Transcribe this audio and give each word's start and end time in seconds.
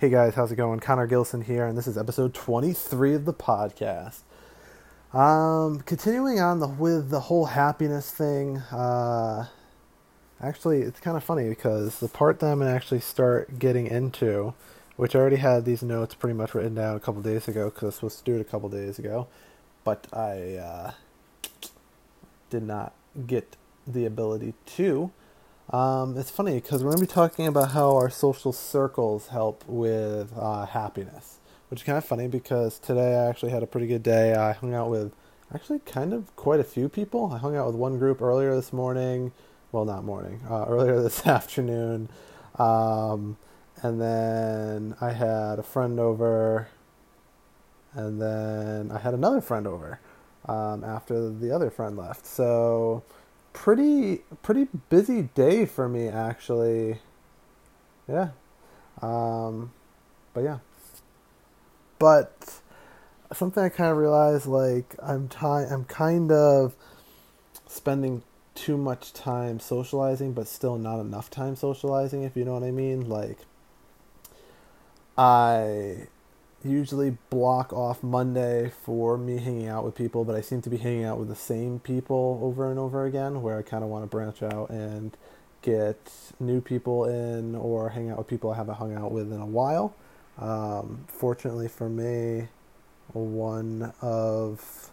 Hey 0.00 0.10
guys, 0.10 0.36
how's 0.36 0.52
it 0.52 0.54
going? 0.54 0.78
Connor 0.78 1.08
Gilson 1.08 1.42
here, 1.42 1.66
and 1.66 1.76
this 1.76 1.88
is 1.88 1.98
episode 1.98 2.32
23 2.32 3.14
of 3.14 3.24
the 3.24 3.34
podcast. 3.34 4.20
Um, 5.12 5.80
continuing 5.80 6.38
on 6.38 6.60
the, 6.60 6.68
with 6.68 7.10
the 7.10 7.18
whole 7.18 7.46
happiness 7.46 8.08
thing, 8.12 8.58
uh, 8.58 9.48
actually, 10.40 10.82
it's 10.82 11.00
kind 11.00 11.16
of 11.16 11.24
funny 11.24 11.48
because 11.48 11.98
the 11.98 12.06
part 12.06 12.38
that 12.38 12.46
I'm 12.46 12.60
going 12.60 12.70
to 12.70 12.76
actually 12.76 13.00
start 13.00 13.58
getting 13.58 13.88
into, 13.88 14.54
which 14.94 15.16
I 15.16 15.18
already 15.18 15.34
had 15.34 15.64
these 15.64 15.82
notes 15.82 16.14
pretty 16.14 16.36
much 16.36 16.54
written 16.54 16.76
down 16.76 16.94
a 16.94 17.00
couple 17.00 17.20
days 17.20 17.48
ago 17.48 17.64
because 17.64 17.82
I 17.82 17.86
was 17.86 17.94
supposed 17.96 18.18
to 18.18 18.24
do 18.24 18.36
it 18.36 18.40
a 18.40 18.44
couple 18.44 18.68
days 18.68 19.00
ago, 19.00 19.26
but 19.82 20.06
I 20.12 20.58
uh, 20.58 20.92
did 22.50 22.62
not 22.62 22.94
get 23.26 23.56
the 23.84 24.04
ability 24.04 24.54
to. 24.76 25.10
Um, 25.70 26.16
it's 26.16 26.30
funny 26.30 26.54
because 26.54 26.82
we're 26.82 26.92
going 26.92 27.02
to 27.02 27.06
be 27.06 27.12
talking 27.12 27.46
about 27.46 27.72
how 27.72 27.94
our 27.94 28.08
social 28.08 28.54
circles 28.54 29.28
help 29.28 29.64
with 29.66 30.32
uh, 30.34 30.64
happiness, 30.64 31.40
which 31.68 31.80
is 31.80 31.84
kind 31.84 31.98
of 31.98 32.04
funny 32.06 32.26
because 32.26 32.78
today 32.78 33.14
I 33.16 33.28
actually 33.28 33.52
had 33.52 33.62
a 33.62 33.66
pretty 33.66 33.86
good 33.86 34.02
day. 34.02 34.34
I 34.34 34.52
hung 34.52 34.72
out 34.72 34.88
with 34.88 35.12
actually 35.54 35.80
kind 35.80 36.14
of 36.14 36.34
quite 36.36 36.58
a 36.58 36.64
few 36.64 36.88
people. 36.88 37.30
I 37.34 37.38
hung 37.38 37.54
out 37.54 37.66
with 37.66 37.76
one 37.76 37.98
group 37.98 38.22
earlier 38.22 38.54
this 38.54 38.72
morning. 38.72 39.32
Well, 39.70 39.84
not 39.84 40.04
morning, 40.04 40.40
uh, 40.48 40.64
earlier 40.68 41.02
this 41.02 41.26
afternoon. 41.26 42.08
Um, 42.58 43.36
and 43.82 44.00
then 44.00 44.96
I 45.02 45.12
had 45.12 45.58
a 45.58 45.62
friend 45.62 46.00
over. 46.00 46.68
And 47.92 48.22
then 48.22 48.90
I 48.90 48.98
had 48.98 49.12
another 49.12 49.42
friend 49.42 49.66
over 49.66 50.00
um, 50.46 50.82
after 50.82 51.28
the 51.28 51.50
other 51.50 51.68
friend 51.68 51.94
left. 51.96 52.24
So 52.24 53.02
pretty 53.58 54.18
pretty 54.40 54.68
busy 54.88 55.22
day 55.34 55.66
for 55.66 55.88
me 55.88 56.06
actually. 56.06 57.00
Yeah. 58.08 58.28
Um, 59.02 59.72
but 60.32 60.42
yeah. 60.42 60.58
But 61.98 62.60
something 63.32 63.62
I 63.62 63.68
kind 63.68 63.90
of 63.90 63.96
realized 63.96 64.46
like 64.46 64.94
I'm 65.02 65.28
I'm 65.42 65.84
kind 65.86 66.30
of 66.30 66.76
spending 67.66 68.22
too 68.54 68.76
much 68.76 69.12
time 69.12 69.58
socializing 69.58 70.32
but 70.32 70.46
still 70.46 70.78
not 70.78 71.00
enough 71.00 71.28
time 71.28 71.56
socializing 71.56 72.22
if 72.22 72.36
you 72.36 72.44
know 72.44 72.54
what 72.54 72.62
I 72.62 72.70
mean 72.70 73.08
like 73.08 73.38
I 75.16 76.06
usually 76.64 77.16
block 77.30 77.72
off 77.72 78.02
Monday 78.02 78.70
for 78.84 79.16
me 79.16 79.38
hanging 79.38 79.68
out 79.68 79.84
with 79.84 79.94
people, 79.94 80.24
but 80.24 80.34
I 80.34 80.40
seem 80.40 80.60
to 80.62 80.70
be 80.70 80.76
hanging 80.76 81.04
out 81.04 81.18
with 81.18 81.28
the 81.28 81.36
same 81.36 81.78
people 81.78 82.40
over 82.42 82.70
and 82.70 82.78
over 82.78 83.04
again, 83.06 83.42
where 83.42 83.58
I 83.58 83.62
kind 83.62 83.84
of 83.84 83.90
want 83.90 84.04
to 84.04 84.08
branch 84.08 84.42
out 84.42 84.70
and 84.70 85.16
get 85.62 86.12
new 86.40 86.60
people 86.60 87.04
in 87.04 87.54
or 87.54 87.90
hang 87.90 88.10
out 88.10 88.18
with 88.18 88.26
people 88.28 88.50
I 88.50 88.56
haven't 88.56 88.76
hung 88.76 88.94
out 88.94 89.12
with 89.12 89.32
in 89.32 89.40
a 89.40 89.46
while. 89.46 89.94
Um, 90.38 91.04
fortunately 91.08 91.68
for 91.68 91.88
me, 91.88 92.48
one 93.12 93.92
of 94.00 94.90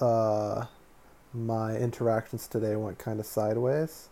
uh, 0.00 0.66
my 1.32 1.76
interactions 1.76 2.46
today 2.46 2.76
went 2.76 2.98
kind 2.98 3.20
of 3.20 3.26
sideways 3.26 4.08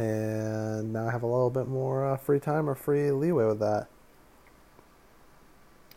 and 0.00 0.92
now 0.92 1.08
I 1.08 1.10
have 1.10 1.22
a 1.22 1.26
little 1.26 1.50
bit 1.50 1.68
more 1.68 2.06
uh, 2.06 2.16
free 2.16 2.40
time 2.40 2.68
or 2.68 2.74
free 2.74 3.10
leeway 3.10 3.46
with 3.46 3.60
that. 3.60 3.88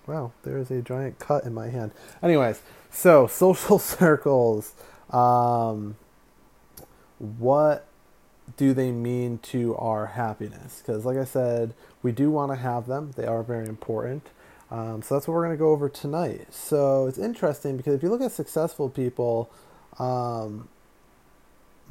Wow, 0.06 0.34
there's 0.44 0.70
a 0.70 0.82
giant 0.82 1.20
cut 1.20 1.46
in 1.46 1.54
my 1.54 1.70
hand. 1.70 1.92
Anyways, 2.22 2.62
so 2.92 3.28
social 3.28 3.80
circles. 3.80 4.74
Um, 5.10 5.96
what 7.18 7.88
do 8.58 8.74
they 8.74 8.92
mean 8.92 9.38
to 9.40 9.76
our 9.78 10.08
happiness? 10.08 10.82
Because, 10.86 11.06
like 11.06 11.18
I 11.18 11.24
said, 11.24 11.74
we 12.02 12.12
do 12.12 12.30
want 12.30 12.52
to 12.52 12.58
have 12.58 12.88
them, 12.88 13.12
they 13.16 13.26
are 13.26 13.44
very 13.44 13.68
important. 13.68 14.28
Um, 14.70 15.02
so 15.02 15.16
that's 15.16 15.28
what 15.28 15.36
we're 15.36 15.46
going 15.46 15.56
to 15.56 15.60
go 15.60 15.70
over 15.70 15.88
tonight. 15.88 16.52
So 16.52 17.08
it's 17.08 17.20
interesting 17.20 17.78
because 17.78 17.94
if 17.94 18.04
you 18.04 18.10
look 18.10 18.22
at 18.22 18.32
successful 18.32 18.90
people, 18.90 19.50
um, 20.00 20.68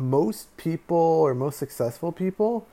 most 0.02 0.54
people 0.56 0.96
or 0.96 1.34
most 1.34 1.58
successful 1.58 2.12
people, 2.12 2.66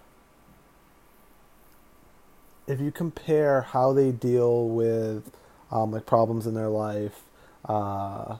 if 2.67 2.79
you 2.79 2.91
compare 2.91 3.62
how 3.62 3.94
they 3.94 4.12
deal 4.12 4.67
with 4.67 5.31
um, 5.72 5.91
like 5.91 6.06
problems 6.06 6.47
in 6.47 6.56
their 6.56 6.69
life, 6.69 7.22
uh, 7.66 8.38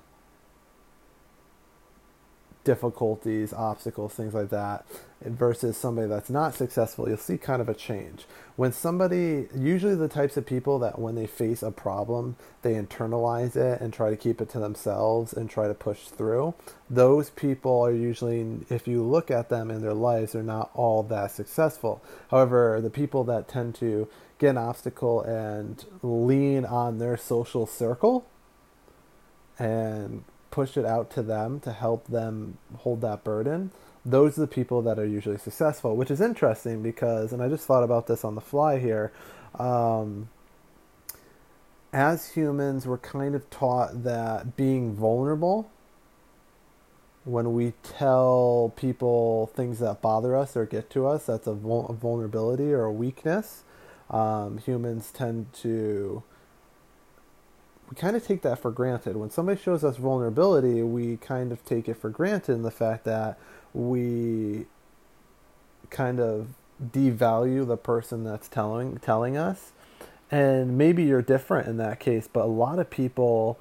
difficulties, 2.63 3.53
obstacles, 3.53 4.13
things 4.13 4.33
like 4.33 4.50
that, 4.50 4.85
versus 5.22 5.75
somebody 5.75 6.07
that's 6.07 6.30
not 6.30 6.56
successful, 6.56 7.07
you'll 7.07 7.18
see 7.18 7.38
kind 7.38 7.62
of 7.62 7.68
a 7.68 7.74
change. 7.74 8.25
When 8.56 8.72
somebody, 8.72 9.47
usually 9.56 9.96
the 9.96 10.07
types 10.07 10.38
of 10.38 10.46
people 10.46 10.80
that 10.80 11.00
when 11.00 11.16
they 11.16 11.28
face 11.28 11.62
a 11.62 11.72
problem, 11.72 12.38
they 12.62 12.74
internalize 12.74 13.56
it 13.56 13.81
and 13.81 13.94
try 13.94 14.09
to 14.09 14.18
keep 14.18 14.41
it 14.41 14.50
to 14.50 14.59
themselves 14.59 15.34
and 15.34 15.50
try 15.50 15.68
to 15.68 15.74
push 15.74 16.03
through, 16.03 16.53
those 16.90 17.30
people 17.30 17.81
are 17.81 17.91
usually, 17.91 18.66
if 18.69 18.88
you 18.88 19.03
look 19.03 19.30
at 19.30 19.50
them 19.50 19.69
in 19.69 19.81
their 19.81 19.94
lives, 19.94 20.34
they're 20.34 20.44
not 20.44 20.72
all 20.74 21.03
that 21.03 21.31
successful. 21.31 22.01
However, 22.31 22.80
the 22.81 22.90
people 22.90 23.24
that 23.25 23.47
tend 23.47 23.75
to 23.75 24.07
get 24.40 24.51
an 24.51 24.57
obstacle 24.57 25.22
and 25.22 25.84
lean 26.01 26.63
on 26.66 26.97
their 26.97 27.18
social 27.18 27.68
circle 27.68 28.25
and 29.57 30.24
push 30.50 30.78
it 30.78 30.86
out 30.86 31.12
to 31.12 31.22
them 31.22 31.59
to 31.59 31.74
help 31.74 32.07
them 32.07 32.57
hold 32.78 33.01
that 33.01 33.24
burden, 33.24 33.72
those 34.05 34.37
are 34.37 34.41
the 34.41 34.47
people 34.47 34.81
that 34.83 34.97
are 34.97 35.05
usually 35.05 35.37
successful, 35.37 35.95
which 35.95 36.11
is 36.11 36.21
interesting 36.21 36.81
because, 36.81 37.33
and 37.33 37.41
I 37.41 37.49
just 37.49 37.65
thought 37.65 37.83
about 37.83 38.07
this 38.07 38.23
on 38.23 38.35
the 38.35 38.41
fly 38.41 38.79
here. 38.79 39.11
Um, 39.57 40.29
as 41.91 42.29
humans, 42.29 42.85
we're 42.85 42.97
kind 42.97 43.35
of 43.35 43.49
taught 43.49 44.03
that 44.03 44.55
being 44.55 44.93
vulnerable, 44.93 45.69
when 47.25 47.53
we 47.53 47.73
tell 47.83 48.73
people 48.75 49.51
things 49.55 49.79
that 49.79 50.01
bother 50.01 50.35
us 50.35 50.55
or 50.55 50.65
get 50.65 50.89
to 50.91 51.05
us, 51.07 51.25
that's 51.25 51.47
a, 51.47 51.53
vul- 51.53 51.88
a 51.88 51.93
vulnerability 51.93 52.71
or 52.73 52.85
a 52.85 52.91
weakness. 52.91 53.63
Um, 54.09 54.57
humans 54.59 55.11
tend 55.11 55.53
to 55.53 56.23
we 57.89 57.95
kind 57.95 58.15
of 58.15 58.25
take 58.25 58.43
that 58.43 58.59
for 58.59 58.71
granted. 58.71 59.17
When 59.17 59.31
somebody 59.31 59.59
shows 59.59 59.83
us 59.83 59.97
vulnerability, 59.97 60.83
we 60.83 61.17
kind 61.17 61.51
of 61.51 61.65
take 61.65 61.89
it 61.89 61.95
for 61.95 62.09
granted 62.09 62.53
in 62.53 62.61
the 62.61 62.71
fact 62.71 63.03
that 63.05 63.39
we 63.74 64.66
kind 65.90 66.19
of 66.19 66.50
devalue 66.84 67.68
the 67.68 67.78
person 67.78 68.24
that's 68.24 68.47
telling 68.47 68.97
telling 68.97 69.38
us. 69.38 69.72
And 70.31 70.78
maybe 70.78 71.03
you're 71.03 71.24
different 71.24 71.68
in 71.68 71.78
that 71.78 72.00
case, 72.00 72.30
but 72.31 72.46
a 72.46 72.47
lot 72.47 72.78
of 72.80 72.90
people 72.90 73.59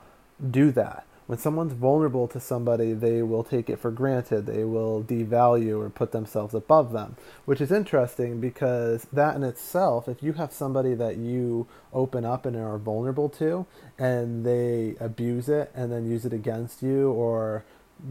do 0.50 0.70
that 0.72 1.06
when 1.28 1.38
someone's 1.38 1.74
vulnerable 1.74 2.26
to 2.26 2.40
somebody, 2.40 2.94
they 2.94 3.22
will 3.22 3.44
take 3.44 3.68
it 3.68 3.78
for 3.78 3.90
granted. 3.90 4.46
They 4.46 4.64
will 4.64 5.04
devalue 5.04 5.78
or 5.78 5.90
put 5.90 6.10
themselves 6.10 6.54
above 6.54 6.90
them, 6.92 7.16
which 7.44 7.60
is 7.60 7.70
interesting 7.70 8.40
because 8.40 9.06
that 9.12 9.36
in 9.36 9.42
itself, 9.42 10.08
if 10.08 10.22
you 10.22 10.32
have 10.32 10.54
somebody 10.54 10.94
that 10.94 11.18
you 11.18 11.66
open 11.92 12.24
up 12.24 12.46
and 12.46 12.56
are 12.56 12.78
vulnerable 12.78 13.28
to, 13.28 13.66
and 13.98 14.46
they 14.46 14.96
abuse 15.00 15.50
it 15.50 15.70
and 15.74 15.92
then 15.92 16.10
use 16.10 16.24
it 16.24 16.32
against 16.32 16.82
you 16.82 17.12
or 17.12 17.62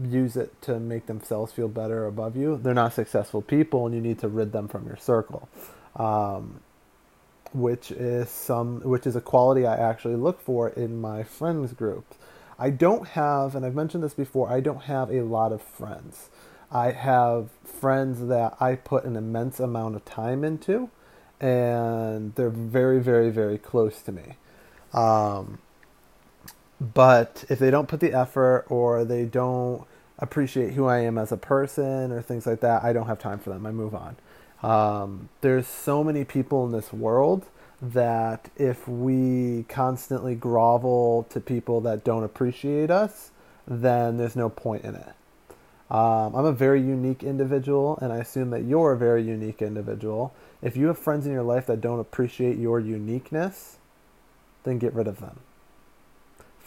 use 0.04 0.36
it 0.36 0.60
to 0.62 0.78
make 0.78 1.06
themselves 1.06 1.52
feel 1.52 1.68
better 1.68 2.06
above 2.06 2.36
you, 2.36 2.58
they're 2.62 2.74
not 2.74 2.92
successful 2.92 3.42
people, 3.42 3.86
and 3.86 3.94
you 3.94 4.00
need 4.00 4.18
to 4.20 4.28
rid 4.28 4.52
them 4.52 4.68
from 4.68 4.86
your 4.86 4.96
circle. 4.96 5.48
Um, 5.96 6.60
which 7.52 7.90
is 7.90 8.28
some, 8.28 8.80
which 8.82 9.06
is 9.06 9.16
a 9.16 9.20
quality 9.20 9.66
I 9.66 9.76
actually 9.76 10.16
look 10.16 10.40
for 10.40 10.68
in 10.68 11.00
my 11.00 11.22
friends 11.22 11.72
group. 11.72 12.14
I 12.58 12.70
don't 12.70 13.08
have, 13.08 13.54
and 13.54 13.64
I've 13.64 13.74
mentioned 13.74 14.02
this 14.02 14.14
before, 14.14 14.50
I 14.50 14.60
don't 14.60 14.82
have 14.82 15.10
a 15.10 15.22
lot 15.22 15.52
of 15.52 15.62
friends. 15.62 16.28
I 16.70 16.90
have 16.90 17.50
friends 17.64 18.26
that 18.28 18.56
I 18.60 18.74
put 18.74 19.04
an 19.04 19.16
immense 19.16 19.60
amount 19.60 19.96
of 19.96 20.04
time 20.04 20.44
into, 20.44 20.90
and 21.40 22.34
they're 22.34 22.50
very, 22.50 23.00
very, 23.00 23.30
very 23.30 23.58
close 23.58 24.02
to 24.02 24.12
me. 24.12 24.36
Um, 24.92 25.58
but 26.80 27.44
if 27.48 27.58
they 27.58 27.70
don't 27.70 27.88
put 27.88 28.00
the 28.00 28.12
effort 28.12 28.64
or 28.68 29.04
they 29.04 29.24
don't 29.24 29.84
appreciate 30.18 30.74
who 30.74 30.86
I 30.86 30.98
am 31.00 31.18
as 31.18 31.32
a 31.32 31.36
person 31.36 32.12
or 32.12 32.22
things 32.22 32.46
like 32.46 32.60
that, 32.60 32.84
I 32.84 32.92
don't 32.92 33.06
have 33.06 33.18
time 33.18 33.38
for 33.38 33.50
them. 33.50 33.66
I 33.66 33.72
move 33.72 33.94
on. 33.94 34.16
Um, 34.62 35.28
there's 35.40 35.66
so 35.66 36.02
many 36.02 36.24
people 36.24 36.66
in 36.66 36.72
this 36.72 36.92
world 36.92 37.46
that 37.80 38.50
if 38.56 38.88
we 38.88 39.64
constantly 39.68 40.34
grovel 40.34 41.26
to 41.30 41.40
people 41.40 41.80
that 41.82 42.04
don't 42.04 42.24
appreciate 42.24 42.90
us, 42.90 43.30
then 43.66 44.16
there's 44.16 44.34
no 44.34 44.48
point 44.48 44.84
in 44.84 44.96
it. 44.96 45.12
Um, 45.90 46.34
I'm 46.34 46.44
a 46.44 46.52
very 46.52 46.82
unique 46.82 47.22
individual, 47.22 47.98
and 48.02 48.12
I 48.12 48.18
assume 48.18 48.50
that 48.50 48.64
you're 48.64 48.92
a 48.92 48.98
very 48.98 49.22
unique 49.22 49.62
individual. 49.62 50.34
If 50.60 50.76
you 50.76 50.88
have 50.88 50.98
friends 50.98 51.26
in 51.26 51.32
your 51.32 51.42
life 51.42 51.66
that 51.66 51.80
don't 51.80 52.00
appreciate 52.00 52.58
your 52.58 52.80
uniqueness, 52.80 53.78
then 54.64 54.78
get 54.78 54.92
rid 54.92 55.06
of 55.06 55.20
them. 55.20 55.40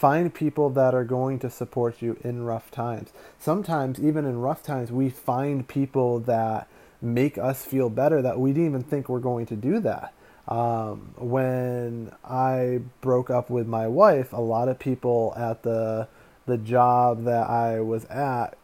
Find 0.01 0.33
people 0.33 0.71
that 0.71 0.95
are 0.95 1.03
going 1.03 1.37
to 1.37 1.49
support 1.51 2.01
you 2.01 2.17
in 2.23 2.43
rough 2.43 2.71
times. 2.71 3.13
Sometimes, 3.37 3.99
even 3.99 4.25
in 4.25 4.39
rough 4.39 4.63
times, 4.63 4.91
we 4.91 5.11
find 5.11 5.67
people 5.67 6.19
that 6.21 6.67
make 7.03 7.37
us 7.37 7.63
feel 7.63 7.87
better 7.87 8.19
that 8.19 8.39
we 8.39 8.51
didn't 8.51 8.65
even 8.65 8.81
think 8.81 9.07
we're 9.07 9.19
going 9.19 9.45
to 9.45 9.55
do 9.55 9.79
that. 9.81 10.11
Um, 10.47 11.13
when 11.17 12.11
I 12.25 12.79
broke 13.01 13.29
up 13.29 13.51
with 13.51 13.67
my 13.67 13.87
wife, 13.87 14.33
a 14.33 14.41
lot 14.41 14.69
of 14.69 14.79
people 14.79 15.35
at 15.37 15.61
the 15.61 16.07
the 16.47 16.57
job 16.57 17.25
that 17.25 17.47
I 17.47 17.81
was 17.81 18.05
at 18.05 18.57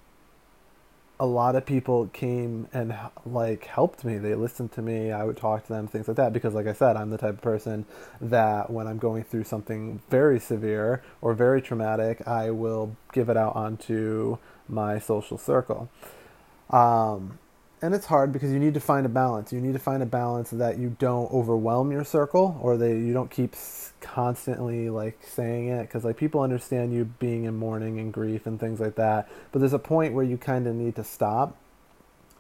a 1.20 1.26
lot 1.26 1.56
of 1.56 1.66
people 1.66 2.08
came 2.08 2.68
and 2.74 2.96
like 3.26 3.66
helped 3.66 4.06
me. 4.06 4.18
They 4.18 4.36
listened 4.36 4.72
to 4.74 4.82
me. 4.82 5.12
I 5.12 5.24
would 5.24 5.38
talk 5.38 5.66
to 5.66 5.74
them, 5.74 5.88
things 5.88 6.08
like 6.08 6.18
that. 6.18 6.32
Because, 6.32 6.54
like 6.54 6.68
I 6.68 6.74
said, 6.74 6.96
I'm 6.96 7.10
the 7.10 7.18
type 7.18 7.34
of 7.34 7.42
person 7.42 7.86
that 8.22 8.70
when 8.70 8.88
I'm 8.88 8.98
going 8.98 9.24
through 9.24 9.46
something 9.46 10.02
very 10.10 10.40
severe 10.40 11.02
or 11.22 11.34
very 11.34 11.62
traumatic, 11.62 12.28
I 12.28 12.52
will 12.52 12.96
give 13.14 13.30
it 13.30 13.38
out 13.38 13.56
onto 13.56 14.38
my 14.68 15.00
social 15.00 15.38
circle. 15.38 15.90
Um, 16.70 17.40
and 17.82 17.94
it's 17.94 18.06
hard 18.08 18.32
because 18.32 18.52
you 18.52 18.60
need 18.60 18.74
to 18.74 18.80
find 18.80 19.06
a 19.06 19.10
balance. 19.10 19.54
You 19.54 19.62
need 19.62 19.74
to 19.74 19.80
find 19.80 20.02
a 20.02 20.08
balance 20.08 20.50
that 20.50 20.80
you 20.80 20.96
don't 20.98 21.32
overwhelm 21.32 21.92
your 21.92 22.04
circle 22.04 22.58
or 22.62 22.76
that 22.78 22.90
you 22.90 23.14
don't 23.14 23.30
keep 23.30 23.56
constantly 24.00 24.90
like 24.90 25.20
saying 25.24 25.68
it 25.68 25.84
because 25.84 26.04
like 26.04 26.18
people 26.18 26.42
understand 26.42 26.94
you 26.94 27.06
being 27.06 27.44
in 27.44 27.56
mourning 27.56 28.00
and 28.00 28.12
grief 28.12 28.48
and 28.48 28.60
things 28.60 28.80
like 28.80 28.96
that. 28.96 29.30
But 29.52 29.60
there's 29.60 29.74
a 29.74 29.80
point 29.80 30.14
where 30.14 30.26
you 30.26 30.38
kind 30.38 30.66
of 30.66 30.76
need 30.76 30.96
to 30.96 31.04
stop 31.04 31.56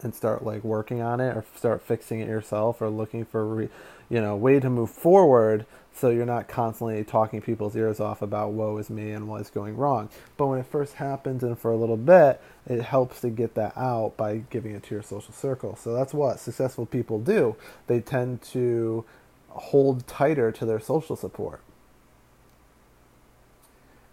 and 0.02 0.14
start 0.14 0.44
like 0.44 0.64
working 0.64 1.02
on 1.02 1.20
it 1.20 1.36
or 1.36 1.46
start 1.56 1.82
fixing 1.82 2.20
it 2.20 2.28
yourself 2.28 2.82
or 2.82 2.90
looking 2.90 3.26
for 3.26 3.46
re- 3.46 3.70
you 4.10 4.22
know 4.22 4.36
way 4.36 4.60
to 4.60 4.70
move 4.70 4.90
forward 4.90 5.66
so 5.98 6.10
you're 6.10 6.26
not 6.28 6.48
constantly 6.48 7.04
talking 7.04 7.42
people's 7.42 7.76
ears 7.76 8.00
off 8.00 8.22
about 8.22 8.52
woe 8.52 8.78
is 8.78 8.90
me 8.90 9.12
and 9.12 9.28
what's 9.28 9.50
going 9.50 9.76
wrong. 9.76 10.10
But 10.38 10.46
when 10.48 10.60
it 10.60 10.68
first 10.68 10.94
happens 10.94 11.44
and 11.44 11.58
for 11.58 11.72
a 11.72 11.76
little 11.76 11.98
bit, 11.98 12.40
it 12.68 12.84
helps 12.84 13.22
to 13.22 13.30
get 13.30 13.56
that 13.56 13.76
out 13.76 14.16
by 14.16 14.44
giving 14.52 14.76
it 14.76 14.84
to 14.84 14.96
your 14.96 15.02
social 15.02 15.34
circle. 15.34 15.76
So 15.76 15.94
that's 15.94 16.14
what 16.14 16.40
successful 16.40 16.86
people 16.86 17.20
do. 17.20 17.56
They 17.88 18.00
tend 18.00 18.44
to 18.44 19.06
hold 19.50 20.06
tighter 20.06 20.52
to 20.52 20.66
their 20.66 20.80
social 20.80 21.16
support. 21.16 21.62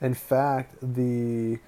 In 0.00 0.14
fact, 0.14 0.76
the 0.80 1.58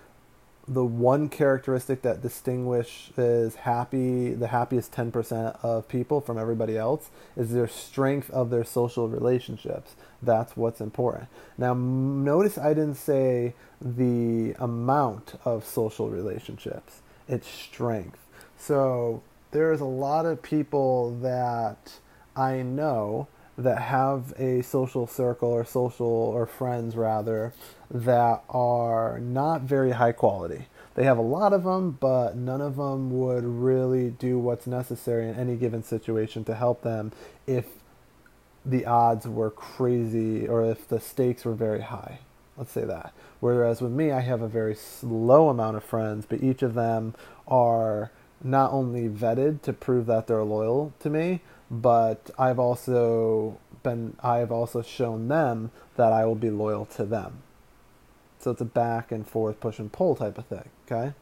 the 0.68 0.84
one 0.84 1.28
characteristic 1.28 2.02
that 2.02 2.22
distinguishes 2.22 3.54
happy 3.54 4.34
the 4.34 4.48
happiest 4.48 4.90
10% 4.92 5.64
of 5.64 5.88
people 5.88 6.20
from 6.20 6.38
everybody 6.38 6.76
else 6.76 7.10
is 7.36 7.52
their 7.52 7.68
strength 7.68 8.28
of 8.30 8.50
their 8.50 8.64
social 8.64 9.08
relationships. 9.08 9.94
That's 10.20 10.56
what's 10.56 10.80
important. 10.80 11.28
Now 11.56 11.74
notice 11.74 12.58
i 12.58 12.74
didn't 12.74 12.96
say 12.96 13.54
the 13.80 14.54
amount 14.58 15.38
of 15.44 15.64
social 15.64 16.10
relationships. 16.10 17.00
It's 17.28 17.46
strength. 17.46 18.18
So 18.58 19.22
there's 19.52 19.80
a 19.80 19.84
lot 19.84 20.26
of 20.26 20.42
people 20.42 21.16
that 21.20 21.92
i 22.34 22.62
know 22.62 23.28
that 23.58 23.82
have 23.82 24.32
a 24.38 24.62
social 24.62 25.06
circle 25.06 25.48
or 25.48 25.64
social 25.64 26.06
or 26.06 26.46
friends 26.46 26.96
rather 26.96 27.52
that 27.90 28.42
are 28.48 29.18
not 29.20 29.62
very 29.62 29.92
high 29.92 30.12
quality. 30.12 30.66
They 30.94 31.04
have 31.04 31.18
a 31.18 31.22
lot 31.22 31.52
of 31.52 31.64
them, 31.64 31.98
but 32.00 32.36
none 32.36 32.60
of 32.60 32.76
them 32.76 33.10
would 33.18 33.44
really 33.44 34.10
do 34.10 34.38
what's 34.38 34.66
necessary 34.66 35.28
in 35.28 35.34
any 35.34 35.56
given 35.56 35.82
situation 35.82 36.44
to 36.44 36.54
help 36.54 36.82
them 36.82 37.12
if 37.46 37.66
the 38.64 38.86
odds 38.86 39.28
were 39.28 39.50
crazy 39.50 40.46
or 40.48 40.64
if 40.64 40.88
the 40.88 40.98
stakes 40.98 41.44
were 41.44 41.54
very 41.54 41.82
high. 41.82 42.20
Let's 42.56 42.72
say 42.72 42.84
that. 42.84 43.12
Whereas 43.40 43.82
with 43.82 43.92
me, 43.92 44.10
I 44.10 44.20
have 44.20 44.40
a 44.40 44.48
very 44.48 44.76
low 45.02 45.50
amount 45.50 45.76
of 45.76 45.84
friends, 45.84 46.24
but 46.26 46.42
each 46.42 46.62
of 46.62 46.74
them 46.74 47.14
are 47.46 48.10
not 48.42 48.72
only 48.72 49.08
vetted 49.08 49.62
to 49.62 49.72
prove 49.72 50.06
that 50.06 50.26
they're 50.26 50.42
loyal 50.44 50.92
to 51.00 51.10
me, 51.10 51.40
but 51.70 52.30
I've 52.38 52.58
also 52.58 53.58
been 53.82 54.16
I've 54.22 54.52
also 54.52 54.82
shown 54.82 55.28
them 55.28 55.70
that 55.96 56.12
I 56.12 56.24
will 56.26 56.34
be 56.34 56.50
loyal 56.50 56.86
to 56.86 57.04
them. 57.04 57.42
So 58.38 58.50
it's 58.50 58.60
a 58.60 58.66
back 58.66 59.10
and 59.10 59.26
forth 59.26 59.60
push 59.60 59.78
and 59.78 59.90
pull 59.90 60.14
type 60.14 60.38
of 60.38 60.46
thing, 60.46 60.68
okay? 60.86 61.14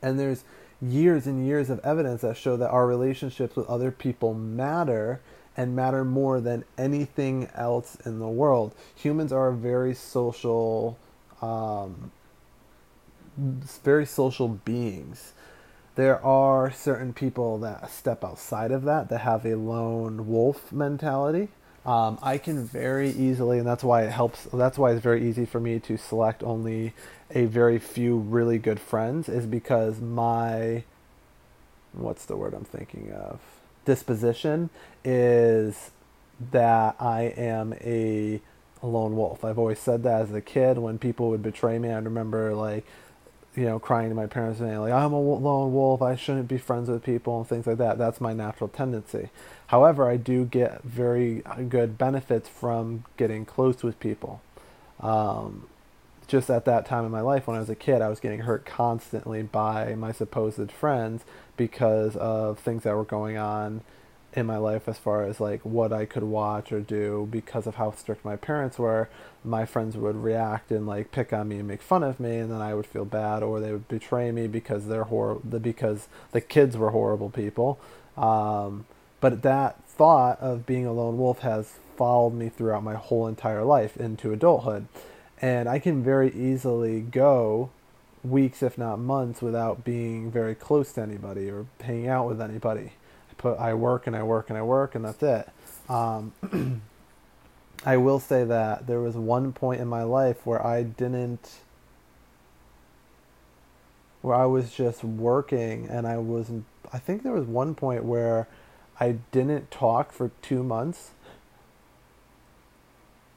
And 0.00 0.18
there's 0.18 0.44
years 0.80 1.26
and 1.26 1.46
years 1.46 1.70
of 1.70 1.80
evidence 1.80 2.22
that 2.22 2.36
show 2.36 2.56
that 2.56 2.70
our 2.70 2.86
relationships 2.86 3.56
with 3.56 3.66
other 3.68 3.90
people 3.90 4.34
matter 4.34 5.20
and 5.56 5.76
matter 5.76 6.04
more 6.04 6.40
than 6.40 6.64
anything 6.76 7.48
else 7.54 7.96
in 8.04 8.18
the 8.18 8.28
world. 8.28 8.74
Humans 8.94 9.32
are 9.32 9.52
very 9.52 9.94
social 9.94 10.98
um, 11.42 12.10
very 13.36 14.06
social 14.06 14.48
beings 14.48 15.32
there 15.94 16.24
are 16.24 16.70
certain 16.72 17.12
people 17.12 17.58
that 17.58 17.90
step 17.90 18.24
outside 18.24 18.70
of 18.70 18.84
that 18.84 19.08
that 19.10 19.20
have 19.20 19.44
a 19.46 19.54
lone 19.56 20.28
wolf 20.28 20.72
mentality. 20.72 21.48
Um, 21.86 22.18
I 22.22 22.38
can 22.38 22.64
very 22.64 23.10
easily, 23.10 23.58
and 23.58 23.66
that's 23.66 23.84
why 23.84 24.04
it 24.04 24.10
helps. 24.10 24.44
That's 24.44 24.78
why 24.78 24.92
it's 24.92 25.02
very 25.02 25.28
easy 25.28 25.44
for 25.44 25.60
me 25.60 25.78
to 25.80 25.98
select 25.98 26.42
only 26.42 26.94
a 27.30 27.44
very 27.44 27.78
few 27.78 28.16
really 28.16 28.58
good 28.58 28.80
friends, 28.80 29.28
is 29.28 29.46
because 29.46 30.00
my 30.00 30.84
what's 31.92 32.24
the 32.24 32.36
word 32.36 32.54
I'm 32.54 32.64
thinking 32.64 33.12
of 33.12 33.38
disposition 33.84 34.70
is 35.04 35.90
that 36.50 36.96
I 36.98 37.22
am 37.36 37.74
a 37.74 38.40
lone 38.82 39.16
wolf. 39.16 39.44
I've 39.44 39.58
always 39.58 39.78
said 39.78 40.02
that 40.02 40.22
as 40.22 40.32
a 40.32 40.40
kid 40.40 40.78
when 40.78 40.98
people 40.98 41.30
would 41.30 41.42
betray 41.42 41.78
me. 41.78 41.90
I 41.90 41.98
remember 41.98 42.54
like 42.54 42.84
you 43.56 43.64
know, 43.64 43.78
crying 43.78 44.08
to 44.08 44.14
my 44.14 44.26
parents 44.26 44.60
and 44.60 44.80
like, 44.80 44.92
I'm 44.92 45.12
a 45.12 45.20
lone 45.20 45.72
wolf, 45.72 46.02
I 46.02 46.16
shouldn't 46.16 46.48
be 46.48 46.58
friends 46.58 46.88
with 46.88 47.02
people 47.02 47.38
and 47.38 47.46
things 47.46 47.66
like 47.66 47.78
that. 47.78 47.98
That's 47.98 48.20
my 48.20 48.32
natural 48.32 48.68
tendency. 48.68 49.30
However, 49.68 50.08
I 50.08 50.16
do 50.16 50.44
get 50.44 50.82
very 50.82 51.42
good 51.68 51.96
benefits 51.96 52.48
from 52.48 53.04
getting 53.16 53.44
close 53.44 53.82
with 53.82 53.98
people. 54.00 54.40
Um, 55.00 55.68
just 56.26 56.50
at 56.50 56.64
that 56.64 56.86
time 56.86 57.04
in 57.04 57.10
my 57.10 57.20
life 57.20 57.46
when 57.46 57.56
I 57.56 57.60
was 57.60 57.70
a 57.70 57.74
kid, 57.74 58.00
I 58.02 58.08
was 58.08 58.20
getting 58.20 58.40
hurt 58.40 58.64
constantly 58.64 59.42
by 59.42 59.94
my 59.94 60.12
supposed 60.12 60.72
friends 60.72 61.24
because 61.56 62.16
of 62.16 62.58
things 62.58 62.82
that 62.82 62.94
were 62.96 63.04
going 63.04 63.36
on 63.36 63.82
in 64.34 64.46
my 64.46 64.56
life 64.56 64.88
as 64.88 64.98
far 64.98 65.22
as 65.22 65.40
like 65.40 65.60
what 65.62 65.92
I 65.92 66.04
could 66.04 66.24
watch 66.24 66.72
or 66.72 66.80
do 66.80 67.28
because 67.30 67.66
of 67.66 67.76
how 67.76 67.92
strict 67.92 68.24
my 68.24 68.36
parents 68.36 68.78
were. 68.78 69.08
My 69.44 69.64
friends 69.64 69.96
would 69.96 70.16
react 70.16 70.70
and 70.72 70.86
like 70.86 71.12
pick 71.12 71.32
on 71.32 71.48
me 71.48 71.58
and 71.58 71.68
make 71.68 71.82
fun 71.82 72.02
of 72.02 72.18
me, 72.18 72.38
and 72.38 72.50
then 72.50 72.60
I 72.60 72.74
would 72.74 72.86
feel 72.86 73.04
bad, 73.04 73.42
or 73.42 73.60
they 73.60 73.72
would 73.72 73.88
betray 73.88 74.32
me 74.32 74.48
because 74.48 74.88
they're 74.88 75.04
hor- 75.04 75.40
the 75.44 75.60
because 75.60 76.08
the 76.32 76.40
kids 76.40 76.76
were 76.76 76.90
horrible 76.90 77.30
people. 77.30 77.78
Um, 78.16 78.86
but 79.20 79.42
that 79.42 79.82
thought 79.88 80.40
of 80.40 80.66
being 80.66 80.86
a 80.86 80.92
lone 80.92 81.18
wolf 81.18 81.40
has 81.40 81.74
followed 81.96 82.34
me 82.34 82.48
throughout 82.48 82.82
my 82.82 82.94
whole 82.94 83.28
entire 83.28 83.62
life 83.62 83.96
into 83.96 84.32
adulthood, 84.32 84.88
and 85.40 85.68
I 85.68 85.78
can 85.78 86.02
very 86.02 86.32
easily 86.32 87.00
go 87.00 87.70
weeks, 88.24 88.62
if 88.62 88.76
not 88.78 88.98
months, 88.98 89.42
without 89.42 89.84
being 89.84 90.30
very 90.30 90.54
close 90.54 90.92
to 90.94 91.02
anybody 91.02 91.48
or 91.50 91.66
hanging 91.80 92.08
out 92.08 92.26
with 92.26 92.40
anybody 92.40 92.92
put 93.44 93.58
I 93.58 93.74
work 93.74 94.06
and 94.06 94.16
I 94.16 94.22
work 94.22 94.48
and 94.48 94.58
I 94.58 94.62
work 94.62 94.94
and 94.94 95.04
that's 95.04 95.22
it. 95.22 95.48
Um, 95.88 96.32
I 97.84 97.98
will 97.98 98.18
say 98.18 98.42
that 98.44 98.86
there 98.86 99.00
was 99.00 99.16
one 99.16 99.52
point 99.52 99.82
in 99.82 99.86
my 99.86 100.02
life 100.02 100.46
where 100.46 100.66
I 100.66 100.82
didn't 100.82 101.58
where 104.22 104.34
I 104.34 104.46
was 104.46 104.72
just 104.72 105.04
working 105.04 105.86
and 105.90 106.06
I 106.06 106.16
wasn't. 106.16 106.64
I 106.90 106.98
think 106.98 107.22
there 107.22 107.32
was 107.32 107.44
one 107.44 107.74
point 107.74 108.04
where 108.04 108.48
I 108.98 109.16
didn't 109.30 109.70
talk 109.70 110.12
for 110.12 110.30
2 110.40 110.62
months 110.62 111.10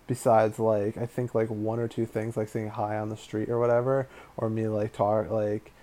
besides 0.06 0.58
like 0.58 0.96
I 0.98 1.06
think 1.06 1.36
like 1.36 1.50
one 1.50 1.80
or 1.80 1.90
two 1.90 2.06
things 2.06 2.38
like 2.38 2.48
saying 2.48 2.70
hi 2.70 2.98
on 2.98 3.10
the 3.10 3.18
street 3.18 3.50
or 3.50 3.60
whatever 3.60 4.08
or 4.38 4.50
me 4.50 4.70
like 4.70 4.94
talk 4.94 5.30
like 5.30 5.74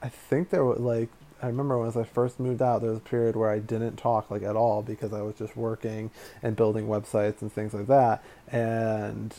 I 0.00 0.08
think 0.08 0.48
there 0.48 0.64
was 0.64 0.80
like 0.80 1.10
I 1.42 1.48
remember 1.48 1.78
when 1.78 1.90
I 1.90 2.04
first 2.04 2.40
moved 2.40 2.62
out, 2.62 2.80
there 2.80 2.90
was 2.90 2.98
a 2.98 3.02
period 3.02 3.36
where 3.36 3.50
I 3.50 3.58
didn't 3.58 3.96
talk 3.96 4.30
like 4.30 4.42
at 4.42 4.56
all 4.56 4.82
because 4.82 5.12
I 5.12 5.22
was 5.22 5.36
just 5.36 5.56
working 5.56 6.10
and 6.42 6.56
building 6.56 6.86
websites 6.86 7.42
and 7.42 7.52
things 7.52 7.74
like 7.74 7.86
that. 7.88 8.24
And 8.50 9.34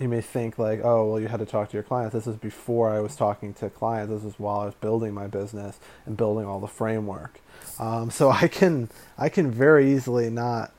you 0.00 0.08
may 0.08 0.22
think 0.22 0.58
like, 0.58 0.80
oh, 0.82 1.10
well, 1.10 1.20
you 1.20 1.28
had 1.28 1.40
to 1.40 1.46
talk 1.46 1.68
to 1.70 1.76
your 1.76 1.82
clients. 1.82 2.14
This 2.14 2.26
was 2.26 2.36
before 2.36 2.90
I 2.90 3.00
was 3.00 3.14
talking 3.14 3.52
to 3.54 3.68
clients. 3.68 4.12
This 4.12 4.22
was 4.22 4.38
while 4.38 4.60
I 4.60 4.64
was 4.64 4.74
building 4.74 5.12
my 5.12 5.26
business 5.26 5.78
and 6.06 6.16
building 6.16 6.46
all 6.46 6.60
the 6.60 6.66
framework. 6.66 7.40
Um, 7.78 8.10
so 8.10 8.30
I 8.30 8.48
can 8.48 8.88
I 9.18 9.28
can 9.28 9.50
very 9.50 9.92
easily 9.92 10.30
not 10.30 10.72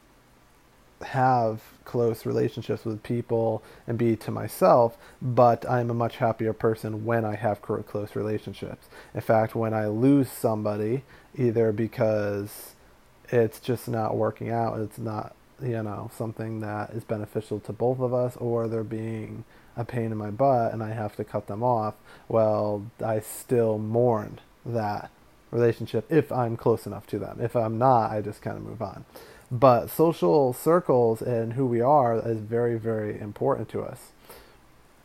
have 1.04 1.62
close 1.86 2.26
relationships 2.26 2.86
with 2.86 3.04
people 3.04 3.64
and 3.88 3.98
be 3.98 4.16
to 4.16 4.32
myself, 4.32 4.98
but 5.22 5.70
I'm 5.70 5.90
a 5.90 5.94
much 5.94 6.18
happier 6.18 6.54
person 6.54 7.06
when 7.06 7.26
I 7.26 7.36
have 7.36 7.62
close 7.62 8.16
relationships. 8.16 8.88
In 9.14 9.22
fact, 9.22 9.56
when 9.56 9.74
I 9.74 9.88
lose 9.88 10.32
somebody, 10.32 11.04
either 11.36 11.72
because 11.72 12.76
it's 13.30 13.60
just 13.60 13.88
not 13.88 14.16
working 14.16 14.50
out, 14.50 14.80
it's 14.80 14.98
not, 14.98 15.36
you 15.62 15.84
know, 15.84 16.12
something 16.18 16.60
that 16.62 16.92
is 16.92 17.04
beneficial 17.04 17.60
to 17.62 17.74
both 17.74 18.00
of 18.00 18.14
us, 18.14 18.36
or 18.38 18.68
they're 18.68 18.84
being 18.84 19.44
a 19.78 19.86
pain 19.86 20.12
in 20.12 20.18
my 20.18 20.30
butt 20.30 20.74
and 20.74 20.84
I 20.84 20.92
have 20.92 21.16
to 21.16 21.24
cut 21.24 21.48
them 21.48 21.64
off, 21.64 21.96
well, 22.28 22.86
I 23.04 23.20
still 23.20 23.78
mourn 23.78 24.40
that 24.66 25.10
relationship 25.50 26.06
if 26.10 26.32
I'm 26.32 26.58
close 26.58 26.86
enough 26.86 27.08
to 27.08 27.20
them. 27.20 27.40
If 27.42 27.56
I'm 27.56 27.78
not, 27.78 28.12
I 28.12 28.22
just 28.22 28.42
kind 28.42 28.58
of 28.58 28.64
move 28.64 28.82
on. 28.82 29.06
But 29.52 29.90
social 29.90 30.54
circles 30.54 31.22
and 31.22 31.54
who 31.54 31.66
we 31.66 31.82
are 31.82 32.18
is 32.26 32.40
very, 32.40 32.80
very 32.80 33.20
important 33.20 33.68
to 33.70 33.82
us. 33.82 34.14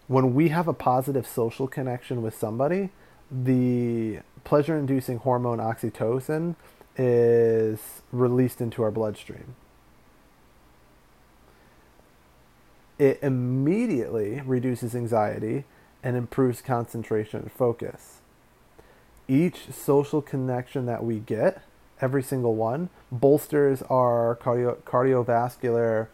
When 0.06 0.34
we 0.34 0.50
have 0.50 0.68
a 0.68 0.72
positive 0.72 1.26
social 1.26 1.66
connection 1.66 2.22
with 2.22 2.38
somebody, 2.38 2.90
the 3.28 4.20
pleasure 4.44 4.78
inducing 4.78 5.18
hormone 5.18 5.58
oxytocin 5.58 6.54
is 6.96 8.02
released 8.12 8.60
into 8.60 8.84
our 8.84 8.92
bloodstream. 8.92 9.56
It 12.98 13.18
immediately 13.20 14.40
reduces 14.46 14.94
anxiety 14.94 15.64
and 16.04 16.16
improves 16.16 16.62
concentration 16.62 17.40
and 17.40 17.52
focus. 17.52 18.20
Each 19.26 19.72
social 19.72 20.22
connection 20.22 20.86
that 20.86 21.04
we 21.04 21.18
get, 21.18 21.62
every 22.00 22.22
single 22.22 22.54
one, 22.54 22.90
bolsters 23.10 23.82
our 23.90 24.38
cardio- 24.42 24.76
cardiovascular 24.82 26.08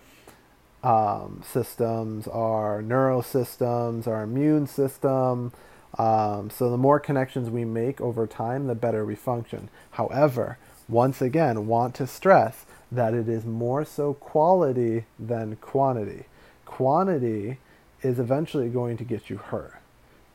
um, 0.83 1.43
systems, 1.47 2.27
our 2.29 2.83
neurosystems, 2.83 4.07
our 4.07 4.23
immune 4.23 4.67
system. 4.67 5.53
Um, 5.99 6.51
so 6.51 6.71
the 6.71 6.79
more 6.79 6.99
connections 6.99 7.51
we 7.51 7.65
make 7.65 8.01
over 8.01 8.27
time, 8.27 8.67
the 8.67 8.75
better 8.75 9.05
we 9.05 9.15
function. 9.15 9.69
However, 9.93 10.59
once 10.89 11.23
again, 11.23 11.67
want 11.67 11.95
to 11.97 12.07
stress 12.07 12.65
that 12.91 13.15
it 13.15 13.29
is 13.29 13.45
more 13.45 13.85
so 13.85 14.15
quality 14.15 15.05
than 15.19 15.57
quantity. 15.57 16.25
Quantity 16.65 17.59
is 18.03 18.19
eventually 18.19 18.69
going 18.69 18.97
to 18.97 19.05
get 19.05 19.31
you 19.31 19.37
hurt. 19.37 19.75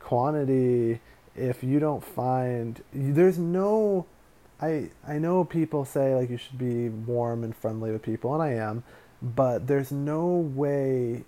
Quantity, 0.00 1.00
if 1.36 1.62
you 1.62 1.78
don't 1.78 2.04
find, 2.04 2.82
there's 2.92 3.38
no, 3.38 4.06
I 4.60 4.90
I 5.06 5.18
know 5.18 5.44
people 5.44 5.84
say 5.84 6.14
like 6.14 6.30
you 6.30 6.36
should 6.36 6.58
be 6.58 6.88
warm 6.88 7.44
and 7.44 7.54
friendly 7.54 7.92
with 7.92 8.02
people, 8.02 8.34
and 8.34 8.42
I 8.42 8.54
am, 8.54 8.82
but 9.22 9.66
there's 9.66 9.92
no 9.92 10.26
way 10.26 11.24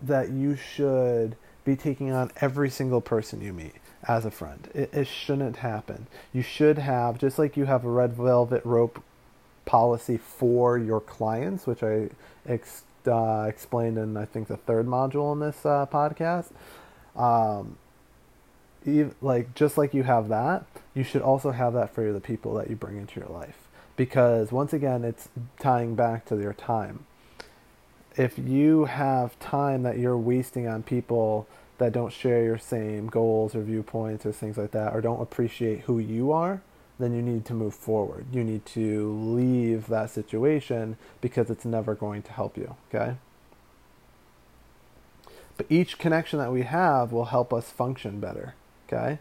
that 0.00 0.30
you 0.30 0.56
should 0.56 1.36
be 1.64 1.76
taking 1.76 2.10
on 2.10 2.30
every 2.40 2.68
single 2.68 3.00
person 3.00 3.40
you 3.40 3.52
meet 3.52 3.74
as 4.08 4.24
a 4.24 4.30
friend. 4.30 4.68
It, 4.74 4.92
it 4.92 5.06
shouldn't 5.06 5.58
happen. 5.58 6.06
You 6.32 6.42
should 6.42 6.78
have, 6.78 7.18
just 7.18 7.38
like 7.38 7.56
you 7.56 7.66
have 7.66 7.84
a 7.84 7.88
red 7.88 8.14
velvet 8.14 8.64
rope 8.64 9.02
policy 9.64 10.18
for 10.18 10.76
your 10.76 11.00
clients, 11.00 11.66
which 11.66 11.82
I 11.82 12.10
ex- 12.46 12.82
uh, 13.06 13.46
explained 13.48 13.96
in, 13.96 14.16
I 14.16 14.24
think, 14.24 14.48
the 14.48 14.56
third 14.56 14.86
module 14.86 15.32
in 15.32 15.38
this 15.38 15.64
uh, 15.64 15.86
podcast. 15.86 16.50
Um, 17.14 17.76
like 19.20 19.54
just 19.54 19.78
like 19.78 19.94
you 19.94 20.02
have 20.02 20.28
that, 20.28 20.64
you 20.94 21.04
should 21.04 21.22
also 21.22 21.50
have 21.50 21.72
that 21.74 21.94
for 21.94 22.12
the 22.12 22.20
people 22.20 22.54
that 22.54 22.68
you 22.68 22.76
bring 22.76 22.96
into 22.96 23.20
your 23.20 23.28
life 23.28 23.62
because 23.96 24.50
once 24.52 24.72
again, 24.72 25.04
it's 25.04 25.28
tying 25.58 25.94
back 25.94 26.24
to 26.26 26.38
your 26.38 26.52
time. 26.52 27.06
If 28.16 28.38
you 28.38 28.86
have 28.86 29.38
time 29.38 29.82
that 29.84 29.98
you're 29.98 30.18
wasting 30.18 30.66
on 30.66 30.82
people 30.82 31.46
that 31.78 31.92
don't 31.92 32.12
share 32.12 32.42
your 32.44 32.58
same 32.58 33.06
goals 33.06 33.54
or 33.54 33.62
viewpoints 33.62 34.26
or 34.26 34.32
things 34.32 34.56
like 34.58 34.72
that, 34.72 34.94
or 34.94 35.00
don't 35.00 35.20
appreciate 35.20 35.80
who 35.82 35.98
you 35.98 36.30
are, 36.30 36.62
then 36.98 37.14
you 37.14 37.22
need 37.22 37.44
to 37.46 37.54
move 37.54 37.74
forward. 37.74 38.26
You 38.32 38.44
need 38.44 38.66
to 38.66 39.12
leave 39.12 39.86
that 39.88 40.10
situation 40.10 40.96
because 41.20 41.50
it's 41.50 41.64
never 41.64 41.94
going 41.94 42.22
to 42.22 42.32
help 42.32 42.56
you, 42.56 42.76
okay? 42.88 43.16
But 45.56 45.66
each 45.68 45.98
connection 45.98 46.38
that 46.38 46.52
we 46.52 46.62
have 46.62 47.12
will 47.12 47.26
help 47.26 47.52
us 47.52 47.70
function 47.70 48.20
better, 48.20 48.54
okay? 48.92 49.18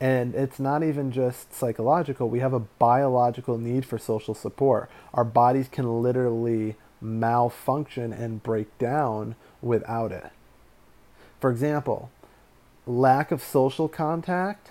And 0.00 0.34
it's 0.34 0.58
not 0.58 0.82
even 0.82 1.12
just 1.12 1.54
psychological, 1.54 2.28
we 2.28 2.40
have 2.40 2.52
a 2.52 2.58
biological 2.58 3.56
need 3.56 3.86
for 3.86 3.98
social 3.98 4.34
support. 4.34 4.90
Our 5.14 5.24
bodies 5.24 5.68
can 5.68 6.02
literally 6.02 6.74
malfunction 7.00 8.12
and 8.12 8.42
break 8.42 8.76
down 8.78 9.36
without 9.60 10.10
it. 10.10 10.30
For 11.40 11.50
example, 11.50 12.10
lack 12.84 13.30
of 13.30 13.42
social 13.42 13.88
contact 13.88 14.70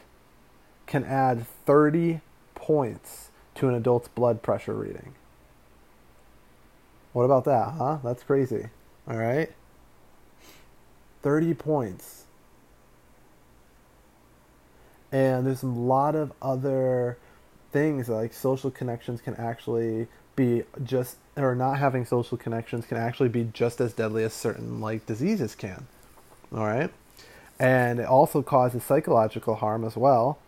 can 0.85 1.05
add 1.05 1.47
30 1.65 2.19
points 2.55 3.29
to 3.55 3.69
an 3.69 3.75
adult's 3.75 4.09
blood 4.09 4.41
pressure 4.41 4.73
reading. 4.73 5.13
What 7.13 7.23
about 7.23 7.45
that, 7.45 7.73
huh? 7.77 7.99
That's 8.03 8.23
crazy. 8.23 8.67
All 9.07 9.17
right? 9.17 9.51
30 11.21 11.53
points. 11.53 12.23
And 15.11 15.45
there's 15.45 15.63
a 15.63 15.67
lot 15.67 16.15
of 16.15 16.31
other 16.41 17.17
things 17.71 18.09
like 18.09 18.33
social 18.33 18.71
connections 18.71 19.21
can 19.21 19.35
actually 19.35 20.07
be 20.35 20.63
just 20.83 21.17
or 21.37 21.55
not 21.55 21.79
having 21.79 22.05
social 22.05 22.37
connections 22.37 22.85
can 22.85 22.97
actually 22.97 23.29
be 23.29 23.49
just 23.53 23.81
as 23.81 23.93
deadly 23.93 24.23
as 24.23 24.33
certain 24.33 24.79
like 24.81 25.05
diseases 25.05 25.55
can. 25.55 25.87
All 26.53 26.65
right? 26.65 26.91
And 27.59 27.99
it 27.99 28.05
also 28.05 28.41
causes 28.41 28.83
psychological 28.83 29.55
harm 29.55 29.83
as 29.83 29.95
well 29.95 30.39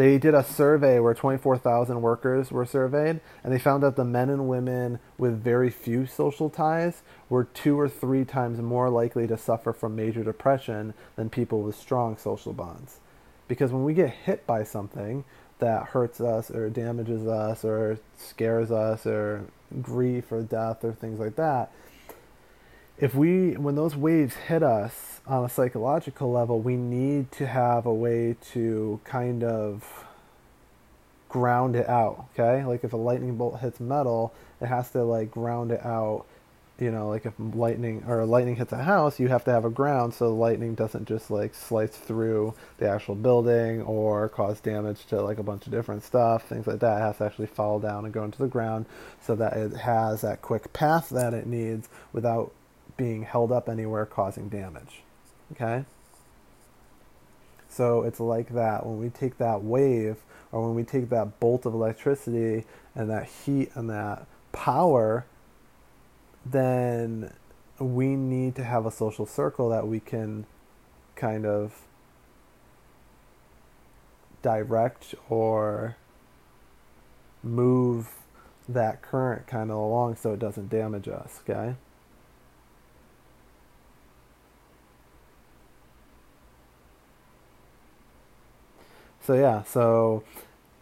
they 0.00 0.16
did 0.16 0.32
a 0.32 0.42
survey 0.42 0.98
where 0.98 1.12
24,000 1.12 2.00
workers 2.00 2.50
were 2.50 2.64
surveyed, 2.64 3.20
and 3.44 3.52
they 3.52 3.58
found 3.58 3.82
that 3.82 3.96
the 3.96 4.04
men 4.04 4.30
and 4.30 4.48
women 4.48 4.98
with 5.18 5.44
very 5.44 5.68
few 5.68 6.06
social 6.06 6.48
ties 6.48 7.02
were 7.28 7.44
two 7.44 7.78
or 7.78 7.86
three 7.86 8.24
times 8.24 8.62
more 8.62 8.88
likely 8.88 9.26
to 9.26 9.36
suffer 9.36 9.74
from 9.74 9.94
major 9.94 10.24
depression 10.24 10.94
than 11.16 11.28
people 11.28 11.60
with 11.60 11.76
strong 11.76 12.16
social 12.16 12.54
bonds. 12.54 13.00
Because 13.46 13.72
when 13.72 13.84
we 13.84 13.92
get 13.92 14.08
hit 14.08 14.46
by 14.46 14.64
something 14.64 15.22
that 15.58 15.88
hurts 15.88 16.18
us 16.18 16.50
or 16.50 16.70
damages 16.70 17.26
us 17.26 17.62
or 17.62 17.98
scares 18.16 18.70
us 18.70 19.04
or 19.04 19.44
grief 19.82 20.32
or 20.32 20.40
death 20.40 20.82
or 20.82 20.94
things 20.94 21.20
like 21.20 21.36
that, 21.36 21.70
if 23.00 23.14
we 23.14 23.52
when 23.52 23.74
those 23.74 23.96
waves 23.96 24.34
hit 24.36 24.62
us 24.62 25.20
on 25.26 25.44
a 25.44 25.48
psychological 25.48 26.30
level 26.30 26.60
we 26.60 26.76
need 26.76 27.32
to 27.32 27.46
have 27.46 27.86
a 27.86 27.94
way 27.94 28.36
to 28.52 29.00
kind 29.04 29.42
of 29.42 30.04
ground 31.28 31.76
it 31.76 31.88
out 31.88 32.26
okay? 32.34 32.64
Like 32.64 32.84
if 32.84 32.92
a 32.92 32.96
lightning 32.96 33.36
bolt 33.36 33.60
hits 33.60 33.80
metal 33.80 34.34
it 34.60 34.66
has 34.66 34.90
to 34.90 35.02
like 35.02 35.30
ground 35.30 35.72
it 35.72 35.84
out 35.84 36.26
you 36.78 36.90
know 36.90 37.08
like 37.08 37.26
if 37.26 37.34
lightning 37.54 38.02
or 38.06 38.24
lightning 38.24 38.56
hits 38.56 38.72
a 38.72 38.82
house 38.82 39.20
you 39.20 39.28
have 39.28 39.44
to 39.44 39.50
have 39.50 39.64
a 39.64 39.70
ground 39.70 40.14
so 40.14 40.34
lightning 40.34 40.74
doesn't 40.74 41.06
just 41.06 41.30
like 41.30 41.54
slice 41.54 41.90
through 41.90 42.54
the 42.78 42.88
actual 42.88 43.14
building 43.14 43.82
or 43.82 44.28
cause 44.30 44.60
damage 44.60 45.04
to 45.06 45.20
like 45.20 45.38
a 45.38 45.42
bunch 45.42 45.66
of 45.66 45.72
different 45.72 46.02
stuff 46.02 46.46
things 46.48 46.66
like 46.66 46.80
that. 46.80 46.98
It 46.98 47.00
has 47.00 47.18
to 47.18 47.24
actually 47.24 47.46
fall 47.46 47.78
down 47.78 48.04
and 48.04 48.12
go 48.12 48.24
into 48.24 48.38
the 48.38 48.48
ground 48.48 48.86
so 49.22 49.34
that 49.36 49.54
it 49.54 49.76
has 49.76 50.22
that 50.22 50.42
quick 50.42 50.72
path 50.72 51.10
that 51.10 51.34
it 51.34 51.46
needs 51.46 51.88
without 52.12 52.52
being 53.00 53.22
held 53.22 53.50
up 53.50 53.66
anywhere 53.66 54.04
causing 54.04 54.50
damage. 54.50 55.00
Okay? 55.52 55.86
So 57.66 58.02
it's 58.02 58.20
like 58.20 58.50
that. 58.50 58.84
When 58.84 58.98
we 58.98 59.08
take 59.08 59.38
that 59.38 59.64
wave 59.64 60.18
or 60.52 60.66
when 60.66 60.74
we 60.74 60.84
take 60.84 61.08
that 61.08 61.40
bolt 61.40 61.64
of 61.64 61.72
electricity 61.72 62.66
and 62.94 63.08
that 63.08 63.24
heat 63.24 63.70
and 63.74 63.88
that 63.88 64.26
power, 64.52 65.24
then 66.44 67.32
we 67.78 68.16
need 68.16 68.54
to 68.56 68.64
have 68.64 68.84
a 68.84 68.90
social 68.90 69.24
circle 69.24 69.70
that 69.70 69.88
we 69.88 69.98
can 69.98 70.44
kind 71.16 71.46
of 71.46 71.80
direct 74.42 75.14
or 75.30 75.96
move 77.42 78.10
that 78.68 79.00
current 79.00 79.46
kind 79.46 79.70
of 79.70 79.78
along 79.78 80.16
so 80.16 80.34
it 80.34 80.38
doesn't 80.38 80.68
damage 80.68 81.08
us, 81.08 81.40
okay? 81.48 81.76
So 89.30 89.36
yeah, 89.36 89.62
so 89.62 90.24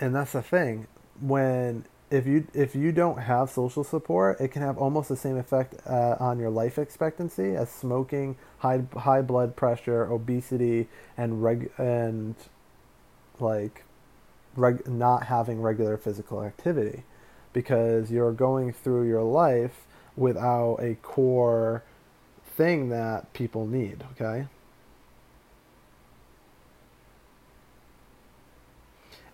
and 0.01 0.15
that's 0.15 0.33
the 0.33 0.41
thing 0.41 0.87
when 1.21 1.85
if 2.11 2.27
you 2.27 2.47
if 2.55 2.75
you 2.75 2.93
don't 2.93 3.19
have 3.19 3.51
social 3.51 3.85
support, 3.85 4.41
it 4.41 4.49
can 4.49 4.63
have 4.63 4.79
almost 4.79 5.11
the 5.11 5.17
same 5.17 5.37
effect 5.37 5.75
uh, 5.87 6.17
on 6.19 6.39
your 6.39 6.49
life 6.49 6.79
expectancy 6.79 7.55
as 7.55 7.71
smoking, 7.71 8.37
high 8.61 8.85
high 8.97 9.21
blood 9.21 9.55
pressure, 9.55 10.11
obesity, 10.11 10.89
and 11.15 11.43
reg 11.43 11.71
and 11.77 12.37
like 13.39 13.85
reg- 14.57 14.89
not 14.89 15.25
having 15.25 15.61
regular 15.61 15.99
physical 15.99 16.43
activity, 16.43 17.03
because 17.53 18.11
you're 18.11 18.33
going 18.33 18.73
through 18.73 19.07
your 19.07 19.25
life 19.25 19.85
without 20.17 20.77
a 20.77 20.95
core 21.03 21.83
thing 22.57 22.89
that 22.89 23.31
people 23.35 23.67
need. 23.67 24.05
Okay. 24.13 24.47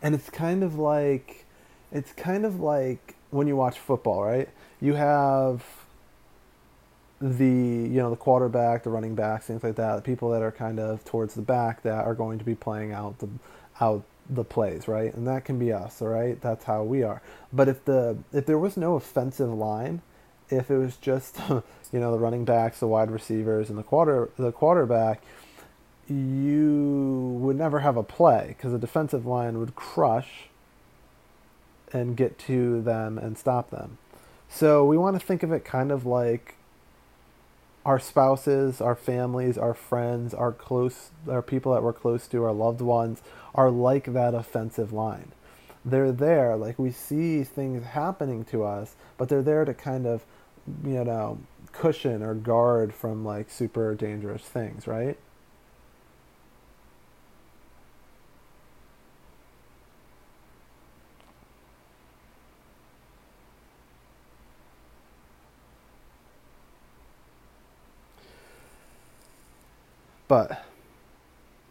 And 0.05 0.15
it's 0.15 0.31
kind 0.31 0.63
of 0.63 0.77
like 0.79 1.47
it's 1.91 2.13
kind 2.13 2.45
of 2.45 2.61
like 2.61 3.17
when 3.31 3.49
you 3.49 3.57
watch 3.57 3.79
football, 3.81 4.23
right? 4.23 4.49
You 4.81 4.95
have 4.95 5.65
the 7.21 7.47
you 7.47 7.97
know 7.97 8.11
the 8.11 8.17
quarterback, 8.17 8.85
the 8.85 8.91
running 8.91 9.15
backs, 9.15 9.47
things 9.47 9.65
like 9.65 9.77
that, 9.77 9.97
the 9.97 10.03
people 10.03 10.31
that 10.31 10.43
are 10.43 10.53
kind 10.53 10.79
of 10.79 11.05
towards 11.05 11.35
the 11.35 11.43
back 11.43 11.83
that 11.83 12.05
are 12.05 12.15
going 12.15 12.39
to 12.39 12.45
be 12.45 12.55
playing 12.55 12.93
out 12.93 13.19
the 13.19 13.29
out 13.81 14.05
the 14.29 14.45
plays, 14.45 14.87
right? 14.87 15.13
And 15.15 15.27
that 15.27 15.45
can 15.47 15.59
be 15.59 15.73
us, 15.73 16.01
all 16.03 16.09
right? 16.09 16.41
That's 16.41 16.65
how 16.65 16.83
we 16.85 17.03
are. 17.03 17.23
But 17.53 17.69
if 17.69 17.85
the 17.87 18.19
if 18.33 18.45
there 18.45 18.59
was 18.59 18.77
no 18.77 18.97
offensive 18.97 19.53
line, 19.53 20.03
if 20.51 20.71
it 20.71 20.77
was 20.77 20.97
just 20.97 21.39
you 21.49 21.63
know 22.01 22.13
the 22.13 22.19
running 22.19 22.45
backs, 22.45 22.79
the 22.79 22.89
wide 22.89 23.11
receivers, 23.11 23.71
and 23.71 23.79
the 23.79 23.83
quarter 23.83 24.29
the 24.37 24.53
quarterback, 24.53 25.23
you 26.09 27.39
would 27.41 27.57
never 27.57 27.81
have 27.81 27.97
a 27.97 28.03
play 28.03 28.49
because 28.49 28.73
the 28.73 28.79
defensive 28.79 29.27
line 29.27 29.59
would 29.59 29.75
crush 29.75 30.49
and 31.93 32.17
get 32.17 32.39
to 32.41 32.83
them 32.83 33.19
and 33.19 33.39
stop 33.39 33.71
them. 33.71 33.99
So 34.49 34.85
we 34.85 34.97
want 34.97 35.19
to 35.19 35.25
think 35.25 35.43
of 35.43 35.53
it 35.53 35.65
kind 35.65 35.91
of 35.91 36.05
like 36.05 36.57
our 37.85 37.99
spouses, 37.99 38.81
our 38.81 38.95
families, 38.95 39.59
our 39.59 39.75
friends, 39.75 40.33
our 40.33 40.53
close, 40.53 41.11
our 41.29 41.43
people 41.43 41.73
that 41.75 41.83
we're 41.83 41.93
close 41.93 42.27
to, 42.29 42.45
our 42.45 42.53
loved 42.53 42.81
ones 42.81 43.21
are 43.55 43.71
like 43.71 44.13
that 44.13 44.35
offensive 44.35 44.93
line. 44.93 45.33
They're 45.85 46.13
there, 46.13 46.57
like 46.57 46.79
we 46.79 46.91
see 46.91 47.45
things 47.45 47.85
happening 47.85 48.45
to 48.47 48.65
us, 48.65 48.95
but 49.19 49.29
they're 49.29 49.43
there 49.43 49.67
to 49.67 49.75
kind 49.75 50.07
of, 50.07 50.25
you 50.83 51.05
know, 51.05 51.39
cushion 51.73 52.23
or 52.23 52.35
guard 52.35 52.95
from 52.95 53.25
like 53.25 53.51
super 53.51 53.95
dangerous 53.95 54.43
things, 54.43 54.87
right? 54.87 55.19
But 70.29 70.65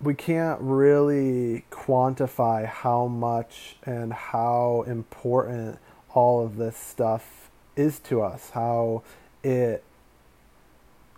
we 0.02 0.14
can't 0.14 0.60
really 0.62 1.66
quantify 1.72 2.66
how 2.66 3.08
much 3.08 3.78
and 3.84 4.14
how 4.14 4.84
important 4.88 5.80
all 6.14 6.46
of 6.46 6.58
this 6.58 6.78
stuff 6.78 7.50
is 7.76 8.00
to 8.00 8.22
us, 8.22 8.52
how 8.52 9.04
it 9.44 9.84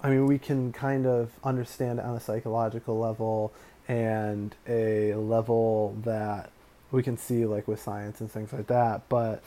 I 0.06 0.10
mean, 0.10 0.28
we 0.28 0.38
can 0.38 0.72
kind 0.72 1.08
of 1.08 1.32
understand 1.44 1.98
it 1.98 2.06
on 2.06 2.16
a 2.16 2.20
psychological 2.20 3.00
level 3.00 3.52
and 3.88 4.56
a 4.68 5.16
level 5.16 5.98
that 6.04 6.52
we 6.92 7.02
can 7.02 7.18
see, 7.18 7.48
like 7.48 7.68
with 7.68 7.82
science 7.82 8.22
and 8.22 8.32
things 8.32 8.54
like 8.54 8.68
that. 8.68 9.10
But 9.10 9.42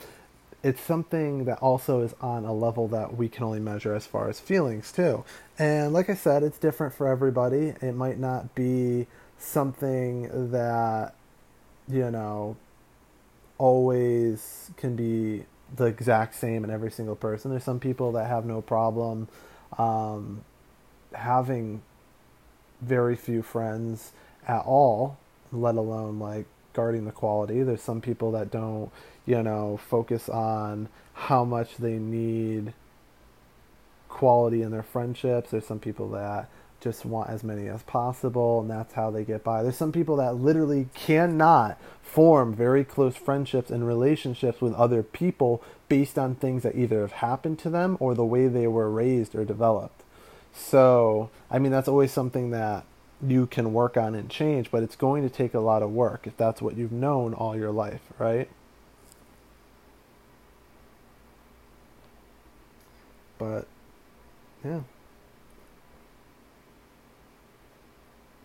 it's 0.61 0.81
something 0.81 1.45
that 1.45 1.59
also 1.59 2.01
is 2.01 2.13
on 2.21 2.45
a 2.45 2.53
level 2.53 2.87
that 2.89 3.15
we 3.15 3.29
can 3.29 3.43
only 3.43 3.59
measure 3.59 3.93
as 3.93 4.05
far 4.05 4.29
as 4.29 4.39
feelings 4.39 4.91
too. 4.91 5.23
And 5.57 5.93
like 5.93 6.09
I 6.09 6.15
said, 6.15 6.43
it's 6.43 6.57
different 6.57 6.93
for 6.93 7.07
everybody. 7.07 7.73
It 7.81 7.95
might 7.95 8.19
not 8.19 8.55
be 8.55 9.07
something 9.37 10.51
that 10.51 11.13
you 11.87 12.11
know 12.11 12.57
always 13.57 14.71
can 14.77 14.95
be 14.95 15.45
the 15.75 15.85
exact 15.85 16.35
same 16.35 16.63
in 16.63 16.69
every 16.69 16.91
single 16.91 17.15
person. 17.15 17.51
There's 17.51 17.63
some 17.63 17.79
people 17.79 18.11
that 18.13 18.27
have 18.27 18.45
no 18.45 18.61
problem 18.61 19.27
um, 19.77 20.43
having 21.13 21.81
very 22.81 23.15
few 23.15 23.41
friends 23.41 24.11
at 24.47 24.61
all, 24.65 25.17
let 25.51 25.75
alone 25.75 26.19
like 26.19 26.45
guarding 26.79 27.05
the 27.05 27.11
quality. 27.11 27.61
There's 27.63 27.81
some 27.81 28.01
people 28.01 28.31
that 28.31 28.51
don't 28.51 28.91
you 29.29 29.43
know, 29.43 29.77
focus 29.77 30.27
on 30.27 30.89
how 31.13 31.45
much 31.45 31.77
they 31.77 31.99
need 31.99 32.73
quality 34.07 34.63
in 34.63 34.71
their 34.71 34.81
friendships. 34.81 35.51
There's 35.51 35.67
some 35.67 35.79
people 35.79 36.09
that 36.09 36.49
just 36.81 37.05
want 37.05 37.29
as 37.29 37.43
many 37.43 37.67
as 37.67 37.83
possible, 37.83 38.61
and 38.61 38.69
that's 38.71 38.93
how 38.93 39.11
they 39.11 39.23
get 39.23 39.43
by. 39.43 39.61
There's 39.61 39.77
some 39.77 39.91
people 39.91 40.15
that 40.15 40.37
literally 40.37 40.87
cannot 40.95 41.79
form 42.01 42.55
very 42.55 42.83
close 42.83 43.15
friendships 43.15 43.69
and 43.69 43.85
relationships 43.85 44.61
with 44.61 44.73
other 44.73 45.03
people 45.03 45.61
based 45.89 46.17
on 46.17 46.33
things 46.33 46.63
that 46.63 46.75
either 46.75 47.01
have 47.01 47.11
happened 47.11 47.59
to 47.59 47.69
them 47.69 47.97
or 47.99 48.15
the 48.15 48.25
way 48.25 48.47
they 48.47 48.65
were 48.65 48.89
raised 48.89 49.35
or 49.35 49.45
developed. 49.45 50.01
So, 50.55 51.29
I 51.51 51.59
mean, 51.59 51.71
that's 51.71 51.87
always 51.87 52.11
something 52.11 52.49
that 52.49 52.83
you 53.25 53.47
can 53.47 53.73
work 53.73 53.97
on 53.97 54.15
and 54.15 54.29
change, 54.29 54.71
but 54.71 54.83
it's 54.83 54.95
going 54.95 55.23
to 55.23 55.29
take 55.29 55.53
a 55.53 55.59
lot 55.59 55.83
of 55.83 55.91
work 55.91 56.25
if 56.25 56.37
that's 56.37 56.61
what 56.61 56.77
you've 56.77 56.91
known 56.91 57.33
all 57.33 57.55
your 57.55 57.71
life, 57.71 58.01
right? 58.17 58.49
But 63.37 63.67
yeah. 64.63 64.81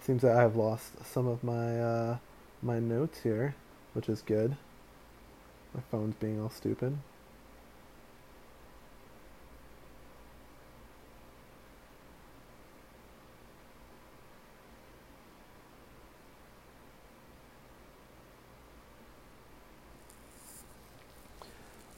Seems 0.01 0.23
that 0.23 0.37
I've 0.37 0.57
lost 0.57 1.05
some 1.05 1.27
of 1.27 1.43
my 1.43 1.81
uh, 1.81 2.17
my 2.63 2.79
notes 2.79 3.21
here, 3.23 3.55
which 3.95 4.09
is 4.09 4.23
good. 4.23 4.57
My 5.75 5.81
phone's 5.91 6.15
being 6.17 6.41
all 6.41 6.51
stupid. 6.51 6.99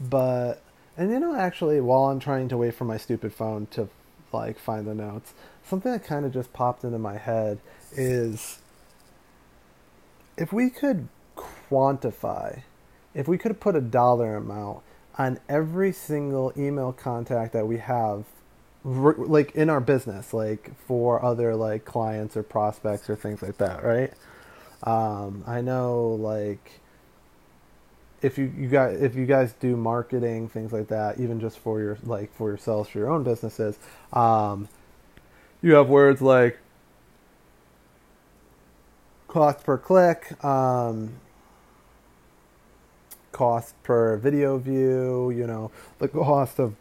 But 0.09 0.63
and 0.97 1.11
you 1.11 1.21
know, 1.21 1.35
actually, 1.35 1.81
while 1.81 2.05
I'm 2.05 2.21
trying 2.21 2.49
to 2.49 2.57
wait 2.57 2.75
for 2.75 2.85
my 2.85 2.97
stupid 2.97 3.33
phone 3.33 3.67
to 3.73 3.89
like 4.33 4.59
find 4.59 4.87
the 4.87 4.95
notes, 4.95 5.35
something 5.65 5.93
that 5.93 6.05
kind 6.05 6.25
of 6.25 6.33
just 6.33 6.53
popped 6.53 6.85
into 6.85 6.99
my 6.99 7.17
head 7.17 7.59
is 7.93 8.61
if 10.37 10.53
we 10.53 10.71
could 10.71 11.09
quantify, 11.37 12.63
if 13.15 13.29
we 13.29 13.39
could 13.39 13.61
put 13.61 13.77
a 13.77 13.81
dollar 13.81 14.37
amount 14.37 14.83
on 15.19 15.39
every 15.49 15.93
single 15.93 16.53
email 16.57 16.93
contact 16.93 17.53
that 17.53 17.67
we 17.67 17.79
have 17.79 18.25
like 18.85 19.51
in 19.57 19.69
our 19.69 19.81
business 19.81 20.33
like 20.33 20.71
for 20.87 21.25
other 21.25 21.57
like 21.57 21.85
clients 21.85 22.37
or 22.37 22.43
prospects 22.45 23.11
or 23.11 23.17
things 23.17 23.43
like 23.43 23.59
that 23.59 23.83
right? 23.83 24.13
Um, 24.85 25.43
i 25.47 25.61
know 25.61 26.11
like 26.21 26.81
if 28.27 28.37
you, 28.37 28.53
you 28.59 28.67
guys 28.67 29.01
if 29.01 29.15
you 29.15 29.25
guys 29.25 29.55
do 29.61 29.77
marketing 29.77 30.49
things 30.49 30.73
like 30.73 30.89
that 30.89 31.21
even 31.21 31.39
just 31.39 31.59
for 31.61 31.81
your 31.81 31.97
like 32.03 32.35
for 32.35 32.49
yourselves 32.49 32.89
for 32.89 32.99
your 32.99 33.09
own 33.09 33.23
businesses 33.23 33.79
um, 34.13 34.69
you 35.63 35.75
have 35.75 35.89
words 35.89 36.21
like 36.21 36.59
cost 39.29 39.63
per 39.65 39.79
click 39.79 40.45
um, 40.45 41.13
cost 43.31 43.81
per 43.85 44.17
video 44.17 44.59
view 44.59 45.31
you 45.31 45.47
know 45.47 45.71
the 45.99 46.09
cost 46.09 46.59
of 46.59 46.75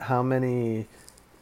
how 0.00 0.22
many 0.22 0.86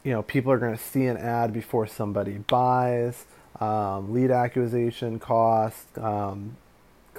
you 0.03 0.11
know 0.11 0.21
people 0.21 0.51
are 0.51 0.57
going 0.57 0.75
to 0.75 0.83
see 0.83 1.05
an 1.05 1.15
ad 1.15 1.53
before 1.53 1.87
somebody 1.87 2.39
buys 2.47 3.25
um, 3.61 4.13
lead 4.13 4.31
acquisition 4.31 5.17
cost 5.17 5.97
um, 5.97 6.57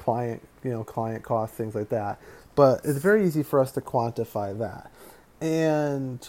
client, 0.05 0.47
you 0.63 0.71
know, 0.71 0.85
client 0.85 1.25
costs, 1.25 1.57
things 1.57 1.75
like 1.75 1.89
that. 1.89 2.21
But 2.55 2.83
it's 2.85 2.99
very 2.99 3.27
easy 3.27 3.43
for 3.43 3.61
us 3.61 3.73
to 3.73 3.81
quantify 3.81 4.59
that. 4.59 4.93
And 5.41 6.29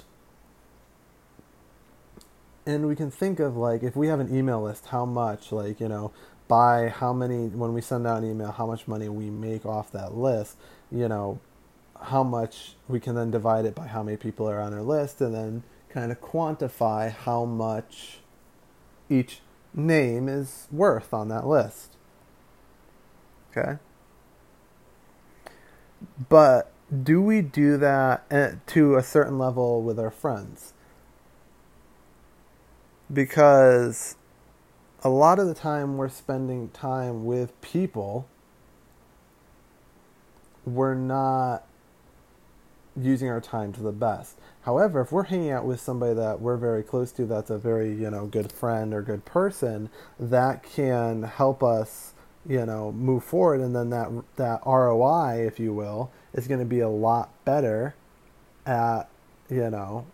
and 2.66 2.88
we 2.88 2.96
can 2.96 3.12
think 3.12 3.40
of 3.40 3.58
like 3.58 3.84
if 3.84 3.96
we 3.96 4.08
have 4.08 4.20
an 4.20 4.36
email 4.36 4.62
list, 4.64 4.88
how 4.88 5.06
much 5.06 5.52
like, 5.52 5.80
you 5.80 5.90
know, 5.90 6.12
by 6.48 6.90
how 6.90 7.14
many 7.14 7.48
when 7.48 7.74
we 7.74 7.82
send 7.82 8.08
out 8.08 8.24
an 8.24 8.32
email, 8.32 8.52
how 8.52 8.66
much 8.66 8.88
money 8.88 9.10
we 9.10 9.30
make 9.30 9.66
off 9.66 9.92
that 9.92 10.16
list, 10.16 10.58
you 10.92 11.08
know, 11.10 11.40
how 12.02 12.24
much 12.24 12.76
we 12.88 13.00
can 13.00 13.16
then 13.16 13.32
divide 13.32 13.66
it 13.66 13.76
by 13.76 13.88
how 13.88 14.04
many 14.04 14.18
people 14.18 14.50
are 14.50 14.60
on 14.62 14.74
our 14.74 14.82
list 14.84 15.22
and 15.22 15.36
then 15.36 15.64
kind 15.90 16.12
of 16.12 16.22
quantify 16.22 17.12
how 17.12 17.46
much 17.46 18.20
each 19.10 19.42
name 19.74 20.30
is 20.30 20.68
worth 20.72 21.14
on 21.14 21.30
that 21.30 21.48
list. 21.48 21.94
Okay. 23.56 23.78
But 26.30 26.72
do 27.04 27.22
we 27.22 27.41
do 27.41 27.78
that 27.78 28.26
eh, 28.30 28.52
to 28.68 28.96
a 28.96 29.04
certain 29.04 29.38
level 29.38 29.82
with 29.82 30.00
our 30.00 30.12
friends? 30.12 30.74
Because 33.12 34.15
a 35.04 35.10
lot 35.10 35.39
of 35.39 35.48
the 35.48 35.54
time 35.54 35.98
we're 35.98 36.10
spending 36.10 36.70
time 36.70 37.26
with 37.26 37.60
people, 37.62 38.28
we're 40.65 40.96
not 40.96 41.63
using 43.00 43.30
our 43.30 43.41
time 43.41 43.72
to 43.74 43.82
the 43.82 43.91
best. 43.91 44.38
However, 44.62 45.02
if 45.02 45.12
we're 45.12 45.24
hanging 45.24 45.52
out 45.52 45.65
with 45.65 45.80
somebody 45.80 46.13
that 46.15 46.41
we're 46.41 46.58
very 46.58 46.82
close 46.82 47.12
to, 47.13 47.26
that's 47.26 47.50
a 47.50 47.58
very 47.58 47.94
you 47.94 48.10
know 48.10 48.26
good 48.26 48.52
friend 48.52 48.94
or 48.94 49.02
good 49.02 49.26
person, 49.26 49.89
that 50.20 50.63
can 50.63 51.24
help 51.24 51.62
us 51.62 52.14
you 52.47 52.65
know 52.65 52.91
move 52.91 53.23
forward 53.23 53.60
and 53.60 53.75
then 53.75 53.89
that 53.89 54.10
that 54.36 54.62
ROI 54.65 55.45
if 55.47 55.60
you 55.60 55.73
will 55.73 56.12
is 56.34 56.47
going 56.47 56.60
to 56.60 56.65
be 56.65 56.79
a 56.79 56.89
lot 56.89 57.29
better 57.43 57.95
at 58.65 59.10
you 59.49 59.69
know 59.69 60.05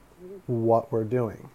what 0.48 0.92
we're 0.92 1.04
doing. 1.04 1.50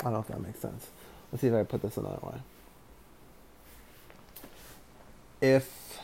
I 0.00 0.04
don't 0.04 0.12
know 0.14 0.18
if 0.20 0.28
that 0.28 0.40
makes 0.40 0.60
sense. 0.60 0.88
Let's 1.32 1.40
see 1.42 1.48
if 1.48 1.54
I 1.54 1.62
put 1.62 1.82
this 1.82 1.96
another 1.96 2.18
way. 2.22 2.38
If 5.40 5.98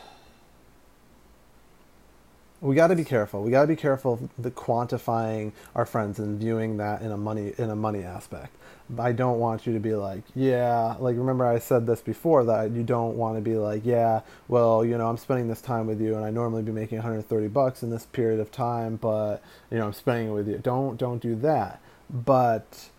we 2.63 2.75
got 2.75 2.87
to 2.87 2.95
be 2.95 3.03
careful. 3.03 3.43
We 3.43 3.51
got 3.51 3.63
to 3.63 3.67
be 3.67 3.75
careful 3.75 4.29
the 4.39 4.49
quantifying 4.49 5.51
our 5.75 5.85
friends 5.85 6.17
and 6.17 6.39
viewing 6.39 6.77
that 6.77 7.01
in 7.01 7.11
a 7.11 7.17
money 7.17 7.53
in 7.57 7.69
a 7.69 7.75
money 7.75 8.03
aspect. 8.03 8.55
I 8.97 9.11
don't 9.11 9.37
want 9.37 9.67
you 9.67 9.73
to 9.73 9.79
be 9.79 9.95
like, 9.95 10.23
yeah, 10.33 10.95
like 10.97 11.17
remember 11.17 11.45
I 11.45 11.59
said 11.59 11.85
this 11.85 12.01
before 12.01 12.45
that 12.45 12.71
you 12.71 12.83
don't 12.83 13.17
want 13.17 13.35
to 13.35 13.41
be 13.41 13.57
like, 13.57 13.85
yeah, 13.85 14.21
well, 14.47 14.85
you 14.85 14.97
know, 14.97 15.09
I'm 15.09 15.17
spending 15.17 15.49
this 15.49 15.61
time 15.61 15.87
with 15.87 15.99
you 15.99 16.15
and 16.15 16.23
I 16.23 16.29
normally 16.29 16.63
be 16.63 16.71
making 16.71 16.99
130 16.99 17.49
bucks 17.49 17.83
in 17.83 17.89
this 17.89 18.05
period 18.05 18.39
of 18.39 18.49
time, 18.49 18.95
but 18.95 19.43
you 19.69 19.77
know, 19.77 19.87
I'm 19.87 19.93
spending 19.93 20.29
it 20.29 20.31
with 20.31 20.47
you. 20.47 20.57
Don't 20.57 20.95
don't 20.95 21.21
do 21.21 21.35
that. 21.35 21.81
But 22.09 22.89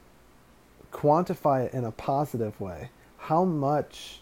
quantify 0.93 1.65
it 1.67 1.73
in 1.73 1.85
a 1.85 1.91
positive 1.91 2.61
way. 2.61 2.91
How 3.17 3.45
much 3.45 4.21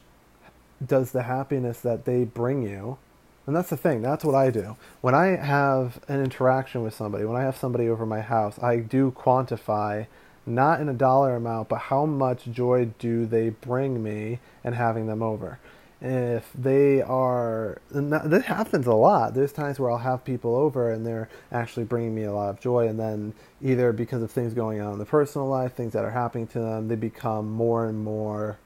does 0.84 1.10
the 1.10 1.24
happiness 1.24 1.80
that 1.80 2.04
they 2.04 2.22
bring 2.22 2.62
you 2.62 2.98
and 3.46 3.56
that's 3.56 3.70
the 3.70 3.76
thing. 3.76 4.02
That's 4.02 4.24
what 4.24 4.34
I 4.34 4.50
do. 4.50 4.76
When 5.00 5.14
I 5.14 5.36
have 5.36 6.00
an 6.08 6.22
interaction 6.22 6.82
with 6.82 6.94
somebody, 6.94 7.24
when 7.24 7.36
I 7.36 7.42
have 7.42 7.56
somebody 7.56 7.88
over 7.88 8.06
my 8.06 8.20
house, 8.20 8.58
I 8.62 8.76
do 8.76 9.10
quantify 9.10 10.06
not 10.44 10.80
in 10.80 10.88
a 10.88 10.94
dollar 10.94 11.36
amount, 11.36 11.68
but 11.68 11.78
how 11.78 12.04
much 12.04 12.46
joy 12.46 12.90
do 12.98 13.26
they 13.26 13.50
bring 13.50 14.02
me 14.02 14.40
and 14.64 14.74
having 14.74 15.06
them 15.06 15.22
over. 15.22 15.58
If 16.00 16.52
they 16.52 17.00
are, 17.00 17.80
that 17.92 18.42
happens 18.46 18.88
a 18.88 18.94
lot. 18.94 19.34
There's 19.34 19.52
times 19.52 19.78
where 19.78 19.88
I'll 19.88 19.98
have 19.98 20.24
people 20.24 20.56
over 20.56 20.90
and 20.90 21.06
they're 21.06 21.28
actually 21.52 21.84
bringing 21.84 22.12
me 22.12 22.24
a 22.24 22.32
lot 22.32 22.50
of 22.50 22.58
joy, 22.58 22.88
and 22.88 22.98
then 22.98 23.34
either 23.62 23.92
because 23.92 24.20
of 24.20 24.32
things 24.32 24.52
going 24.52 24.80
on 24.80 24.94
in 24.94 24.98
the 24.98 25.04
personal 25.04 25.46
life, 25.46 25.74
things 25.74 25.92
that 25.92 26.04
are 26.04 26.10
happening 26.10 26.48
to 26.48 26.58
them, 26.58 26.88
they 26.88 26.96
become 26.96 27.52
more 27.52 27.86
and 27.86 28.02
more 28.02 28.58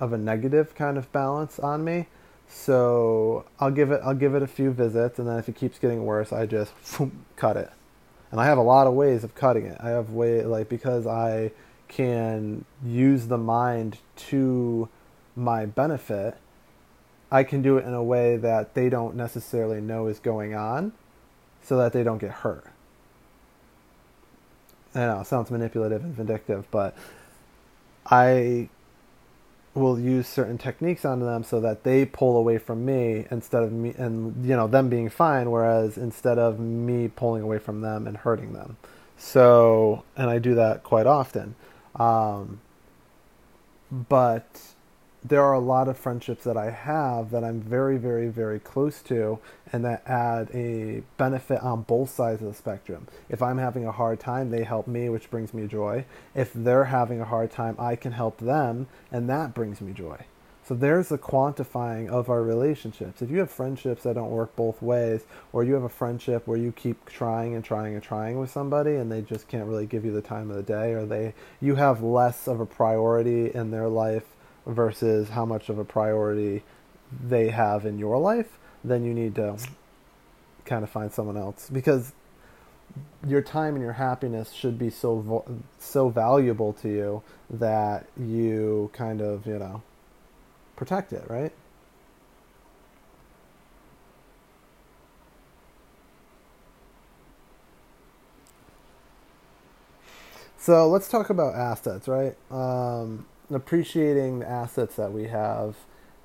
of 0.00 0.12
a 0.12 0.18
negative 0.18 0.74
kind 0.74 0.98
of 0.98 1.12
balance 1.12 1.60
on 1.60 1.84
me 1.84 2.06
so 2.48 3.44
I'll 3.60 3.70
give 3.70 3.90
it 3.90 4.00
I'll 4.04 4.14
give 4.14 4.34
it 4.34 4.42
a 4.42 4.46
few 4.46 4.70
visits, 4.70 5.18
and 5.18 5.28
then 5.28 5.38
if 5.38 5.48
it 5.48 5.54
keeps 5.54 5.78
getting 5.78 6.04
worse, 6.04 6.32
I 6.32 6.46
just 6.46 6.72
cut 7.36 7.56
it. 7.56 7.70
And 8.30 8.40
I 8.40 8.46
have 8.46 8.58
a 8.58 8.62
lot 8.62 8.86
of 8.86 8.94
ways 8.94 9.24
of 9.24 9.34
cutting 9.34 9.66
it. 9.66 9.78
I 9.80 9.90
have 9.90 10.10
way 10.10 10.42
like 10.42 10.68
because 10.68 11.06
I 11.06 11.52
can 11.88 12.64
use 12.84 13.28
the 13.28 13.38
mind 13.38 13.98
to 14.16 14.88
my 15.34 15.66
benefit. 15.66 16.36
I 17.30 17.42
can 17.44 17.62
do 17.62 17.76
it 17.76 17.84
in 17.84 17.94
a 17.94 18.02
way 18.02 18.36
that 18.36 18.74
they 18.74 18.88
don't 18.88 19.14
necessarily 19.14 19.80
know 19.80 20.06
is 20.06 20.18
going 20.18 20.54
on, 20.54 20.92
so 21.62 21.76
that 21.76 21.92
they 21.92 22.02
don't 22.02 22.18
get 22.18 22.30
hurt. 22.30 22.66
I 24.94 25.00
know 25.00 25.20
it 25.20 25.26
sounds 25.26 25.50
manipulative 25.50 26.02
and 26.02 26.14
vindictive, 26.14 26.66
but 26.70 26.96
I 28.06 28.70
will 29.78 29.98
use 29.98 30.26
certain 30.26 30.58
techniques 30.58 31.04
on 31.04 31.20
them 31.20 31.44
so 31.44 31.60
that 31.60 31.84
they 31.84 32.04
pull 32.04 32.36
away 32.36 32.58
from 32.58 32.84
me 32.84 33.26
instead 33.30 33.62
of 33.62 33.72
me 33.72 33.94
and 33.96 34.44
you 34.44 34.56
know 34.56 34.66
them 34.66 34.88
being 34.88 35.08
fine 35.08 35.50
whereas 35.50 35.96
instead 35.96 36.38
of 36.38 36.58
me 36.58 37.08
pulling 37.08 37.42
away 37.42 37.58
from 37.58 37.80
them 37.80 38.06
and 38.06 38.18
hurting 38.18 38.52
them. 38.52 38.76
So 39.16 40.04
and 40.16 40.30
i 40.30 40.38
do 40.38 40.54
that 40.54 40.82
quite 40.82 41.06
often. 41.06 41.54
Um, 41.96 42.60
but 43.90 44.60
there 45.28 45.44
are 45.44 45.52
a 45.52 45.60
lot 45.60 45.88
of 45.88 45.98
friendships 45.98 46.44
that 46.44 46.56
I 46.56 46.70
have 46.70 47.30
that 47.30 47.44
I'm 47.44 47.60
very, 47.60 47.98
very, 47.98 48.28
very 48.28 48.58
close 48.58 49.02
to 49.02 49.38
and 49.72 49.84
that 49.84 50.02
add 50.06 50.50
a 50.54 51.02
benefit 51.16 51.60
on 51.60 51.82
both 51.82 52.10
sides 52.10 52.40
of 52.40 52.48
the 52.48 52.54
spectrum. 52.54 53.06
If 53.28 53.42
I'm 53.42 53.58
having 53.58 53.86
a 53.86 53.92
hard 53.92 54.20
time, 54.20 54.50
they 54.50 54.64
help 54.64 54.86
me, 54.86 55.08
which 55.08 55.30
brings 55.30 55.52
me 55.52 55.66
joy. 55.66 56.06
If 56.34 56.52
they're 56.54 56.84
having 56.84 57.20
a 57.20 57.26
hard 57.26 57.50
time, 57.50 57.76
I 57.78 57.94
can 57.96 58.12
help 58.12 58.38
them, 58.38 58.86
and 59.12 59.28
that 59.28 59.54
brings 59.54 59.80
me 59.80 59.92
joy. 59.92 60.24
So 60.64 60.74
there's 60.74 61.08
the 61.08 61.18
quantifying 61.18 62.08
of 62.08 62.28
our 62.28 62.42
relationships. 62.42 63.22
If 63.22 63.30
you 63.30 63.38
have 63.38 63.50
friendships 63.50 64.02
that 64.02 64.16
don't 64.16 64.30
work 64.30 64.54
both 64.54 64.82
ways, 64.82 65.22
or 65.52 65.64
you 65.64 65.74
have 65.74 65.82
a 65.82 65.88
friendship 65.88 66.46
where 66.46 66.58
you 66.58 66.72
keep 66.72 67.06
trying 67.06 67.54
and 67.54 67.64
trying 67.64 67.94
and 67.94 68.02
trying 68.02 68.38
with 68.38 68.50
somebody 68.50 68.96
and 68.96 69.10
they 69.10 69.22
just 69.22 69.48
can't 69.48 69.66
really 69.66 69.86
give 69.86 70.04
you 70.04 70.12
the 70.12 70.20
time 70.20 70.50
of 70.50 70.56
the 70.56 70.62
day, 70.62 70.92
or 70.92 71.06
they 71.06 71.34
you 71.60 71.76
have 71.76 72.02
less 72.02 72.46
of 72.46 72.60
a 72.60 72.66
priority 72.66 73.50
in 73.54 73.70
their 73.70 73.88
life 73.88 74.24
versus 74.68 75.30
how 75.30 75.44
much 75.44 75.68
of 75.68 75.78
a 75.78 75.84
priority 75.84 76.62
they 77.10 77.48
have 77.48 77.84
in 77.86 77.98
your 77.98 78.18
life, 78.18 78.58
then 78.84 79.04
you 79.04 79.14
need 79.14 79.34
to 79.34 79.58
kind 80.64 80.84
of 80.84 80.90
find 80.90 81.12
someone 81.12 81.36
else 81.36 81.70
because 81.72 82.12
your 83.26 83.42
time 83.42 83.74
and 83.74 83.82
your 83.82 83.94
happiness 83.94 84.52
should 84.52 84.78
be 84.78 84.90
so 84.90 85.44
so 85.78 86.08
valuable 86.10 86.72
to 86.74 86.88
you 86.88 87.22
that 87.50 88.06
you 88.18 88.90
kind 88.92 89.20
of 89.20 89.46
you 89.46 89.58
know 89.58 89.82
protect 90.76 91.12
it, 91.12 91.24
right? 91.28 91.52
So 100.58 100.88
let's 100.88 101.08
talk 101.08 101.30
about 101.30 101.54
assets, 101.54 102.08
right? 102.08 102.36
Um, 102.50 103.26
appreciating 103.50 104.40
the 104.40 104.48
assets 104.48 104.96
that 104.96 105.12
we 105.12 105.24
have 105.24 105.76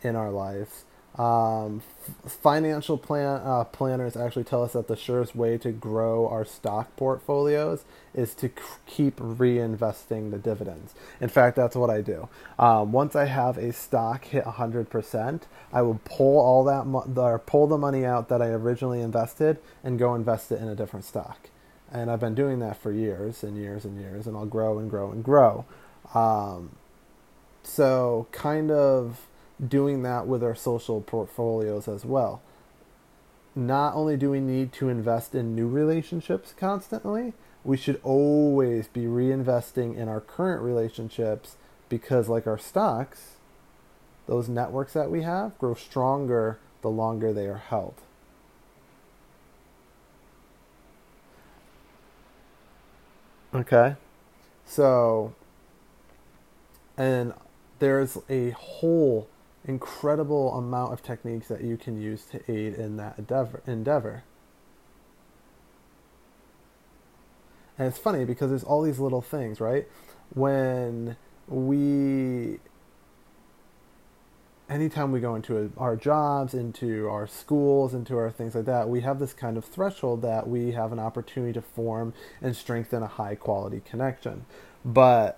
in 0.01 0.15
our 0.15 0.31
lives. 0.31 0.85
Um, 1.15 1.83
financial 2.25 2.97
plan 2.97 3.41
uh, 3.43 3.65
planners 3.65 4.17
actually 4.17 4.45
tell 4.45 4.63
us 4.63 4.73
that 4.73 4.87
the 4.87 4.95
surest 4.95 5.35
way 5.35 5.59
to 5.59 5.71
grow 5.71 6.27
our 6.27 6.43
stock 6.43 6.95
portfolios 6.95 7.85
is 8.15 8.33
to 8.35 8.47
c- 8.47 8.53
keep 8.87 9.17
reinvesting 9.17 10.31
the 10.31 10.39
dividends. 10.39 10.95
In 11.21 11.29
fact, 11.29 11.55
that's 11.55 11.75
what 11.75 11.91
I 11.91 12.01
do. 12.01 12.29
Um, 12.57 12.91
once 12.91 13.15
I 13.15 13.25
have 13.25 13.59
a 13.59 13.71
stock 13.73 14.25
hit 14.25 14.43
100%, 14.43 15.41
I 15.71 15.83
will 15.83 16.01
pull 16.03 16.39
all 16.39 16.63
that 16.63 16.87
mo- 16.87 17.07
or 17.15 17.37
pull 17.37 17.67
the 17.67 17.77
money 17.77 18.05
out 18.05 18.27
that 18.29 18.41
I 18.41 18.47
originally 18.47 19.01
invested 19.01 19.59
and 19.83 19.99
go 19.99 20.15
invest 20.15 20.51
it 20.51 20.59
in 20.61 20.67
a 20.67 20.75
different 20.75 21.05
stock. 21.05 21.49
And 21.91 22.09
I've 22.09 22.19
been 22.21 22.33
doing 22.35 22.57
that 22.59 22.77
for 22.77 22.91
years 22.91 23.43
and 23.43 23.55
years 23.55 23.85
and 23.85 23.99
years, 24.01 24.25
and 24.25 24.35
I'll 24.35 24.47
grow 24.47 24.79
and 24.79 24.89
grow 24.89 25.11
and 25.11 25.23
grow. 25.23 25.65
Um, 26.15 26.71
so, 27.63 28.27
kind 28.31 28.71
of 28.71 29.27
doing 29.65 30.03
that 30.03 30.27
with 30.27 30.43
our 30.43 30.55
social 30.55 31.01
portfolios 31.01 31.87
as 31.87 32.05
well. 32.05 32.41
Not 33.55 33.93
only 33.93 34.17
do 34.17 34.31
we 34.31 34.39
need 34.39 34.73
to 34.73 34.89
invest 34.89 35.35
in 35.35 35.55
new 35.55 35.67
relationships 35.67 36.53
constantly, 36.57 37.33
we 37.63 37.77
should 37.77 37.99
always 38.03 38.87
be 38.87 39.05
reinvesting 39.05 39.95
in 39.95 40.09
our 40.09 40.19
current 40.19 40.61
relationships 40.61 41.55
because, 41.87 42.27
like 42.27 42.47
our 42.47 42.57
stocks, 42.57 43.35
those 44.27 44.49
networks 44.49 44.93
that 44.93 45.11
we 45.11 45.21
have 45.21 45.57
grow 45.57 45.73
stronger 45.73 46.59
the 46.81 46.89
longer 46.89 47.31
they 47.31 47.47
are 47.47 47.57
held. 47.57 47.95
Okay? 53.53 53.95
So, 54.65 55.33
and 56.97 57.33
there's 57.83 58.17
a 58.29 58.51
whole 58.51 59.27
incredible 59.65 60.53
amount 60.53 60.93
of 60.93 61.03
techniques 61.03 61.49
that 61.49 61.61
you 61.61 61.75
can 61.75 62.01
use 62.01 62.23
to 62.23 62.39
aid 62.49 62.73
in 62.75 62.95
that 62.95 63.17
endeavor. 63.67 64.23
And 67.77 67.89
it's 67.89 67.97
funny 67.97 68.23
because 68.23 68.51
there's 68.51 68.63
all 68.63 68.83
these 68.83 68.99
little 68.99 69.21
things, 69.21 69.59
right? 69.59 69.85
When 70.33 71.17
we, 71.49 72.59
anytime 74.69 75.11
we 75.11 75.19
go 75.19 75.35
into 75.35 75.69
our 75.77 75.97
jobs, 75.97 76.53
into 76.53 77.09
our 77.09 77.27
schools, 77.27 77.93
into 77.93 78.15
our 78.15 78.31
things 78.31 78.55
like 78.55 78.63
that, 78.63 78.87
we 78.87 79.01
have 79.01 79.19
this 79.19 79.33
kind 79.33 79.57
of 79.57 79.65
threshold 79.65 80.21
that 80.21 80.47
we 80.47 80.71
have 80.71 80.93
an 80.93 80.99
opportunity 80.99 81.51
to 81.51 81.61
form 81.61 82.13
and 82.41 82.55
strengthen 82.55 83.03
a 83.03 83.07
high 83.07 83.35
quality 83.35 83.81
connection. 83.83 84.45
But 84.85 85.37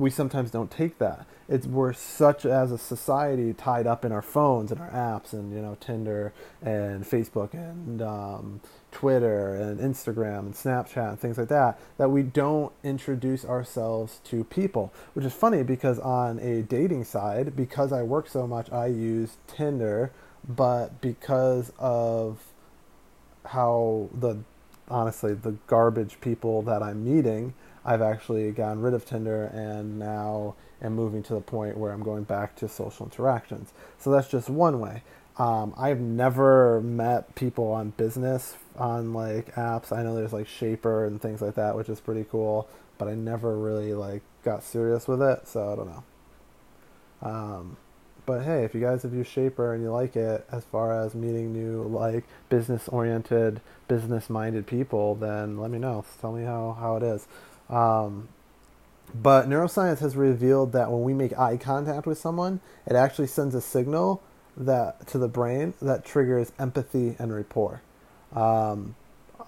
we 0.00 0.08
sometimes 0.08 0.50
don't 0.50 0.70
take 0.70 0.98
that. 0.98 1.26
It's 1.46 1.66
we're 1.66 1.92
such 1.92 2.46
as 2.46 2.72
a 2.72 2.78
society 2.78 3.52
tied 3.52 3.86
up 3.86 4.02
in 4.04 4.12
our 4.12 4.22
phones 4.22 4.72
and 4.72 4.80
our 4.80 4.88
apps 4.90 5.34
and 5.34 5.52
you 5.54 5.60
know 5.60 5.76
Tinder 5.78 6.32
and 6.62 7.04
Facebook 7.04 7.52
and 7.52 8.00
um, 8.00 8.60
Twitter 8.90 9.54
and 9.54 9.78
Instagram 9.78 10.38
and 10.40 10.54
Snapchat 10.54 11.10
and 11.10 11.20
things 11.20 11.36
like 11.36 11.48
that 11.48 11.78
that 11.98 12.10
we 12.10 12.22
don't 12.22 12.72
introduce 12.82 13.44
ourselves 13.44 14.20
to 14.24 14.42
people. 14.44 14.90
Which 15.12 15.26
is 15.26 15.34
funny 15.34 15.62
because 15.62 15.98
on 15.98 16.38
a 16.38 16.62
dating 16.62 17.04
side, 17.04 17.54
because 17.54 17.92
I 17.92 18.02
work 18.02 18.26
so 18.26 18.46
much, 18.46 18.72
I 18.72 18.86
use 18.86 19.36
Tinder, 19.46 20.12
but 20.48 21.02
because 21.02 21.72
of 21.78 22.38
how 23.44 24.08
the 24.14 24.38
honestly 24.88 25.34
the 25.34 25.56
garbage 25.66 26.20
people 26.22 26.62
that 26.62 26.82
I'm 26.82 27.04
meeting 27.04 27.52
I've 27.84 28.02
actually 28.02 28.50
gotten 28.52 28.82
rid 28.82 28.94
of 28.94 29.04
Tinder 29.04 29.44
and 29.44 29.98
now 29.98 30.54
am 30.82 30.94
moving 30.94 31.22
to 31.24 31.34
the 31.34 31.40
point 31.40 31.76
where 31.76 31.92
I'm 31.92 32.02
going 32.02 32.24
back 32.24 32.56
to 32.56 32.68
social 32.68 33.06
interactions. 33.06 33.72
So 33.98 34.10
that's 34.10 34.28
just 34.28 34.48
one 34.50 34.80
way. 34.80 35.02
Um, 35.38 35.74
I've 35.78 36.00
never 36.00 36.80
met 36.82 37.34
people 37.34 37.68
on 37.72 37.90
business 37.90 38.56
on 38.76 39.12
like 39.14 39.54
apps. 39.54 39.92
I 39.96 40.02
know 40.02 40.14
there's 40.14 40.32
like 40.32 40.46
Shapr 40.46 41.06
and 41.06 41.20
things 41.20 41.40
like 41.40 41.54
that, 41.54 41.76
which 41.76 41.88
is 41.88 42.00
pretty 42.00 42.24
cool. 42.30 42.68
but 42.98 43.08
I 43.08 43.14
never 43.14 43.56
really 43.56 43.94
like 43.94 44.22
got 44.44 44.62
serious 44.62 45.08
with 45.08 45.22
it, 45.22 45.48
so 45.48 45.72
I 45.72 45.76
don't 45.76 45.88
know. 45.88 46.04
Um, 47.22 47.76
but 48.26 48.42
hey, 48.44 48.64
if 48.64 48.74
you 48.74 48.80
guys 48.80 49.02
have 49.02 49.14
used 49.14 49.30
Shapr 49.34 49.74
and 49.74 49.82
you 49.82 49.90
like 49.90 50.16
it, 50.16 50.46
as 50.52 50.64
far 50.64 50.92
as 50.92 51.14
meeting 51.14 51.52
new 51.52 51.82
like 51.84 52.24
business 52.50 52.88
oriented, 52.88 53.60
business 53.88 54.28
minded 54.30 54.66
people, 54.66 55.14
then 55.14 55.58
let 55.58 55.70
me 55.70 55.78
know. 55.78 56.04
Tell 56.20 56.32
me 56.32 56.44
how 56.44 56.76
how 56.78 56.96
it 56.96 57.02
is. 57.02 57.26
Um, 57.70 58.28
but 59.14 59.48
neuroscience 59.48 59.98
has 60.00 60.16
revealed 60.16 60.72
that 60.72 60.90
when 60.90 61.02
we 61.02 61.14
make 61.14 61.36
eye 61.38 61.56
contact 61.56 62.06
with 62.06 62.18
someone, 62.18 62.60
it 62.86 62.94
actually 62.94 63.26
sends 63.26 63.54
a 63.54 63.60
signal 63.60 64.22
that 64.56 65.06
to 65.08 65.18
the 65.18 65.28
brain 65.28 65.74
that 65.80 66.04
triggers 66.04 66.52
empathy 66.58 67.16
and 67.18 67.34
rapport. 67.34 67.82
Um, 68.34 68.94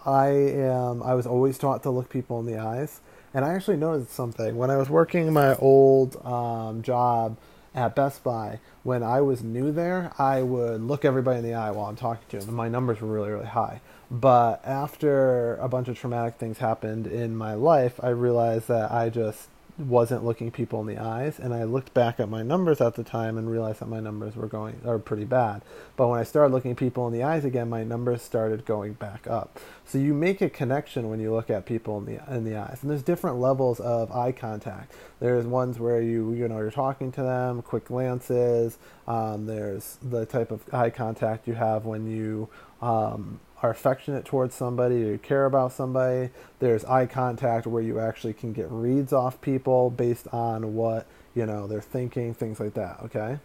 I 0.04 0.28
am. 0.28 1.02
I 1.02 1.14
was 1.14 1.26
always 1.26 1.58
taught 1.58 1.82
to 1.84 1.90
look 1.90 2.08
people 2.08 2.40
in 2.40 2.46
the 2.46 2.58
eyes, 2.58 3.00
and 3.34 3.44
I 3.44 3.54
actually 3.54 3.76
noticed 3.76 4.12
something 4.12 4.56
when 4.56 4.70
I 4.70 4.76
was 4.76 4.90
working 4.90 5.32
my 5.32 5.54
old 5.56 6.24
um, 6.26 6.82
job 6.82 7.36
at 7.74 7.94
Best 7.94 8.24
Buy. 8.24 8.58
When 8.82 9.02
I 9.04 9.20
was 9.20 9.44
new 9.44 9.70
there, 9.70 10.12
I 10.18 10.42
would 10.42 10.82
look 10.82 11.04
everybody 11.04 11.38
in 11.38 11.44
the 11.44 11.54
eye 11.54 11.70
while 11.70 11.86
I'm 11.86 11.96
talking 11.96 12.24
to 12.30 12.38
them, 12.38 12.48
and 12.48 12.56
my 12.56 12.68
numbers 12.68 13.00
were 13.00 13.08
really, 13.08 13.30
really 13.30 13.46
high. 13.46 13.80
But 14.12 14.60
after 14.66 15.56
a 15.56 15.68
bunch 15.68 15.88
of 15.88 15.98
traumatic 15.98 16.34
things 16.34 16.58
happened 16.58 17.06
in 17.06 17.34
my 17.34 17.54
life, 17.54 17.98
I 18.02 18.10
realized 18.10 18.68
that 18.68 18.92
I 18.92 19.08
just 19.08 19.48
wasn't 19.78 20.22
looking 20.22 20.50
people 20.50 20.82
in 20.82 20.86
the 20.86 20.98
eyes 20.98 21.38
and 21.38 21.54
I 21.54 21.64
looked 21.64 21.94
back 21.94 22.20
at 22.20 22.28
my 22.28 22.42
numbers 22.42 22.82
at 22.82 22.94
the 22.94 23.02
time 23.02 23.38
and 23.38 23.50
realized 23.50 23.80
that 23.80 23.88
my 23.88 24.00
numbers 24.00 24.36
were 24.36 24.46
going 24.46 24.78
are 24.86 24.98
pretty 24.98 25.24
bad. 25.24 25.62
But 25.96 26.08
when 26.08 26.20
I 26.20 26.24
started 26.24 26.52
looking 26.52 26.76
people 26.76 27.06
in 27.06 27.14
the 27.14 27.22
eyes 27.22 27.46
again, 27.46 27.70
my 27.70 27.84
numbers 27.84 28.20
started 28.20 28.66
going 28.66 28.92
back 28.92 29.26
up. 29.26 29.58
So 29.86 29.96
you 29.96 30.12
make 30.12 30.42
a 30.42 30.50
connection 30.50 31.08
when 31.08 31.18
you 31.18 31.32
look 31.32 31.48
at 31.48 31.64
people 31.64 31.96
in 31.96 32.04
the 32.04 32.34
in 32.34 32.44
the 32.44 32.56
eyes. 32.56 32.80
And 32.82 32.90
there's 32.90 33.02
different 33.02 33.38
levels 33.38 33.80
of 33.80 34.12
eye 34.12 34.32
contact. 34.32 34.92
There's 35.20 35.46
ones 35.46 35.78
where 35.78 36.02
you 36.02 36.34
you 36.34 36.48
know 36.48 36.58
you're 36.58 36.70
talking 36.70 37.10
to 37.12 37.22
them, 37.22 37.62
quick 37.62 37.86
glances. 37.86 38.76
Um, 39.08 39.46
there's 39.46 39.96
the 40.02 40.26
type 40.26 40.50
of 40.50 40.62
eye 40.74 40.90
contact 40.90 41.48
you 41.48 41.54
have 41.54 41.86
when 41.86 42.06
you 42.06 42.50
um, 42.82 43.40
are 43.62 43.70
affectionate 43.70 44.24
towards 44.24 44.54
somebody, 44.54 44.96
you 44.96 45.20
care 45.22 45.46
about 45.46 45.72
somebody. 45.72 46.30
There's 46.58 46.84
eye 46.84 47.06
contact 47.06 47.66
where 47.66 47.82
you 47.82 48.00
actually 48.00 48.34
can 48.34 48.52
get 48.52 48.66
reads 48.70 49.12
off 49.12 49.40
people 49.40 49.88
based 49.88 50.26
on 50.28 50.74
what, 50.74 51.06
you 51.34 51.46
know, 51.46 51.68
they're 51.68 51.80
thinking, 51.80 52.34
things 52.34 52.58
like 52.58 52.74
that, 52.74 52.98
okay? 53.04 53.38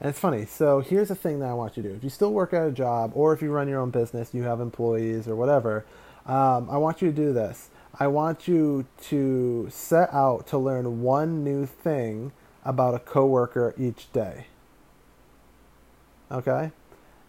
And 0.00 0.10
it's 0.10 0.18
funny. 0.18 0.44
So 0.44 0.80
here's 0.80 1.08
the 1.08 1.14
thing 1.14 1.38
that 1.40 1.48
I 1.48 1.54
want 1.54 1.76
you 1.76 1.82
to 1.84 1.88
do. 1.90 1.94
If 1.94 2.04
you 2.04 2.10
still 2.10 2.32
work 2.32 2.52
at 2.52 2.66
a 2.66 2.72
job 2.72 3.12
or 3.14 3.32
if 3.32 3.40
you 3.40 3.50
run 3.50 3.68
your 3.68 3.80
own 3.80 3.90
business, 3.90 4.34
you 4.34 4.42
have 4.42 4.60
employees 4.60 5.28
or 5.28 5.36
whatever, 5.36 5.86
um, 6.26 6.68
I 6.68 6.76
want 6.76 7.00
you 7.00 7.08
to 7.08 7.16
do 7.16 7.32
this. 7.32 7.70
I 7.98 8.08
want 8.08 8.46
you 8.46 8.84
to 9.04 9.68
set 9.70 10.12
out 10.12 10.48
to 10.48 10.58
learn 10.58 11.02
one 11.02 11.44
new 11.44 11.64
thing 11.64 12.32
about 12.64 12.94
a 12.94 12.98
coworker 12.98 13.74
each 13.78 14.12
day. 14.12 14.48
Okay? 16.30 16.72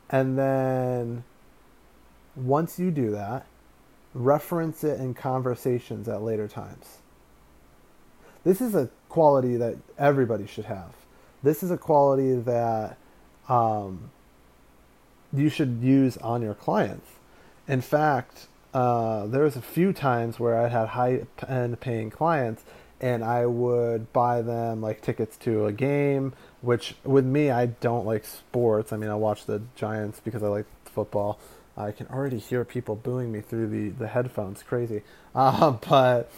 And 0.09 0.37
then 0.37 1.23
once 2.35 2.79
you 2.79 2.91
do 2.91 3.11
that, 3.11 3.45
reference 4.13 4.83
it 4.83 4.99
in 4.99 5.13
conversations 5.13 6.07
at 6.07 6.21
later 6.21 6.47
times. 6.47 6.99
This 8.43 8.61
is 8.61 8.75
a 8.75 8.89
quality 9.09 9.57
that 9.57 9.75
everybody 9.97 10.47
should 10.47 10.65
have. 10.65 10.93
This 11.43 11.63
is 11.63 11.71
a 11.71 11.77
quality 11.77 12.35
that 12.35 12.97
um, 13.49 14.11
you 15.33 15.49
should 15.49 15.79
use 15.81 16.17
on 16.17 16.41
your 16.41 16.53
clients. 16.53 17.11
In 17.67 17.81
fact, 17.81 18.47
uh, 18.73 19.27
there 19.27 19.43
was 19.43 19.55
a 19.55 19.61
few 19.61 19.91
times 19.91 20.39
where 20.39 20.57
I 20.59 20.69
had 20.69 20.89
high 20.89 21.25
end 21.47 21.79
paying 21.79 22.09
clients 22.09 22.63
and 22.99 23.23
I 23.23 23.45
would 23.45 24.11
buy 24.13 24.41
them 24.41 24.81
like 24.81 25.01
tickets 25.01 25.37
to 25.37 25.65
a 25.65 25.71
game. 25.71 26.33
Which 26.61 26.95
with 27.03 27.25
me, 27.25 27.51
I 27.51 27.67
don't 27.67 28.05
like 28.05 28.25
sports. 28.25 28.91
I 28.91 28.97
mean, 28.97 29.09
I 29.09 29.15
watch 29.15 29.45
the 29.45 29.61
Giants 29.75 30.19
because 30.23 30.43
I 30.43 30.47
like 30.47 30.65
football. 30.85 31.39
I 31.75 31.91
can 31.91 32.07
already 32.07 32.39
hear 32.39 32.65
people 32.65 32.95
booing 32.95 33.31
me 33.31 33.41
through 33.41 33.67
the 33.67 33.89
the 33.89 34.07
headphones. 34.07 34.63
Crazy, 34.63 35.03
uh, 35.35 35.71
but 35.71 36.31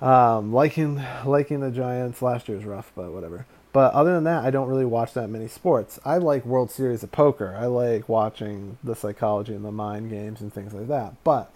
um, 0.00 0.52
liking 0.52 1.02
liking 1.24 1.60
the 1.60 1.70
Giants 1.70 2.22
last 2.22 2.48
year 2.48 2.56
was 2.56 2.66
rough, 2.66 2.92
but 2.94 3.12
whatever. 3.12 3.46
But 3.72 3.92
other 3.92 4.14
than 4.14 4.24
that, 4.24 4.44
I 4.44 4.50
don't 4.50 4.68
really 4.68 4.86
watch 4.86 5.12
that 5.12 5.28
many 5.28 5.46
sports. 5.46 5.98
I 6.04 6.18
like 6.18 6.46
World 6.46 6.70
Series 6.70 7.02
of 7.02 7.12
Poker. 7.12 7.54
I 7.58 7.66
like 7.66 8.08
watching 8.08 8.78
the 8.82 8.94
psychology 8.96 9.54
and 9.54 9.64
the 9.64 9.72
mind 9.72 10.10
games 10.10 10.40
and 10.40 10.52
things 10.52 10.72
like 10.72 10.88
that. 10.88 11.22
But 11.22 11.52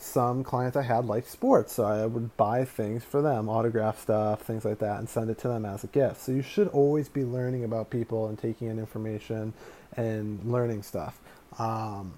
some 0.00 0.42
clients 0.44 0.76
I 0.76 0.82
had 0.82 1.04
liked 1.04 1.28
sports, 1.28 1.74
so 1.74 1.84
I 1.84 2.06
would 2.06 2.36
buy 2.36 2.64
things 2.64 3.04
for 3.04 3.20
them, 3.22 3.48
autograph 3.48 4.00
stuff, 4.00 4.42
things 4.42 4.64
like 4.64 4.78
that, 4.78 4.98
and 4.98 5.08
send 5.08 5.30
it 5.30 5.38
to 5.38 5.48
them 5.48 5.64
as 5.66 5.84
a 5.84 5.88
gift. 5.88 6.22
So 6.22 6.32
you 6.32 6.42
should 6.42 6.68
always 6.68 7.08
be 7.08 7.24
learning 7.24 7.64
about 7.64 7.90
people 7.90 8.28
and 8.28 8.38
taking 8.38 8.68
in 8.68 8.78
information 8.78 9.52
and 9.96 10.40
learning 10.44 10.82
stuff. 10.84 11.18
Um, 11.58 12.14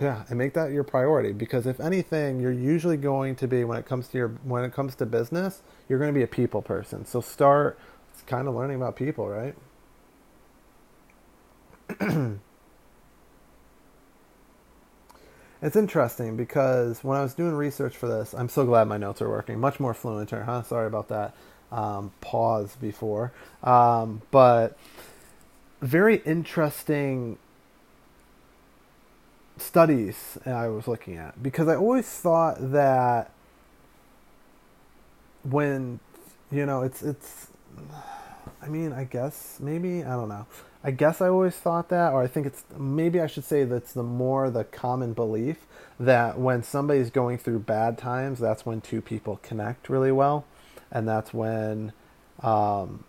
yeah, 0.00 0.24
and 0.28 0.38
make 0.38 0.54
that 0.54 0.72
your 0.72 0.84
priority 0.84 1.32
because 1.32 1.66
if 1.66 1.80
anything, 1.80 2.40
you're 2.40 2.52
usually 2.52 2.96
going 2.96 3.36
to 3.36 3.48
be 3.48 3.64
when 3.64 3.78
it 3.78 3.86
comes 3.86 4.08
to 4.08 4.18
your 4.18 4.28
when 4.44 4.64
it 4.64 4.72
comes 4.72 4.94
to 4.96 5.06
business, 5.06 5.62
you're 5.88 5.98
going 5.98 6.12
to 6.12 6.18
be 6.18 6.24
a 6.24 6.28
people 6.28 6.62
person. 6.62 7.04
So 7.06 7.20
start 7.20 7.78
kind 8.26 8.48
of 8.48 8.54
learning 8.54 8.76
about 8.76 8.96
people, 8.96 9.28
right? 9.28 9.54
It's 15.64 15.76
interesting 15.76 16.36
because 16.36 17.02
when 17.02 17.16
I 17.16 17.22
was 17.22 17.32
doing 17.32 17.54
research 17.54 17.96
for 17.96 18.06
this, 18.06 18.34
I'm 18.34 18.50
so 18.50 18.66
glad 18.66 18.86
my 18.86 18.98
notes 18.98 19.22
are 19.22 19.30
working. 19.30 19.58
Much 19.58 19.80
more 19.80 19.94
fluent, 19.94 20.28
huh? 20.28 20.62
Sorry 20.62 20.86
about 20.86 21.08
that 21.08 21.34
um, 21.72 22.12
pause 22.20 22.76
before. 22.76 23.32
Um, 23.62 24.20
but 24.30 24.76
very 25.80 26.16
interesting 26.26 27.38
studies 29.56 30.36
I 30.44 30.68
was 30.68 30.86
looking 30.86 31.16
at 31.16 31.42
because 31.42 31.66
I 31.66 31.76
always 31.76 32.08
thought 32.10 32.56
that 32.72 33.30
when 35.44 35.98
you 36.50 36.66
know 36.66 36.82
it's 36.82 37.02
it's 37.02 37.48
I 38.62 38.68
mean 38.68 38.92
I 38.92 39.04
guess 39.04 39.58
maybe? 39.60 40.02
I 40.02 40.10
don't 40.10 40.28
know. 40.28 40.46
I 40.86 40.90
guess 40.90 41.22
I 41.22 41.28
always 41.28 41.54
thought 41.54 41.88
that, 41.88 42.12
or 42.12 42.22
I 42.22 42.26
think 42.26 42.46
it's 42.46 42.62
maybe 42.76 43.18
I 43.18 43.26
should 43.26 43.44
say 43.44 43.64
that's 43.64 43.94
the 43.94 44.02
more 44.02 44.50
the 44.50 44.64
common 44.64 45.14
belief 45.14 45.66
that 45.98 46.38
when 46.38 46.62
somebody's 46.62 47.08
going 47.08 47.38
through 47.38 47.60
bad 47.60 47.96
times, 47.96 48.38
that's 48.38 48.66
when 48.66 48.82
two 48.82 49.00
people 49.00 49.40
connect 49.42 49.88
really 49.88 50.12
well, 50.12 50.44
and 50.92 51.08
that's 51.08 51.32
when 51.32 51.94
um, 52.42 53.04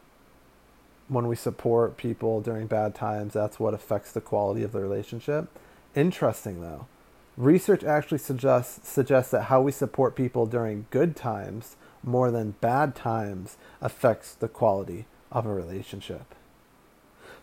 when 1.09 1.27
we 1.27 1.35
support 1.35 1.97
people 1.97 2.39
during 2.39 2.67
bad 2.67 2.95
times, 2.95 3.33
that's 3.33 3.59
what 3.59 3.73
affects 3.73 4.13
the 4.13 4.21
quality 4.21 4.63
of 4.63 4.71
the 4.71 4.79
relationship. 4.79 5.49
Interesting 5.95 6.61
though, 6.61 6.87
research 7.35 7.83
actually 7.83 8.19
suggests 8.19 8.87
suggests 8.87 9.31
that 9.31 9.43
how 9.43 9.59
we 9.59 9.73
support 9.73 10.15
people 10.15 10.45
during 10.45 10.85
good 10.91 11.13
times 11.13 11.75
more 12.01 12.31
than 12.31 12.51
bad 12.61 12.95
times 12.95 13.57
affects 13.81 14.33
the 14.33 14.47
quality 14.47 15.05
of 15.31 15.45
a 15.45 15.53
relationship. 15.53 16.35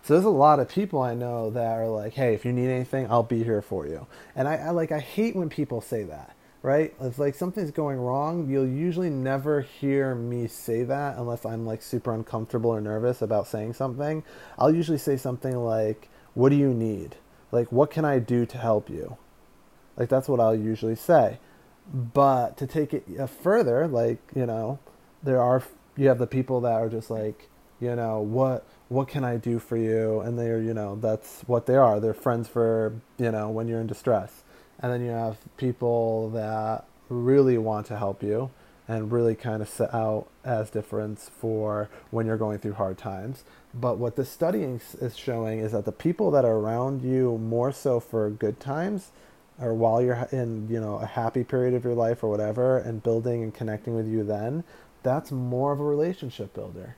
So 0.03 0.15
there's 0.15 0.25
a 0.25 0.31
lot 0.31 0.59
of 0.59 0.69
people 0.69 1.01
I 1.01 1.15
know 1.15 1.51
that 1.51 1.79
are 1.79 1.89
like, 1.89 2.15
"Hey, 2.15 2.35
if 2.35 2.45
you 2.45 2.53
need 2.53 2.69
anything, 2.69 3.07
I'll 3.09 3.23
be 3.23 3.45
here 3.45 3.63
for 3.63 3.87
you." 3.87 4.07
And 4.35 4.49
I, 4.49 4.57
I 4.57 4.71
like 4.71 4.91
I 4.91 4.99
hate 4.99 5.37
when 5.37 5.49
people 5.49 5.81
say 5.81 6.03
that. 6.05 6.35
Right? 6.63 6.95
It's 7.01 7.19
like 7.19 7.35
something's 7.35 7.73
going 7.73 7.99
wrong. 7.99 8.49
You'll 8.49 8.69
usually 8.69 9.11
never 9.11 9.63
hear 9.63 10.15
me 10.15 10.47
say 10.47 10.85
that 10.85 11.17
unless 11.19 11.45
I'm 11.45 11.67
like 11.67 11.83
super 11.83 12.15
uncomfortable 12.15 12.71
or 12.71 12.81
nervous 12.81 13.21
about 13.21 13.49
saying 13.49 13.73
something. 13.75 14.23
I'll 14.57 14.75
usually 14.75 14.99
say 14.99 15.17
something 15.17 15.57
like, 15.57 16.09
"What 16.35 16.51
do 16.51 16.57
you 16.57 16.73
need? 16.73 17.17
Like, 17.51 17.73
what 17.73 17.91
can 17.91 18.05
I 18.05 18.21
do 18.21 18.47
to 18.47 18.59
help 18.59 18.89
you?" 18.89 19.17
Like 19.97 20.09
that's 20.09 20.29
what 20.29 20.41
I'll 20.41 20.55
usually 20.55 20.97
say. 20.97 21.39
But 21.93 22.57
to 22.59 22.67
take 22.67 22.95
it 22.95 23.05
uh, 23.19 23.27
further, 23.27 23.87
like 23.89 24.19
you 24.35 24.47
know, 24.47 24.79
there 25.23 25.41
are 25.41 25.63
you 25.97 26.09
have 26.09 26.19
the 26.19 26.27
people 26.27 26.61
that 26.63 26.73
are 26.73 26.89
just 26.89 27.11
like, 27.11 27.49
you 27.83 27.97
know, 27.97 28.21
what 28.21 28.65
what 28.89 29.09
can 29.09 29.25
I 29.25 29.39
do 29.39 29.59
for 29.59 29.77
you? 29.77 30.21
And 30.21 30.39
they're, 30.39 30.61
you 30.61 30.73
know, 30.73 30.97
that's 30.97 31.43
what 31.47 31.67
they 31.67 31.77
are. 31.77 31.99
They're 31.99 32.15
friends 32.15 32.47
for, 32.47 32.93
you 33.19 33.33
know, 33.33 33.49
when 33.51 33.67
you're 33.67 33.81
in 33.81 33.87
distress. 33.87 34.43
And 34.79 34.93
then 34.93 35.03
you 35.05 35.11
have 35.11 35.39
people 35.57 36.31
that 36.31 36.85
really 37.09 37.59
want 37.59 37.87
to 37.87 37.97
help 37.97 38.23
you 38.23 38.51
and 38.87 39.11
really 39.11 39.35
kind 39.35 39.63
of 39.63 39.69
set 39.69 39.93
out 39.95 40.27
as 40.45 40.71
difference 40.71 41.31
for 41.41 41.89
when 42.11 42.27
you're 42.27 42.37
going 42.37 42.59
through 42.59 42.75
hard 42.75 42.99
times. 42.99 43.45
But 43.75 43.99
what 43.99 44.17
the 44.17 44.25
studying 44.25 44.81
is 45.01 45.17
showing 45.17 45.61
is 45.61 45.73
that 45.73 45.85
the 45.85 45.93
people 45.93 46.31
that 46.33 46.45
are 46.45 46.57
around 46.57 47.03
you 47.03 47.39
more 47.39 47.73
so 47.73 47.99
for 47.99 48.29
good 48.31 48.61
times 48.61 49.11
or 49.61 49.75
while 49.75 50.03
you're 50.03 50.29
in, 50.31 50.69
you 50.69 50.81
know, 50.81 50.97
a 50.97 51.07
happy 51.07 51.45
period 51.45 51.75
of 51.75 51.85
your 51.85 51.95
life 51.95 52.23
or 52.23 52.29
whatever 52.29 52.79
and 52.79 53.03
building 53.03 53.43
and 53.43 53.55
connecting 53.55 53.95
with 53.95 54.07
you 54.07 54.23
then, 54.23 54.65
that's 55.03 55.33
more 55.33 55.73
of 55.73 55.81
a 55.81 55.85
relationship 55.85 56.53
builder 56.55 56.97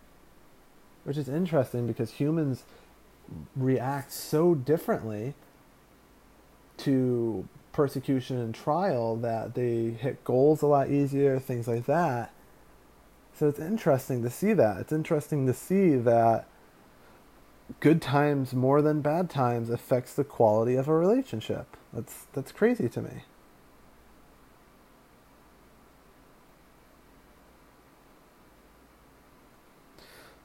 which 1.05 1.17
is 1.17 1.29
interesting 1.29 1.87
because 1.87 2.13
humans 2.13 2.65
react 3.57 4.13
so 4.13 4.55
differently 4.55 5.35
to 6.77 7.49
persecution 7.73 8.39
and 8.39 8.55
trial 8.55 9.17
that 9.17 9.55
they 9.55 9.91
hit 9.91 10.25
goals 10.25 10.63
a 10.63 10.67
lot 10.67 10.91
easier, 10.91 11.39
things 11.39 11.69
like 11.69 11.87
that. 11.87 12.33
So 13.35 13.49
it's 13.49 13.59
interesting 13.59 14.23
to 14.23 14.31
see 14.31 14.53
that. 14.53 14.79
It's 14.79 14.93
interesting 14.93 15.47
to 15.47 15.55
see 15.55 15.97
that 15.97 16.47
good 17.81 18.01
times 18.01 18.55
more 18.55 18.83
than 18.83 19.01
bad 19.01 19.29
times 19.31 19.71
affects 19.71 20.15
the 20.15 20.25
quality 20.25 20.77
of 20.77 20.89
a 20.89 20.95
relationship. 20.95 21.77
That's 21.93 22.27
that's 22.33 22.53
crazy 22.53 22.89
to 22.91 23.03
me. 23.03 23.25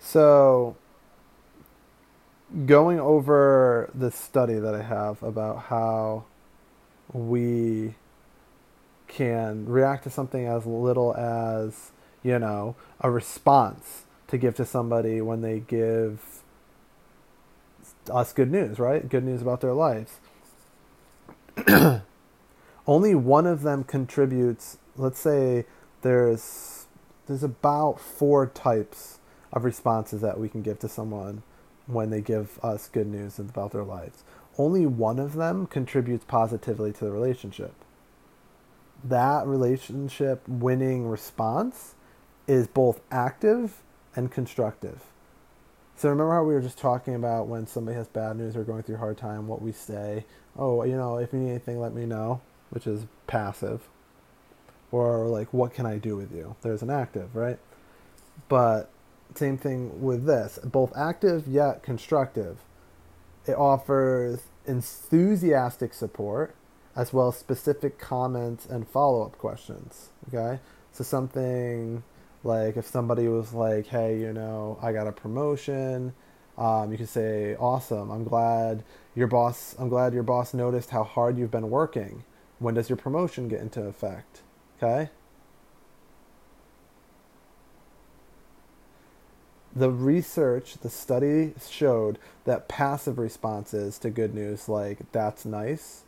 So 0.10 0.76
going 2.66 3.00
over 3.00 3.92
the 3.94 4.10
study 4.10 4.56
that 4.56 4.74
I 4.74 4.82
have 4.82 5.22
about 5.22 5.66
how 5.66 6.26
we 7.14 7.94
can 9.08 9.68
react 9.68 10.06
to 10.06 10.10
something 10.10 10.48
as 10.48 10.66
little 10.66 11.16
as, 11.16 11.92
you 12.24 12.40
know, 12.40 12.76
a 13.02 13.12
response 13.12 14.06
to 14.30 14.40
give 14.40 14.56
to 14.56 14.66
somebody 14.66 15.22
when 15.22 15.42
they 15.42 15.60
give 15.60 16.42
us 18.12 18.34
good 18.34 18.50
news, 18.50 18.80
right? 18.80 19.08
Good 19.08 19.24
news 19.24 19.44
about 19.44 19.62
their 19.62 19.74
lives. 19.74 20.18
Only 22.88 23.14
one 23.14 23.46
of 23.46 23.62
them 23.62 23.84
contributes, 23.84 24.80
let's 24.98 25.20
say 25.20 25.66
there's 26.02 26.88
there's 27.28 27.44
about 27.44 28.00
four 28.00 28.48
types 28.48 29.19
of 29.52 29.66
responses 29.66 30.22
that 30.22 30.40
we 30.40 30.50
can 30.50 30.62
give 30.62 30.80
to 30.80 30.90
someone 30.90 31.44
when 31.88 32.10
they 32.10 32.22
give 32.22 32.60
us 32.64 32.88
good 32.88 33.08
news 33.08 33.40
about 33.40 33.72
their 33.72 33.84
lives. 33.84 34.24
Only 34.58 34.86
one 34.86 35.20
of 35.20 35.34
them 35.34 35.66
contributes 35.66 36.26
positively 36.26 36.92
to 36.94 37.06
the 37.06 37.12
relationship. 37.12 37.74
That 39.04 39.48
relationship 39.48 40.48
winning 40.48 41.08
response 41.08 41.96
is 42.48 42.68
both 42.68 43.00
active 43.12 43.82
and 44.16 44.32
constructive. 44.32 45.04
So 45.96 46.10
remember 46.10 46.34
how 46.34 46.44
we 46.44 46.54
were 46.54 46.62
just 46.62 46.78
talking 46.78 47.16
about 47.16 47.48
when 47.48 47.68
somebody 47.68 47.98
has 47.98 48.08
bad 48.08 48.38
news 48.38 48.56
or 48.56 48.64
going 48.64 48.84
through 48.84 48.96
a 48.96 49.00
hard 49.00 49.18
time, 49.18 49.48
what 49.48 49.62
we 49.62 49.72
say, 49.72 50.26
oh, 50.58 50.84
you 50.84 50.96
know, 50.96 51.18
if 51.18 51.34
you 51.34 51.40
need 51.40 51.50
anything, 51.50 51.80
let 51.80 51.94
me 51.94 52.06
know, 52.06 52.42
which 52.70 52.88
is 52.88 53.06
passive. 53.28 53.82
Or 54.92 55.28
like, 55.28 55.54
what 55.54 55.74
can 55.74 55.86
I 55.86 55.98
do 55.98 56.16
with 56.16 56.34
you? 56.34 56.56
There's 56.62 56.82
an 56.82 56.90
active, 56.90 57.36
right? 57.36 57.60
But 58.48 58.90
same 59.36 59.58
thing 59.58 60.02
with 60.02 60.26
this, 60.26 60.60
both 60.64 60.92
active 60.96 61.48
yet 61.48 61.84
constructive. 61.84 62.58
It 63.46 63.54
offers 63.54 64.42
enthusiastic 64.66 65.94
support 65.94 66.56
as 66.96 67.14
well 67.14 67.30
as 67.30 67.38
specific 67.38 67.98
comments 67.98 68.66
and 68.66 68.88
follow 68.88 69.26
up 69.26 69.38
questions. 69.38 70.10
Okay, 70.28 70.60
so 70.92 71.04
something 71.04 72.04
like 72.44 72.78
if 72.78 72.86
somebody 72.88 73.28
was 73.28 73.54
like, 73.54 73.88
"Hey, 73.88 74.20
you 74.20 74.34
know, 74.34 74.78
I 74.82 74.92
got 74.92 75.08
a 75.08 75.12
promotion," 75.12 76.14
um, 76.58 76.92
you 76.92 76.98
could 76.98 77.10
say, 77.10 77.56
"Awesome! 77.56 78.12
I'm 78.12 78.24
glad 78.24 78.84
your 79.16 79.28
boss. 79.28 79.76
I'm 79.80 79.90
glad 79.90 80.14
your 80.14 80.24
boss 80.24 80.54
noticed 80.54 80.90
how 80.90 81.04
hard 81.04 81.38
you've 81.38 81.52
been 81.52 81.70
working. 81.70 82.24
When 82.60 82.74
does 82.76 82.90
your 82.90 82.98
promotion 82.98 83.48
get 83.48 83.62
into 83.62 83.84
effect?" 83.84 84.42
Okay. 84.78 85.10
The 89.76 89.92
research, 89.92 90.76
the 90.76 90.90
study 90.90 91.54
showed 91.70 92.18
that 92.46 92.68
passive 92.68 93.20
responses 93.20 93.98
to 94.00 94.10
good 94.10 94.34
news, 94.34 94.68
like 94.68 95.12
that's 95.12 95.46
nice, 95.46 96.04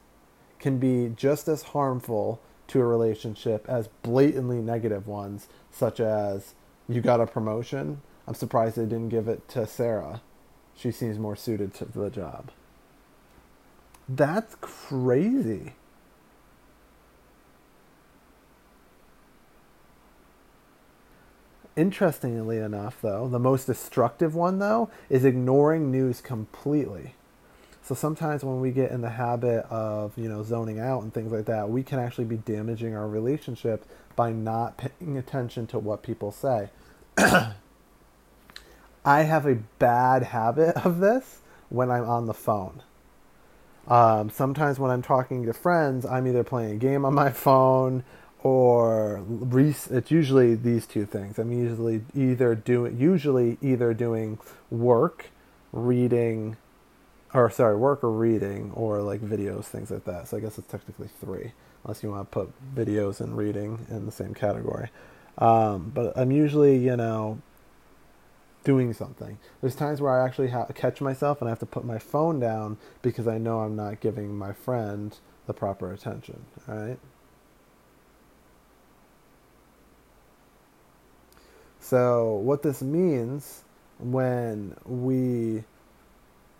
can 0.59 0.77
be 0.77 1.13
just 1.15 1.47
as 1.47 1.63
harmful 1.63 2.41
to 2.67 2.79
a 2.79 2.85
relationship 2.85 3.65
as 3.67 3.87
blatantly 4.01 4.59
negative 4.59 5.07
ones, 5.07 5.47
such 5.71 5.99
as 5.99 6.53
you 6.87 7.01
got 7.01 7.21
a 7.21 7.27
promotion. 7.27 8.01
I'm 8.27 8.33
surprised 8.33 8.77
they 8.77 8.83
didn't 8.85 9.09
give 9.09 9.27
it 9.27 9.47
to 9.49 9.67
Sarah. 9.67 10.21
She 10.75 10.91
seems 10.91 11.19
more 11.19 11.35
suited 11.35 11.73
to 11.75 11.85
the 11.85 12.09
job. 12.09 12.51
That's 14.07 14.55
crazy. 14.61 15.73
Interestingly 21.75 22.57
enough, 22.57 23.01
though, 23.01 23.27
the 23.27 23.39
most 23.39 23.65
destructive 23.65 24.35
one, 24.35 24.59
though, 24.59 24.89
is 25.09 25.23
ignoring 25.23 25.89
news 25.89 26.19
completely. 26.19 27.15
So 27.81 27.95
sometimes 27.95 28.43
when 28.43 28.59
we 28.59 28.71
get 28.71 28.91
in 28.91 29.01
the 29.01 29.09
habit 29.09 29.65
of, 29.69 30.17
you 30.17 30.29
know, 30.29 30.43
zoning 30.43 30.79
out 30.79 31.03
and 31.03 31.13
things 31.13 31.31
like 31.31 31.45
that, 31.45 31.69
we 31.69 31.81
can 31.81 31.99
actually 31.99 32.25
be 32.25 32.37
damaging 32.37 32.95
our 32.95 33.07
relationship 33.07 33.85
by 34.15 34.31
not 34.31 34.77
paying 34.77 35.17
attention 35.17 35.65
to 35.67 35.79
what 35.79 36.03
people 36.03 36.31
say. 36.31 36.69
I 37.17 37.53
have 39.23 39.47
a 39.47 39.55
bad 39.79 40.23
habit 40.23 40.85
of 40.85 40.99
this 40.99 41.39
when 41.69 41.89
I'm 41.89 42.07
on 42.07 42.27
the 42.27 42.33
phone. 42.33 42.83
Um, 43.87 44.29
sometimes 44.29 44.77
when 44.77 44.91
I'm 44.91 45.01
talking 45.01 45.45
to 45.45 45.53
friends, 45.53 46.05
I'm 46.05 46.27
either 46.27 46.43
playing 46.43 46.73
a 46.73 46.77
game 46.77 47.03
on 47.03 47.15
my 47.15 47.31
phone 47.31 48.03
or 48.43 49.23
it's 49.55 50.11
usually 50.11 50.55
these 50.55 50.87
two 50.87 51.05
things. 51.05 51.37
I'm 51.37 51.51
usually 51.51 52.03
either 52.15 52.55
doing 52.55 52.99
usually 52.99 53.57
either 53.61 53.93
doing 53.93 54.39
work, 54.69 55.27
reading, 55.71 56.57
or 57.33 57.51
sorry, 57.51 57.75
work 57.75 58.03
or 58.03 58.11
reading, 58.11 58.71
or 58.73 59.01
like 59.01 59.21
videos, 59.21 59.65
things 59.65 59.91
like 59.91 60.05
that. 60.05 60.27
So 60.27 60.37
I 60.37 60.39
guess 60.39 60.57
it's 60.57 60.71
technically 60.71 61.09
three, 61.19 61.51
unless 61.83 62.01
you 62.01 62.09
want 62.09 62.31
to 62.31 62.33
put 62.33 62.75
videos 62.75 63.21
and 63.21 63.37
reading 63.37 63.85
in 63.89 64.05
the 64.05 64.11
same 64.11 64.33
category. 64.33 64.89
Um, 65.37 65.91
but 65.93 66.17
I'm 66.17 66.31
usually 66.31 66.77
you 66.77 66.97
know 66.97 67.41
doing 68.63 68.93
something. 68.93 69.37
There's 69.61 69.75
times 69.75 70.01
where 70.01 70.19
I 70.19 70.25
actually 70.25 70.49
ha- 70.49 70.65
catch 70.73 71.01
myself 71.01 71.41
and 71.41 71.47
I 71.47 71.51
have 71.51 71.59
to 71.59 71.65
put 71.65 71.83
my 71.83 71.97
phone 71.99 72.39
down 72.39 72.77
because 73.01 73.27
I 73.27 73.37
know 73.37 73.61
I'm 73.61 73.75
not 73.75 73.99
giving 73.99 74.35
my 74.35 74.53
friend 74.53 75.17
the 75.47 75.53
proper 75.53 75.91
attention. 75.91 76.45
All 76.67 76.75
right. 76.75 76.99
So, 81.81 82.35
what 82.35 82.61
this 82.61 82.83
means 82.83 83.63
when 83.99 84.77
we 84.85 85.63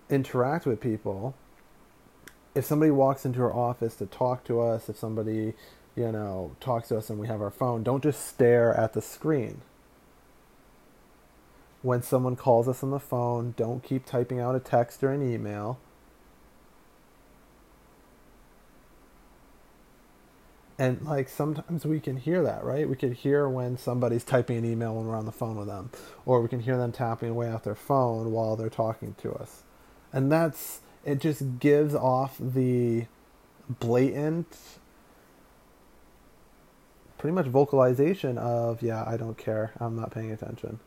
interact 0.09 0.65
with 0.65 0.81
people, 0.81 1.35
if 2.55 2.65
somebody 2.65 2.91
walks 2.91 3.23
into 3.23 3.41
our 3.41 3.53
office 3.53 3.95
to 3.97 4.07
talk 4.07 4.43
to 4.45 4.59
us, 4.59 4.89
if 4.89 4.97
somebody, 4.97 5.53
you 5.95 6.11
know, 6.11 6.55
talks 6.59 6.89
to 6.89 6.97
us 6.97 7.09
and 7.09 7.19
we 7.19 7.27
have 7.27 7.39
our 7.39 7.51
phone, 7.51 7.83
don't 7.83 8.03
just 8.03 8.25
stare 8.25 8.73
at 8.75 8.93
the 8.93 9.01
screen. 9.01 9.61
When 11.83 12.01
someone 12.01 12.35
calls 12.35 12.67
us 12.67 12.83
on 12.83 12.89
the 12.89 12.99
phone, 12.99 13.53
don't 13.55 13.83
keep 13.83 14.05
typing 14.05 14.39
out 14.39 14.55
a 14.55 14.59
text 14.59 15.03
or 15.03 15.11
an 15.11 15.21
email 15.21 15.79
and 20.81 20.99
like 21.03 21.29
sometimes 21.29 21.85
we 21.85 21.99
can 21.99 22.17
hear 22.17 22.41
that 22.41 22.63
right? 22.63 22.89
We 22.89 22.95
can 22.95 23.13
hear 23.13 23.47
when 23.47 23.77
somebody's 23.77 24.23
typing 24.23 24.57
an 24.57 24.65
email 24.65 24.95
when 24.95 25.05
we're 25.05 25.15
on 25.15 25.27
the 25.27 25.31
phone 25.31 25.55
with 25.55 25.67
them 25.67 25.91
or 26.25 26.41
we 26.41 26.47
can 26.49 26.61
hear 26.61 26.75
them 26.75 26.91
tapping 26.91 27.29
away 27.29 27.51
at 27.51 27.63
their 27.63 27.75
phone 27.75 28.31
while 28.31 28.55
they're 28.55 28.67
talking 28.67 29.13
to 29.21 29.31
us. 29.31 29.61
And 30.11 30.31
that's 30.31 30.79
it 31.05 31.19
just 31.19 31.59
gives 31.59 31.93
off 31.93 32.35
the 32.39 33.05
blatant 33.69 34.57
pretty 37.19 37.35
much 37.35 37.45
vocalization 37.45 38.39
of 38.39 38.81
yeah 38.81 39.03
i 39.05 39.15
don't 39.15 39.37
care. 39.37 39.73
I'm 39.79 39.95
not 39.95 40.09
paying 40.09 40.31
attention. 40.31 40.79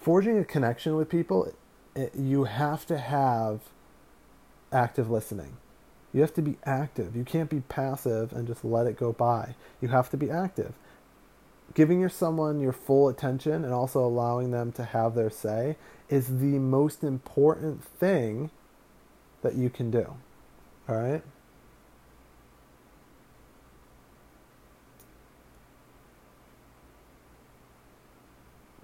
Forging 0.00 0.38
a 0.38 0.44
connection 0.44 0.94
with 0.94 1.08
people 1.08 1.52
it, 1.96 2.14
you 2.14 2.44
have 2.44 2.86
to 2.86 2.98
have 2.98 3.62
active 4.70 5.10
listening 5.10 5.56
you 6.18 6.22
have 6.22 6.34
to 6.34 6.42
be 6.42 6.56
active. 6.64 7.14
You 7.14 7.22
can't 7.22 7.48
be 7.48 7.60
passive 7.60 8.32
and 8.32 8.48
just 8.48 8.64
let 8.64 8.88
it 8.88 8.98
go 8.98 9.12
by. 9.12 9.54
You 9.80 9.86
have 9.86 10.10
to 10.10 10.16
be 10.16 10.32
active. 10.32 10.74
Giving 11.74 12.00
your 12.00 12.08
someone 12.08 12.58
your 12.58 12.72
full 12.72 13.08
attention 13.08 13.64
and 13.64 13.72
also 13.72 14.04
allowing 14.04 14.50
them 14.50 14.72
to 14.72 14.82
have 14.82 15.14
their 15.14 15.30
say 15.30 15.76
is 16.08 16.40
the 16.40 16.58
most 16.58 17.04
important 17.04 17.84
thing 17.84 18.50
that 19.42 19.54
you 19.54 19.70
can 19.70 19.92
do. 19.92 20.16
All 20.88 20.96
right? 20.96 21.22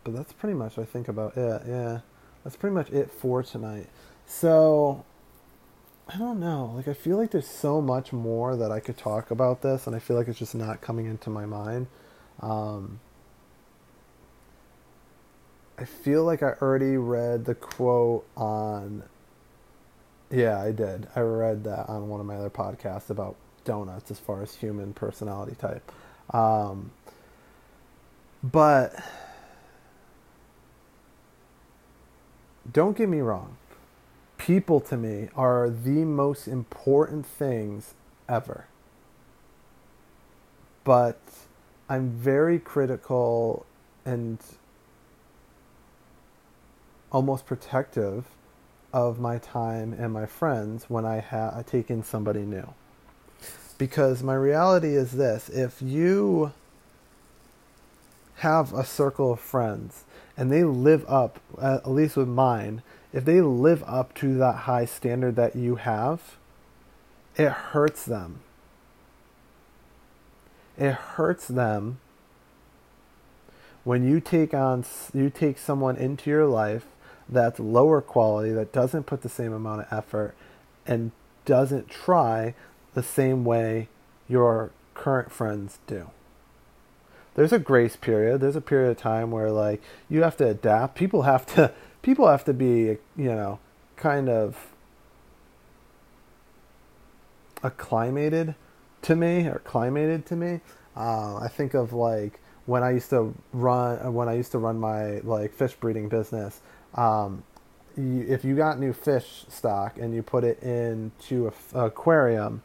But 0.05 0.15
that's 0.15 0.33
pretty 0.33 0.55
much 0.55 0.79
I 0.79 0.85
think 0.85 1.09
about 1.09 1.37
it. 1.37 1.63
Yeah. 1.67 2.01
That's 2.45 2.55
pretty 2.55 2.75
much 2.75 2.91
it 2.91 3.11
for 3.11 3.43
tonight. 3.43 3.89
So, 4.25 5.05
I 6.09 6.19
don't 6.19 6.39
know. 6.39 6.73
Like, 6.77 6.87
I 6.89 6.93
feel 6.93 7.17
like 7.17 7.31
there's 7.31 7.49
so 7.49 7.81
much 7.81 8.13
more 8.13 8.57
that 8.57 8.71
I 8.71 8.81
could 8.81 8.97
talk 8.97 9.31
about 9.31 9.63
this, 9.63 9.87
and 9.87 9.97
I 9.97 9.99
feel 9.99 10.17
like 10.17 10.29
it's 10.29 10.39
just 10.39 10.55
not 10.55 10.81
coming 10.81 11.07
into 11.07 11.31
my 11.31 11.47
mind. 11.47 11.87
Um, 12.41 13.01
I 15.79 15.85
feel 15.85 16.25
like 16.25 16.43
I 16.43 16.53
already 16.61 16.97
read 16.97 17.47
the 17.47 17.55
quote 17.55 18.27
on 18.37 19.03
Yeah, 20.31 20.61
I 20.61 20.73
did. 20.73 21.09
I 21.17 21.21
read 21.21 21.65
that 21.65 21.89
on 21.89 22.09
one 22.09 22.21
of 22.21 22.27
my 22.27 22.37
other 22.37 22.51
podcasts 22.51 23.11
about 23.11 23.37
donuts 23.65 24.11
as 24.11 24.19
far 24.19 24.43
as 24.43 24.55
human 24.55 24.93
personality 24.93 25.57
type. 25.57 25.91
Um, 26.31 26.91
but 28.43 28.95
don't 32.71 32.97
get 32.97 33.09
me 33.09 33.21
wrong. 33.21 33.57
People 34.45 34.79
to 34.79 34.99
me 34.99 35.31
are 35.35 35.71
the 35.71 36.05
most 36.05 36.47
important 36.47 37.25
things 37.25 37.95
ever. 38.29 38.67
But 40.85 41.19
I'm 41.89 42.11
very 42.11 42.59
critical 42.59 43.65
and 44.05 44.39
almost 47.11 47.47
protective 47.47 48.27
of 48.93 49.19
my 49.19 49.39
time 49.39 49.95
and 49.95 50.13
my 50.13 50.27
friends 50.27 50.91
when 50.91 51.07
I 51.07 51.21
have 51.21 51.65
take 51.65 51.89
in 51.89 52.03
somebody 52.03 52.43
new. 52.43 52.75
Because 53.79 54.23
my 54.23 54.35
reality 54.35 54.95
is 54.95 55.13
this 55.13 55.49
if 55.49 55.81
you 55.81 56.53
have 58.37 58.75
a 58.75 58.85
circle 58.85 59.33
of 59.33 59.41
friends 59.41 60.05
and 60.37 60.53
they 60.53 60.65
live 60.65 61.03
up, 61.09 61.41
at 61.63 61.91
least 61.91 62.19
with 62.19 62.29
mine, 62.29 62.83
if 63.15 63.25
they 63.25 63.41
live 63.41 63.85
up 63.87 64.13
to 64.17 64.35
that 64.35 64.57
high 64.57 64.85
standard 64.85 65.37
that 65.37 65.55
you 65.55 65.77
have, 65.77 66.37
it 67.37 67.49
hurts 67.49 68.05
them. 68.05 68.41
It 70.77 70.93
hurts 70.93 71.47
them 71.47 72.01
when 73.85 74.03
you 74.03 74.19
take 74.19 74.53
on 74.53 74.85
you 75.13 75.31
take 75.31 75.59
someone 75.59 75.97
into 75.97 76.29
your 76.29 76.47
life 76.47 76.87
that's 77.29 77.61
lower 77.61 78.01
quality 78.01 78.51
that 78.51 78.73
doesn't 78.73 79.05
put 79.05 79.23
the 79.23 79.29
same 79.29 79.53
amount 79.53 79.83
of 79.83 79.93
effort 79.93 80.35
and 80.85 81.13
doesn't 81.45 81.89
try 81.89 82.55
the 82.95 83.03
same 83.03 83.45
way 83.45 83.89
your 84.29 84.73
current 84.95 85.31
friends 85.31 85.79
do. 85.87 86.11
There's 87.35 87.53
a 87.53 87.59
grace 87.59 87.95
period. 87.95 88.41
There's 88.41 88.57
a 88.57 88.61
period 88.61 88.91
of 88.91 88.97
time 88.97 89.31
where 89.31 89.53
like 89.53 89.81
you 90.09 90.23
have 90.23 90.37
to 90.39 90.49
adapt. 90.49 90.97
People 90.97 91.23
have 91.23 91.47
to 91.55 91.73
people 92.05 92.29
have 92.29 92.45
to 92.45 92.53
be, 92.53 92.99
you 93.17 93.35
know, 93.35 93.59
kind 93.97 94.29
of 94.29 94.71
acclimated 97.65 98.55
to 99.03 99.17
me 99.17 99.47
or 99.49 99.61
climated 99.65 100.27
to 100.27 100.37
me. 100.37 100.61
Uh, 100.95 101.37
I 101.37 101.49
think 101.49 101.73
of 101.75 101.93
like 101.95 102.41
when 102.67 102.83
I 102.83 102.93
used 102.93 103.11
to 103.11 103.35
run 103.53 104.13
when 104.13 104.29
I 104.29 104.35
used 104.35 104.53
to 104.53 104.59
run 104.59 104.79
my 104.79 105.21
like 105.21 105.55
fish 105.55 105.73
breeding 105.73 106.09
business. 106.09 106.61
Um, 106.95 107.43
you, 107.97 108.27
if 108.29 108.45
you 108.45 108.55
got 108.55 108.79
new 108.79 108.93
fish 108.93 109.47
stock 109.49 109.99
and 109.99 110.15
you 110.15 110.23
put 110.23 110.45
it 110.45 110.63
into 110.63 111.53
a 111.75 111.87
aquarium, 111.87 112.63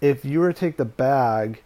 if 0.00 0.24
you 0.24 0.40
were 0.40 0.52
to 0.52 0.58
take 0.58 0.78
the 0.78 0.84
bag 0.86 1.62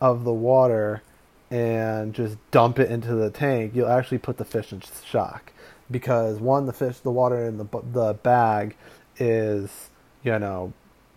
of 0.00 0.24
the 0.24 0.32
water 0.32 1.02
and 1.50 2.12
just 2.12 2.36
dump 2.50 2.78
it 2.78 2.90
into 2.90 3.14
the 3.14 3.30
tank, 3.30 3.72
you'll 3.74 3.88
actually 3.88 4.18
put 4.18 4.36
the 4.36 4.44
fish 4.44 4.72
in 4.72 4.82
shock 5.04 5.52
because 5.90 6.38
one, 6.38 6.66
the 6.66 6.72
fish, 6.72 6.98
the 6.98 7.10
water 7.10 7.44
in 7.44 7.58
the 7.58 7.66
the 7.92 8.14
bag 8.14 8.76
is 9.18 9.90
you 10.22 10.38
know 10.38 10.72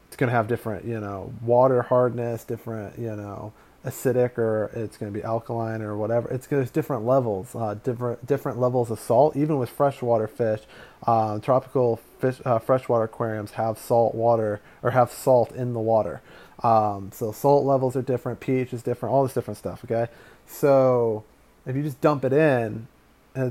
it's 0.07 0.15
going 0.15 0.30
to 0.30 0.36
have 0.36 0.47
different 0.47 0.86
you 0.86 0.99
know 0.99 1.34
water 1.41 1.84
hardness, 1.84 2.43
different 2.43 2.97
you 2.97 3.15
know 3.15 3.53
acidic 3.86 4.38
or 4.38 4.70
it's 4.74 4.97
going 4.97 5.11
to 5.11 5.17
be 5.17 5.24
alkaline 5.24 5.82
or 5.82 5.95
whatever. 5.95 6.30
It's 6.30 6.47
there's 6.47 6.72
different 6.72 7.05
levels, 7.05 7.55
uh, 7.55 7.76
different 7.76 8.26
different 8.26 8.59
levels 8.59 8.91
of 8.91 8.99
salt. 8.99 9.36
Even 9.36 9.57
with 9.57 9.70
freshwater 9.70 10.28
fish, 10.28 10.61
uh, 11.07 11.39
tropical 11.39 11.97
fish, 12.20 12.41
uh, 12.45 12.59
freshwater 12.59 13.05
aquariums 13.05 13.51
have 13.51 13.78
salt 13.78 14.15
water 14.15 14.61
or 14.84 14.91
have 14.91 15.11
salt 15.11 15.51
in 15.53 15.74
the 15.74 15.80
water. 15.80 16.22
Um, 16.61 17.11
so 17.13 17.32
salt 17.32 17.65
levels 17.65 17.95
are 17.95 18.01
different, 18.01 18.41
pH 18.41 18.74
is 18.74 18.84
different, 18.84 19.13
all 19.13 19.24
this 19.24 19.34
different 19.34 19.57
stuff. 19.57 19.84
Okay, 19.86 20.11
so 20.45 21.24
if 21.65 21.76
you 21.76 21.84
just 21.84 22.01
dump 22.01 22.26
it 22.26 22.34
in, 22.34 22.88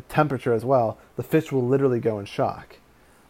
temperature 0.09 0.53
as 0.53 0.65
well, 0.65 0.99
the 1.17 1.23
fish 1.23 1.53
will 1.53 1.67
literally 1.67 2.01
go 2.01 2.19
in 2.19 2.27
shock. 2.27 2.77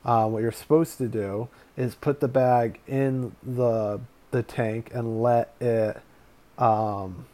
Um, 0.05 0.33
what 0.33 0.43
you're 0.43 0.53
supposed 0.53 0.99
to 0.99 1.09
do 1.09 1.49
is 1.77 1.95
put 1.95 2.21
the 2.21 2.29
bag 2.29 2.81
in 2.87 3.35
the 3.43 4.01
the 4.31 4.43
tank 4.43 4.91
and 4.93 5.23
let 5.23 5.55
it 5.61 6.01
um, 6.59 7.27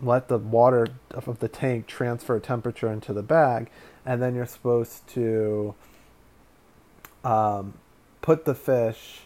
let 0.00 0.28
the 0.28 0.38
water 0.38 0.88
of 1.10 1.38
the 1.38 1.48
tank 1.48 1.86
transfer 1.86 2.38
temperature 2.40 2.90
into 2.90 3.12
the 3.12 3.22
bag, 3.22 3.70
and 4.04 4.20
then 4.20 4.34
you're 4.34 4.46
supposed 4.46 5.06
to 5.08 5.74
um, 7.24 7.74
put 8.20 8.44
the 8.44 8.54
fish 8.54 9.20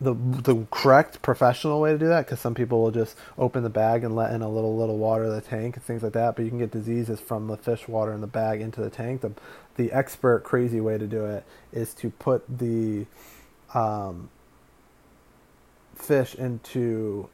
the 0.00 0.14
the 0.14 0.66
correct 0.70 1.22
professional 1.22 1.80
way 1.80 1.92
to 1.92 1.98
do 1.98 2.08
that 2.08 2.26
because 2.26 2.40
some 2.40 2.54
people 2.54 2.82
will 2.82 2.90
just 2.90 3.16
open 3.36 3.64
the 3.64 3.70
bag 3.70 4.04
and 4.04 4.14
let 4.14 4.32
in 4.32 4.42
a 4.42 4.48
little 4.48 4.76
little 4.76 4.96
water 4.96 5.28
the 5.28 5.40
tank 5.40 5.76
and 5.76 5.84
things 5.84 6.02
like 6.02 6.12
that 6.12 6.36
but 6.36 6.44
you 6.44 6.50
can 6.50 6.58
get 6.58 6.70
diseases 6.70 7.20
from 7.20 7.48
the 7.48 7.56
fish 7.56 7.88
water 7.88 8.12
in 8.12 8.20
the 8.20 8.26
bag 8.26 8.60
into 8.60 8.80
the 8.80 8.90
tank 8.90 9.22
the 9.22 9.32
the 9.76 9.90
expert 9.92 10.44
crazy 10.44 10.80
way 10.80 10.98
to 10.98 11.06
do 11.06 11.24
it 11.24 11.44
is 11.72 11.94
to 11.94 12.10
put 12.10 12.44
the 12.58 13.06
um, 13.74 14.30
fish 15.96 16.34
into 16.34 17.28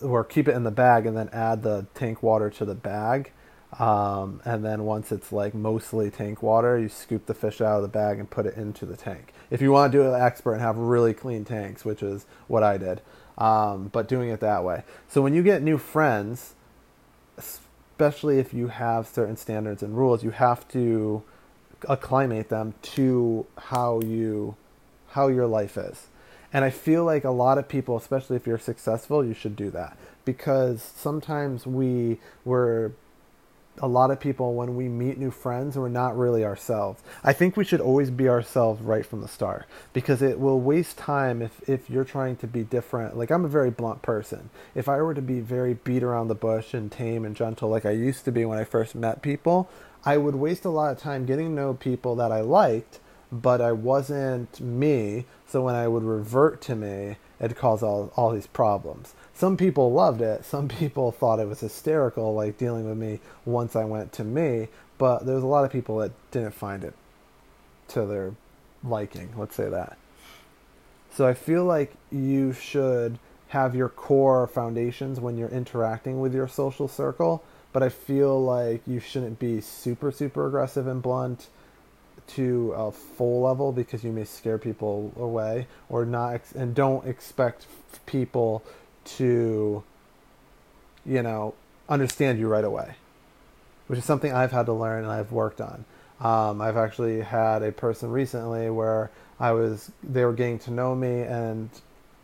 or 0.00 0.24
keep 0.24 0.48
it 0.48 0.54
in 0.54 0.64
the 0.64 0.70
bag 0.70 1.04
and 1.04 1.16
then 1.16 1.28
add 1.32 1.62
the 1.62 1.86
tank 1.94 2.22
water 2.22 2.48
to 2.48 2.64
the 2.64 2.74
bag 2.74 3.32
um, 3.78 4.40
and 4.44 4.64
then 4.64 4.84
once 4.84 5.12
it's 5.12 5.32
like 5.32 5.54
mostly 5.54 6.10
tank 6.10 6.42
water, 6.42 6.78
you 6.78 6.88
scoop 6.88 7.26
the 7.26 7.34
fish 7.34 7.60
out 7.60 7.76
of 7.76 7.82
the 7.82 7.88
bag 7.88 8.18
and 8.18 8.30
put 8.30 8.46
it 8.46 8.56
into 8.56 8.86
the 8.86 8.96
tank. 8.96 9.32
If 9.50 9.60
you 9.60 9.72
want 9.72 9.92
to 9.92 9.98
do 9.98 10.04
it 10.04 10.14
expert 10.14 10.54
and 10.54 10.60
have 10.60 10.76
really 10.76 11.14
clean 11.14 11.44
tanks, 11.44 11.84
which 11.84 12.02
is 12.02 12.26
what 12.48 12.62
I 12.62 12.78
did, 12.78 13.00
um, 13.38 13.88
but 13.88 14.08
doing 14.08 14.30
it 14.30 14.40
that 14.40 14.64
way. 14.64 14.82
So 15.08 15.22
when 15.22 15.34
you 15.34 15.42
get 15.42 15.62
new 15.62 15.78
friends, 15.78 16.54
especially 17.36 18.38
if 18.38 18.52
you 18.52 18.68
have 18.68 19.06
certain 19.06 19.36
standards 19.36 19.82
and 19.82 19.96
rules, 19.96 20.24
you 20.24 20.30
have 20.30 20.66
to 20.68 21.22
acclimate 21.88 22.48
them 22.48 22.74
to 22.82 23.46
how 23.56 24.00
you 24.00 24.56
how 25.10 25.28
your 25.28 25.46
life 25.46 25.76
is. 25.76 26.08
And 26.52 26.64
I 26.64 26.70
feel 26.70 27.04
like 27.04 27.24
a 27.24 27.30
lot 27.30 27.58
of 27.58 27.68
people, 27.68 27.96
especially 27.96 28.36
if 28.36 28.46
you're 28.46 28.58
successful, 28.58 29.24
you 29.24 29.34
should 29.34 29.56
do 29.56 29.70
that 29.70 29.96
because 30.24 30.82
sometimes 30.82 31.66
we 31.66 32.18
were 32.44 32.92
a 33.80 33.88
lot 33.88 34.10
of 34.10 34.20
people 34.20 34.54
when 34.54 34.76
we 34.76 34.88
meet 34.88 35.18
new 35.18 35.30
friends 35.30 35.76
we're 35.76 35.88
not 35.88 36.16
really 36.16 36.44
ourselves. 36.44 37.02
I 37.22 37.32
think 37.32 37.56
we 37.56 37.64
should 37.64 37.80
always 37.80 38.10
be 38.10 38.28
ourselves 38.28 38.82
right 38.82 39.04
from 39.04 39.20
the 39.20 39.28
start 39.28 39.66
because 39.92 40.22
it 40.22 40.38
will 40.40 40.60
waste 40.60 40.96
time 40.96 41.42
if, 41.42 41.68
if 41.68 41.90
you're 41.90 42.04
trying 42.04 42.36
to 42.36 42.46
be 42.46 42.62
different. 42.62 43.16
Like 43.16 43.30
i'm 43.30 43.44
a 43.44 43.48
very 43.48 43.70
blunt 43.70 44.02
person. 44.02 44.50
If 44.74 44.88
i 44.88 45.00
were 45.00 45.14
to 45.14 45.22
be 45.22 45.40
very 45.40 45.74
beat 45.74 46.02
around 46.02 46.28
the 46.28 46.34
bush 46.34 46.74
and 46.74 46.90
tame 46.90 47.24
and 47.24 47.36
gentle 47.36 47.68
like 47.68 47.86
i 47.86 47.90
used 47.90 48.24
to 48.24 48.32
be 48.32 48.44
when 48.44 48.58
i 48.58 48.64
first 48.64 48.94
met 48.94 49.22
people 49.22 49.68
i 50.04 50.16
would 50.16 50.34
waste 50.34 50.64
a 50.64 50.70
lot 50.70 50.92
of 50.92 50.98
time 50.98 51.26
getting 51.26 51.48
to 51.48 51.52
know 51.52 51.74
people 51.74 52.16
that 52.16 52.32
i 52.32 52.40
liked 52.40 53.00
but 53.32 53.60
i 53.60 53.72
wasn't 53.72 54.60
me. 54.60 55.26
So 55.46 55.62
when 55.62 55.74
i 55.74 55.88
would 55.88 56.04
revert 56.04 56.60
to 56.62 56.76
me 56.76 57.16
it 57.38 57.56
caused 57.56 57.82
all, 57.82 58.12
all 58.16 58.32
these 58.32 58.46
problems 58.46 59.14
some 59.36 59.58
people 59.58 59.92
loved 59.92 60.22
it. 60.22 60.44
Some 60.44 60.66
people 60.68 61.12
thought 61.12 61.40
it 61.40 61.48
was 61.48 61.60
hysterical, 61.60 62.34
like 62.34 62.56
dealing 62.56 62.88
with 62.88 62.96
me 62.96 63.20
once 63.44 63.76
I 63.76 63.84
went 63.84 64.12
to 64.14 64.24
me. 64.24 64.68
But 64.98 65.26
there's 65.26 65.42
a 65.42 65.46
lot 65.46 65.64
of 65.64 65.70
people 65.70 65.98
that 65.98 66.12
didn't 66.30 66.54
find 66.54 66.82
it 66.82 66.94
to 67.88 68.06
their 68.06 68.32
liking. 68.82 69.34
Let's 69.36 69.54
say 69.54 69.68
that. 69.68 69.98
So 71.12 71.26
I 71.26 71.34
feel 71.34 71.64
like 71.64 71.92
you 72.10 72.52
should 72.54 73.18
have 73.48 73.74
your 73.74 73.90
core 73.90 74.46
foundations 74.46 75.20
when 75.20 75.36
you're 75.36 75.48
interacting 75.50 76.20
with 76.20 76.34
your 76.34 76.48
social 76.48 76.88
circle. 76.88 77.44
But 77.74 77.82
I 77.82 77.90
feel 77.90 78.42
like 78.42 78.80
you 78.86 79.00
shouldn't 79.00 79.38
be 79.38 79.60
super, 79.60 80.10
super 80.10 80.46
aggressive 80.46 80.86
and 80.86 81.02
blunt 81.02 81.48
to 82.28 82.72
a 82.72 82.90
full 82.90 83.42
level 83.42 83.70
because 83.70 84.02
you 84.02 84.12
may 84.12 84.24
scare 84.24 84.56
people 84.58 85.12
away 85.16 85.66
or 85.90 86.06
not 86.06 86.40
and 86.54 86.74
don't 86.74 87.06
expect 87.06 87.66
people 88.06 88.64
to, 89.06 89.82
you 91.04 91.22
know, 91.22 91.54
understand 91.88 92.38
you 92.38 92.48
right 92.48 92.64
away, 92.64 92.94
which 93.86 93.98
is 93.98 94.04
something 94.04 94.32
I've 94.32 94.52
had 94.52 94.66
to 94.66 94.72
learn 94.72 95.04
and 95.04 95.12
I've 95.12 95.32
worked 95.32 95.60
on. 95.60 95.84
Um, 96.20 96.60
I've 96.60 96.76
actually 96.76 97.20
had 97.20 97.62
a 97.62 97.72
person 97.72 98.10
recently 98.10 98.70
where 98.70 99.10
I 99.38 99.52
was 99.52 99.90
they 100.02 100.24
were 100.24 100.32
getting 100.32 100.58
to 100.60 100.70
know 100.70 100.94
me, 100.94 101.20
and 101.20 101.68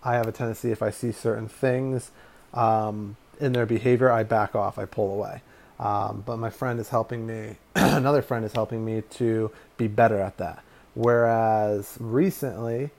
I 0.02 0.14
have 0.14 0.26
a 0.26 0.32
tendency 0.32 0.72
if 0.72 0.82
I 0.82 0.90
see 0.90 1.12
certain 1.12 1.48
things 1.48 2.10
um, 2.54 3.16
in 3.40 3.52
their 3.52 3.66
behavior, 3.66 4.10
I 4.10 4.22
back 4.22 4.54
off, 4.54 4.78
I 4.78 4.84
pull 4.84 5.12
away. 5.12 5.42
Um, 5.78 6.22
but 6.24 6.36
my 6.36 6.50
friend 6.50 6.78
is 6.78 6.88
helping 6.88 7.26
me. 7.26 7.56
another 7.74 8.22
friend 8.22 8.44
is 8.44 8.52
helping 8.52 8.84
me 8.84 9.02
to 9.12 9.50
be 9.76 9.88
better 9.88 10.18
at 10.18 10.38
that. 10.38 10.62
Whereas 10.94 11.96
recently, 11.98 12.90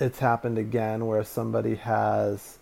it's 0.00 0.18
happened 0.18 0.58
again 0.58 1.06
where 1.06 1.24
somebody 1.24 1.76
has 1.76 2.58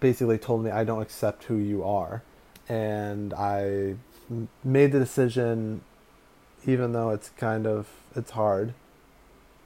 basically 0.00 0.38
told 0.38 0.64
me 0.64 0.70
I 0.70 0.84
don't 0.84 1.02
accept 1.02 1.44
who 1.44 1.56
you 1.56 1.84
are, 1.84 2.22
and 2.68 3.34
I 3.34 3.96
made 4.64 4.92
the 4.92 4.98
decision 4.98 5.82
even 6.66 6.92
though 6.92 7.10
it's 7.10 7.30
kind 7.30 7.66
of 7.66 7.88
it's 8.14 8.32
hard 8.32 8.74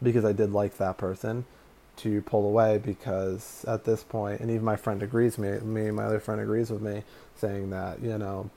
because 0.03 0.25
I 0.25 0.33
did 0.33 0.53
like 0.53 0.77
that 0.79 0.97
person 0.99 1.45
to 1.97 2.23
pull 2.23 2.47
away 2.47 2.79
because 2.79 3.65
at 3.67 3.85
this 3.85 4.03
point, 4.03 4.41
and 4.41 4.51
even 4.51 4.65
my 4.65 4.77
friend 4.77 5.03
agrees 5.03 5.39
me, 5.39 5.59
me, 5.61 5.91
my 5.91 6.05
other 6.05 6.21
friend 6.21 6.41
agrees 6.41 6.71
with 6.71 6.83
me, 6.83 7.05
saying 7.37 7.71
that 7.71 8.03
you 8.03 8.19
know, 8.19 8.51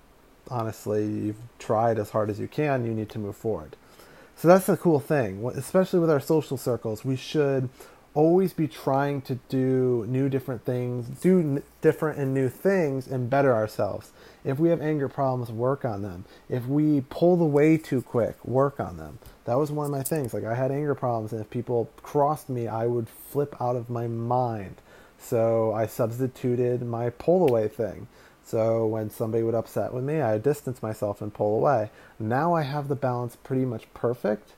honestly, 0.49 1.05
you've 1.05 1.41
tried 1.59 1.99
as 1.99 2.09
hard 2.09 2.29
as 2.29 2.39
you 2.39 2.47
can. 2.47 2.85
You 2.85 2.93
need 2.93 3.09
to 3.09 3.19
move 3.19 3.35
forward. 3.35 3.75
So 4.37 4.47
that's 4.47 4.67
the 4.67 4.77
cool 4.77 4.99
thing, 4.99 5.43
especially 5.55 5.99
with 5.99 6.11
our 6.11 6.19
social 6.19 6.57
circles. 6.57 7.03
We 7.03 7.15
should 7.15 7.69
always 8.13 8.53
be 8.53 8.67
trying 8.67 9.21
to 9.21 9.39
do 9.49 10.05
new 10.07 10.29
different 10.29 10.63
things, 10.63 11.07
do 11.07 11.39
n- 11.39 11.63
different 11.81 12.19
and 12.19 12.35
new 12.35 12.47
things, 12.47 13.07
and 13.07 13.31
better 13.31 13.51
ourselves. 13.51 14.11
If 14.45 14.59
we 14.59 14.69
have 14.69 14.79
anger 14.79 15.09
problems, 15.09 15.51
work 15.51 15.85
on 15.85 16.03
them. 16.03 16.25
If 16.49 16.67
we 16.67 17.01
pull 17.01 17.35
the 17.35 17.45
way 17.45 17.77
too 17.77 18.03
quick, 18.03 18.43
work 18.45 18.79
on 18.79 18.97
them. 18.97 19.17
That 19.45 19.57
was 19.57 19.71
one 19.71 19.87
of 19.87 19.91
my 19.91 20.03
things. 20.03 20.35
Like 20.35 20.45
I 20.45 20.53
had 20.53 20.71
anger 20.71 20.93
problems, 20.93 21.31
and 21.31 21.41
if 21.41 21.49
people 21.49 21.89
crossed 22.03 22.47
me, 22.47 22.67
I 22.67 22.85
would 22.85 23.09
flip 23.09 23.55
out 23.59 23.75
of 23.75 23.89
my 23.89 24.05
mind. 24.05 24.75
So 25.17 25.73
I 25.73 25.87
substituted 25.87 26.83
my 26.83 27.09
pull 27.09 27.49
away 27.49 27.67
thing. 27.67 28.07
So 28.47 28.87
when 28.87 29.09
somebody 29.09 29.43
would 29.43 29.55
upset 29.55 29.93
with 29.93 30.05
me, 30.05 30.21
I 30.21 30.37
distance 30.37 30.81
myself 30.81 31.21
and 31.21 31.33
pull 31.33 31.57
away. 31.57 31.91
Now 32.17 32.53
I 32.53 32.61
have 32.61 32.87
the 32.87 32.95
balance 32.95 33.35
pretty 33.35 33.65
much 33.65 33.93
perfect 33.93 34.53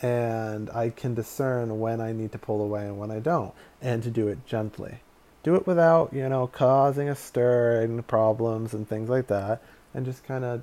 and 0.00 0.70
I 0.70 0.88
can 0.88 1.12
discern 1.12 1.78
when 1.78 2.00
I 2.00 2.12
need 2.12 2.32
to 2.32 2.38
pull 2.38 2.62
away 2.62 2.86
and 2.86 2.98
when 2.98 3.10
I 3.10 3.18
don't, 3.18 3.52
and 3.82 4.02
to 4.02 4.10
do 4.10 4.28
it 4.28 4.46
gently. 4.46 5.00
Do 5.42 5.56
it 5.56 5.66
without, 5.66 6.14
you 6.14 6.26
know, 6.28 6.46
causing 6.46 7.08
a 7.08 7.14
stir 7.14 7.82
and 7.82 8.06
problems 8.06 8.72
and 8.72 8.88
things 8.88 9.10
like 9.10 9.26
that, 9.26 9.60
and 9.92 10.06
just 10.06 10.24
kind 10.24 10.44
of 10.44 10.62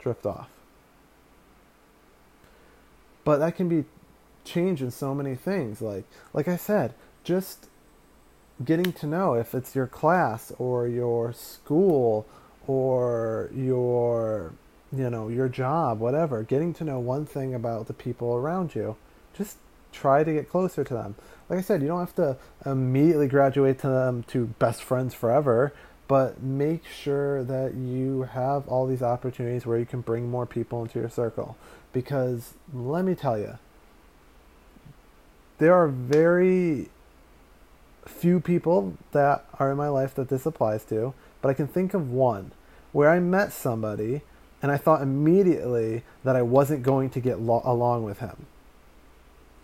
drift 0.00 0.26
off. 0.26 0.48
But 3.24 3.38
that 3.38 3.56
can 3.56 3.68
be 3.68 3.84
changed 4.44 4.82
in 4.82 4.90
so 4.90 5.14
many 5.14 5.36
things. 5.36 5.80
Like, 5.80 6.04
like 6.34 6.48
I 6.48 6.56
said, 6.56 6.92
just 7.24 7.68
getting 8.64 8.92
to 8.92 9.06
know 9.06 9.34
if 9.34 9.54
it's 9.54 9.74
your 9.74 9.86
class 9.86 10.52
or 10.58 10.86
your 10.88 11.32
school 11.32 12.26
or 12.66 13.50
your 13.54 14.52
you 14.94 15.08
know, 15.08 15.28
your 15.28 15.48
job, 15.48 16.00
whatever, 16.00 16.42
getting 16.42 16.74
to 16.74 16.84
know 16.84 16.98
one 16.98 17.24
thing 17.24 17.54
about 17.54 17.86
the 17.86 17.94
people 17.94 18.34
around 18.34 18.74
you, 18.74 18.96
just 19.36 19.56
try 19.90 20.22
to 20.22 20.32
get 20.32 20.48
closer 20.48 20.84
to 20.84 20.94
them. 20.94 21.14
Like 21.48 21.58
I 21.58 21.62
said, 21.62 21.82
you 21.82 21.88
don't 21.88 22.00
have 22.00 22.14
to 22.16 22.36
immediately 22.66 23.26
graduate 23.26 23.78
to 23.80 23.88
them 23.88 24.22
to 24.24 24.46
best 24.58 24.82
friends 24.82 25.14
forever, 25.14 25.72
but 26.08 26.42
make 26.42 26.84
sure 26.84 27.42
that 27.44 27.74
you 27.74 28.22
have 28.22 28.68
all 28.68 28.86
these 28.86 29.02
opportunities 29.02 29.64
where 29.64 29.78
you 29.78 29.86
can 29.86 30.02
bring 30.02 30.30
more 30.30 30.46
people 30.46 30.82
into 30.82 30.98
your 30.98 31.08
circle. 31.08 31.56
Because 31.92 32.54
let 32.72 33.04
me 33.04 33.14
tell 33.14 33.38
you, 33.38 33.58
there 35.58 35.74
are 35.74 35.88
very 35.88 36.90
few 38.06 38.40
people 38.40 38.96
that 39.12 39.44
are 39.58 39.70
in 39.70 39.76
my 39.76 39.88
life 39.88 40.14
that 40.14 40.28
this 40.28 40.46
applies 40.46 40.84
to, 40.86 41.14
but 41.40 41.48
I 41.48 41.54
can 41.54 41.66
think 41.66 41.94
of 41.94 42.10
one 42.10 42.52
where 42.92 43.10
I 43.10 43.20
met 43.20 43.52
somebody 43.52 44.22
and 44.60 44.70
I 44.70 44.76
thought 44.76 45.02
immediately 45.02 46.04
that 46.24 46.36
I 46.36 46.42
wasn't 46.42 46.82
going 46.82 47.10
to 47.10 47.20
get 47.20 47.40
lo- 47.40 47.62
along 47.64 48.04
with 48.04 48.20
him. 48.20 48.46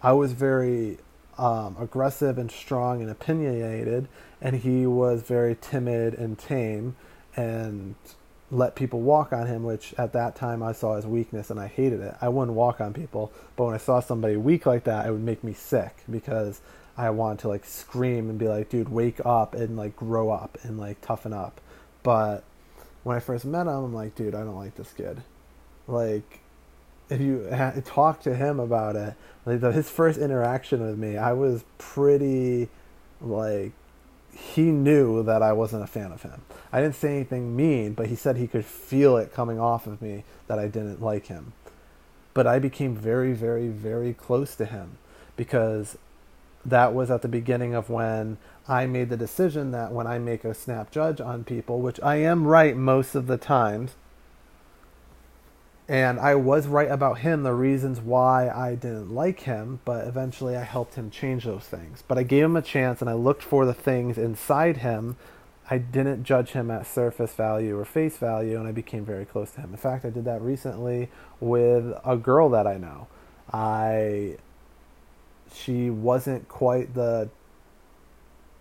I 0.03 0.13
was 0.13 0.33
very 0.33 0.99
um, 1.39 1.77
aggressive 1.79 2.37
and 2.37 2.51
strong 2.51 3.01
and 3.01 3.11
opinionated, 3.11 4.09
and 4.41 4.57
he 4.57 4.87
was 4.87 5.23
very 5.23 5.57
timid 5.61 6.15
and 6.15 6.39
tame 6.39 6.97
and 7.37 7.95
let 8.51 8.75
people 8.75 9.01
walk 9.01 9.33
on 9.33 9.47
him, 9.47 9.63
which 9.63 9.95
at 9.99 10.13
that 10.15 10.35
time 10.35 10.63
I 10.63 10.73
saw 10.73 10.97
as 10.97 11.07
weakness 11.07 11.51
and 11.51 11.61
I 11.61 11.67
hated 11.67 12.01
it. 12.01 12.17
I 12.21 12.29
wouldn't 12.29 12.57
walk 12.57 12.81
on 12.81 12.93
people, 12.93 13.33
but 13.57 13.67
when 13.67 13.75
I 13.75 13.79
saw 13.79 14.01
somebody 14.01 14.37
weak 14.37 14.67
like 14.67 14.85
that, 14.85 15.07
it 15.07 15.11
would 15.11 15.23
make 15.23 15.45
me 15.45 15.53
sick 15.53 16.03
because 16.11 16.61
I 16.99 17.11
want 17.11 17.39
to 17.41 17.49
like 17.49 17.65
scream 17.65 18.29
and 18.29 18.39
be 18.39 18.49
like, 18.49 18.69
dude, 18.69 18.89
wake 18.89 19.25
up 19.25 19.55
and 19.55 19.77
like 19.77 19.95
grow 19.95 20.31
up 20.31 20.59
and 20.63 20.79
like 20.79 21.01
toughen 21.01 21.33
up. 21.33 21.61
But 22.03 22.43
when 23.05 23.17
I 23.17 23.21
first 23.21 23.45
met 23.45 23.63
him, 23.63 23.69
I'm 23.69 23.95
like, 23.95 24.17
dude, 24.17 24.35
I 24.35 24.41
don't 24.41 24.57
like 24.57 24.75
this 24.75 24.93
kid. 24.93 25.23
Like, 25.87 26.41
if 27.09 27.21
you 27.21 27.49
ha- 27.55 27.73
talk 27.85 28.21
to 28.23 28.35
him 28.35 28.59
about 28.59 28.97
it, 28.97 29.15
like 29.47 29.61
the, 29.61 29.71
his 29.71 29.89
first 29.89 30.19
interaction 30.19 30.85
with 30.85 30.99
me, 30.99 31.17
I 31.17 31.33
was 31.33 31.65
pretty 31.79 32.69
like 33.21 33.73
he 34.35 34.65
knew 34.65 35.23
that 35.23 35.41
I 35.41 35.53
wasn't 35.53 35.85
a 35.85 35.87
fan 35.87 36.11
of 36.11 36.23
him. 36.23 36.43
I 36.73 36.81
didn't 36.81 36.97
say 36.97 37.15
anything 37.15 37.55
mean, 37.55 37.95
but 37.95 38.09
he 38.09 38.17
said 38.17 38.37
he 38.37 38.49
could 38.49 38.65
feel 38.65 39.17
it 39.17 39.33
coming 39.33 39.61
off 39.61 39.87
of 39.87 40.03
me 40.03 40.25
that 40.49 40.59
I 40.59 40.67
didn't 40.67 41.01
like 41.01 41.27
him. 41.27 41.53
But 42.35 42.47
I 42.47 42.59
became 42.59 42.97
very, 42.97 43.33
very, 43.33 43.69
very 43.69 44.15
close 44.15 44.55
to 44.57 44.67
him 44.67 44.99
because 45.37 45.97
that 46.71 46.95
was 46.95 47.11
at 47.11 47.23
the 47.23 47.29
beginning 47.29 47.75
of 47.75 47.91
when 47.91 48.39
I 48.67 48.87
made 48.87 49.09
the 49.09 49.17
decision 49.17 49.71
that 49.73 49.93
when 49.93 50.07
I 50.07 50.19
make 50.19 50.45
a 50.45 50.55
snap 50.55 50.91
judge 50.91 51.21
on 51.21 51.45
people, 51.45 51.81
which 51.81 52.01
I 52.03 52.17
am 52.17 52.47
right 52.47 52.77
most 52.77 53.15
of 53.15 53.27
the 53.27 53.39
times, 53.39 53.97
and 55.89 56.21
I 56.21 56.35
was 56.35 56.67
right 56.67 56.91
about 56.91 57.21
him, 57.21 57.45
the 57.45 57.55
reasons 57.55 57.99
why 57.99 58.51
I 58.51 58.75
didn't 58.75 59.15
like 59.15 59.41
him, 59.41 59.81
but 59.87 60.07
eventually 60.07 60.55
I 60.55 60.65
helped 60.65 60.97
him 60.97 61.11
change 61.11 61.45
those 61.45 61.65
things. 61.65 62.05
But 62.07 62.19
I 62.19 62.25
gave 62.25 62.45
him 62.45 62.57
a 62.57 62.63
chance 62.63 63.01
and 63.01 63.09
I 63.09 63.15
looked 63.15 63.43
for 63.43 63.65
the 63.65 63.73
things 63.73 64.19
inside 64.19 64.79
him. 64.79 65.17
I 65.71 65.79
didn't 65.79 66.25
judge 66.25 66.51
him 66.51 66.71
at 66.71 66.87
surface 66.87 67.33
value 67.35 67.79
or 67.79 67.87
face 67.87 68.19
value, 68.19 68.59
and 68.59 68.69
I 68.69 68.73
became 68.73 69.05
very 69.05 69.25
close 69.25 69.51
to 69.53 69.63
him. 69.63 69.71
In 69.71 69.77
fact, 69.79 70.05
I 70.05 70.11
did 70.11 70.27
that 70.27 70.43
recently 70.43 71.09
with 71.41 71.95
a 72.05 72.17
girl 72.17 72.51
that 72.51 72.67
I 72.67 72.77
know. 72.77 73.07
I 73.51 74.37
she 75.55 75.91
wasn't 75.91 76.49
quite 76.49 76.95
the 76.95 77.29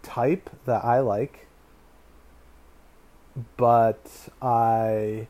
type 0.03 0.49
that 0.65 0.83
I 0.83 0.99
like, 0.99 1.47
but 3.55 4.29
I 4.41 5.27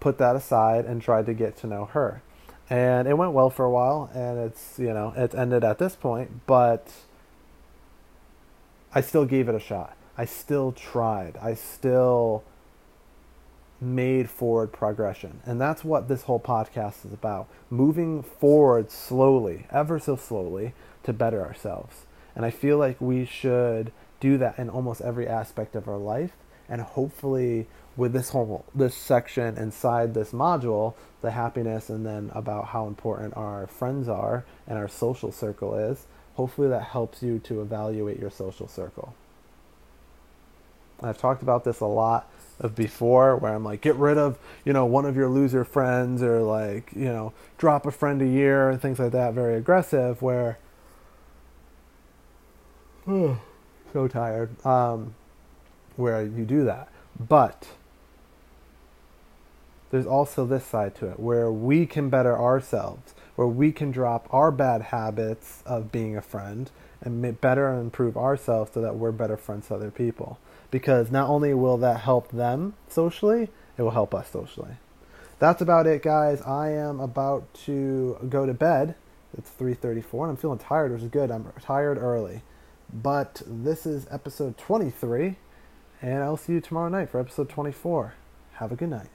put 0.00 0.18
that 0.18 0.36
aside 0.36 0.84
and 0.84 1.00
tried 1.00 1.26
to 1.26 1.34
get 1.34 1.56
to 1.58 1.66
know 1.66 1.86
her. 1.86 2.22
And 2.68 3.06
it 3.06 3.14
went 3.16 3.32
well 3.32 3.50
for 3.50 3.64
a 3.64 3.70
while, 3.70 4.10
and 4.12 4.38
it's, 4.38 4.78
you 4.78 4.92
know, 4.92 5.12
it's 5.16 5.34
ended 5.34 5.62
at 5.62 5.78
this 5.78 5.94
point, 5.94 6.46
but 6.46 6.92
I 8.92 9.00
still 9.00 9.24
gave 9.24 9.48
it 9.48 9.54
a 9.54 9.60
shot. 9.60 9.96
I 10.18 10.24
still 10.24 10.72
tried. 10.72 11.36
I 11.40 11.54
still 11.54 12.42
made 13.80 14.30
forward 14.30 14.72
progression. 14.72 15.40
And 15.44 15.60
that's 15.60 15.84
what 15.84 16.08
this 16.08 16.22
whole 16.22 16.40
podcast 16.40 17.04
is 17.04 17.12
about 17.12 17.48
moving 17.70 18.22
forward 18.22 18.90
slowly, 18.90 19.66
ever 19.70 19.98
so 19.98 20.16
slowly, 20.16 20.72
to 21.02 21.12
better 21.12 21.44
ourselves. 21.44 22.06
And 22.34 22.44
I 22.44 22.50
feel 22.50 22.78
like 22.78 23.00
we 23.00 23.24
should 23.24 23.92
do 24.20 24.38
that 24.38 24.58
in 24.58 24.68
almost 24.68 25.00
every 25.00 25.26
aspect 25.28 25.74
of 25.74 25.88
our 25.88 25.98
life. 25.98 26.32
And 26.68 26.80
hopefully, 26.80 27.66
with 27.96 28.12
this 28.12 28.30
whole 28.30 28.64
this 28.74 28.94
section 28.94 29.56
inside 29.56 30.14
this 30.14 30.32
module, 30.32 30.94
the 31.22 31.30
happiness, 31.30 31.88
and 31.88 32.04
then 32.04 32.30
about 32.34 32.66
how 32.66 32.86
important 32.86 33.36
our 33.36 33.66
friends 33.66 34.08
are 34.08 34.44
and 34.66 34.76
our 34.76 34.88
social 34.88 35.32
circle 35.32 35.74
is, 35.74 36.06
hopefully 36.34 36.68
that 36.68 36.82
helps 36.82 37.22
you 37.22 37.38
to 37.40 37.62
evaluate 37.62 38.18
your 38.18 38.30
social 38.30 38.68
circle. 38.68 39.14
I've 41.02 41.18
talked 41.18 41.42
about 41.42 41.64
this 41.64 41.80
a 41.80 41.86
lot 41.86 42.28
of 42.58 42.74
before 42.74 43.36
where 43.36 43.54
I'm 43.54 43.64
like, 43.64 43.80
get 43.80 43.96
rid 43.96 44.18
of, 44.18 44.38
you 44.64 44.72
know, 44.72 44.86
one 44.86 45.04
of 45.04 45.16
your 45.16 45.28
loser 45.28 45.64
friends 45.64 46.22
or 46.22 46.40
like, 46.42 46.92
you 46.94 47.06
know, 47.06 47.32
drop 47.58 47.86
a 47.86 47.90
friend 47.90 48.22
a 48.22 48.26
year 48.26 48.70
and 48.70 48.80
things 48.80 48.98
like 48.98 49.12
that, 49.12 49.34
very 49.34 49.56
aggressive 49.56 50.22
where 50.22 50.58
so 53.06 54.08
tired. 54.08 54.64
Um, 54.66 55.14
where 55.96 56.22
you 56.22 56.44
do 56.44 56.64
that. 56.64 56.88
But 57.18 57.68
there's 59.90 60.06
also 60.06 60.44
this 60.44 60.64
side 60.64 60.94
to 60.96 61.10
it 61.10 61.20
where 61.20 61.50
we 61.50 61.86
can 61.86 62.10
better 62.10 62.38
ourselves, 62.38 63.14
where 63.34 63.46
we 63.46 63.72
can 63.72 63.90
drop 63.90 64.26
our 64.30 64.50
bad 64.50 64.82
habits 64.82 65.62
of 65.64 65.90
being 65.90 66.16
a 66.16 66.22
friend 66.22 66.70
and 67.00 67.40
better 67.40 67.72
improve 67.72 68.16
ourselves 68.16 68.72
so 68.74 68.80
that 68.80 68.96
we're 68.96 69.12
better 69.12 69.36
friends 69.36 69.68
to 69.68 69.74
other 69.74 69.90
people 69.90 70.38
because 70.70 71.10
not 71.10 71.28
only 71.28 71.54
will 71.54 71.76
that 71.78 72.00
help 72.00 72.30
them 72.30 72.74
socially, 72.88 73.48
it 73.76 73.82
will 73.82 73.90
help 73.90 74.14
us 74.14 74.30
socially. 74.30 74.76
That's 75.38 75.60
about 75.60 75.86
it, 75.86 76.02
guys. 76.02 76.40
I 76.42 76.70
am 76.70 76.98
about 77.00 77.52
to 77.66 78.16
go 78.28 78.46
to 78.46 78.54
bed. 78.54 78.94
It's 79.36 79.50
3:34 79.50 80.24
and 80.24 80.30
I'm 80.30 80.36
feeling 80.36 80.58
tired, 80.58 80.92
which 80.92 81.02
is 81.02 81.08
good. 81.08 81.30
I'm 81.30 81.52
tired 81.60 81.98
early. 81.98 82.42
But 82.92 83.42
this 83.46 83.84
is 83.84 84.06
episode 84.10 84.56
23, 84.56 85.36
and 86.00 86.22
I'll 86.22 86.36
see 86.36 86.54
you 86.54 86.60
tomorrow 86.60 86.88
night 86.88 87.10
for 87.10 87.20
episode 87.20 87.48
24. 87.48 88.14
Have 88.54 88.72
a 88.72 88.76
good 88.76 88.90
night. 88.90 89.08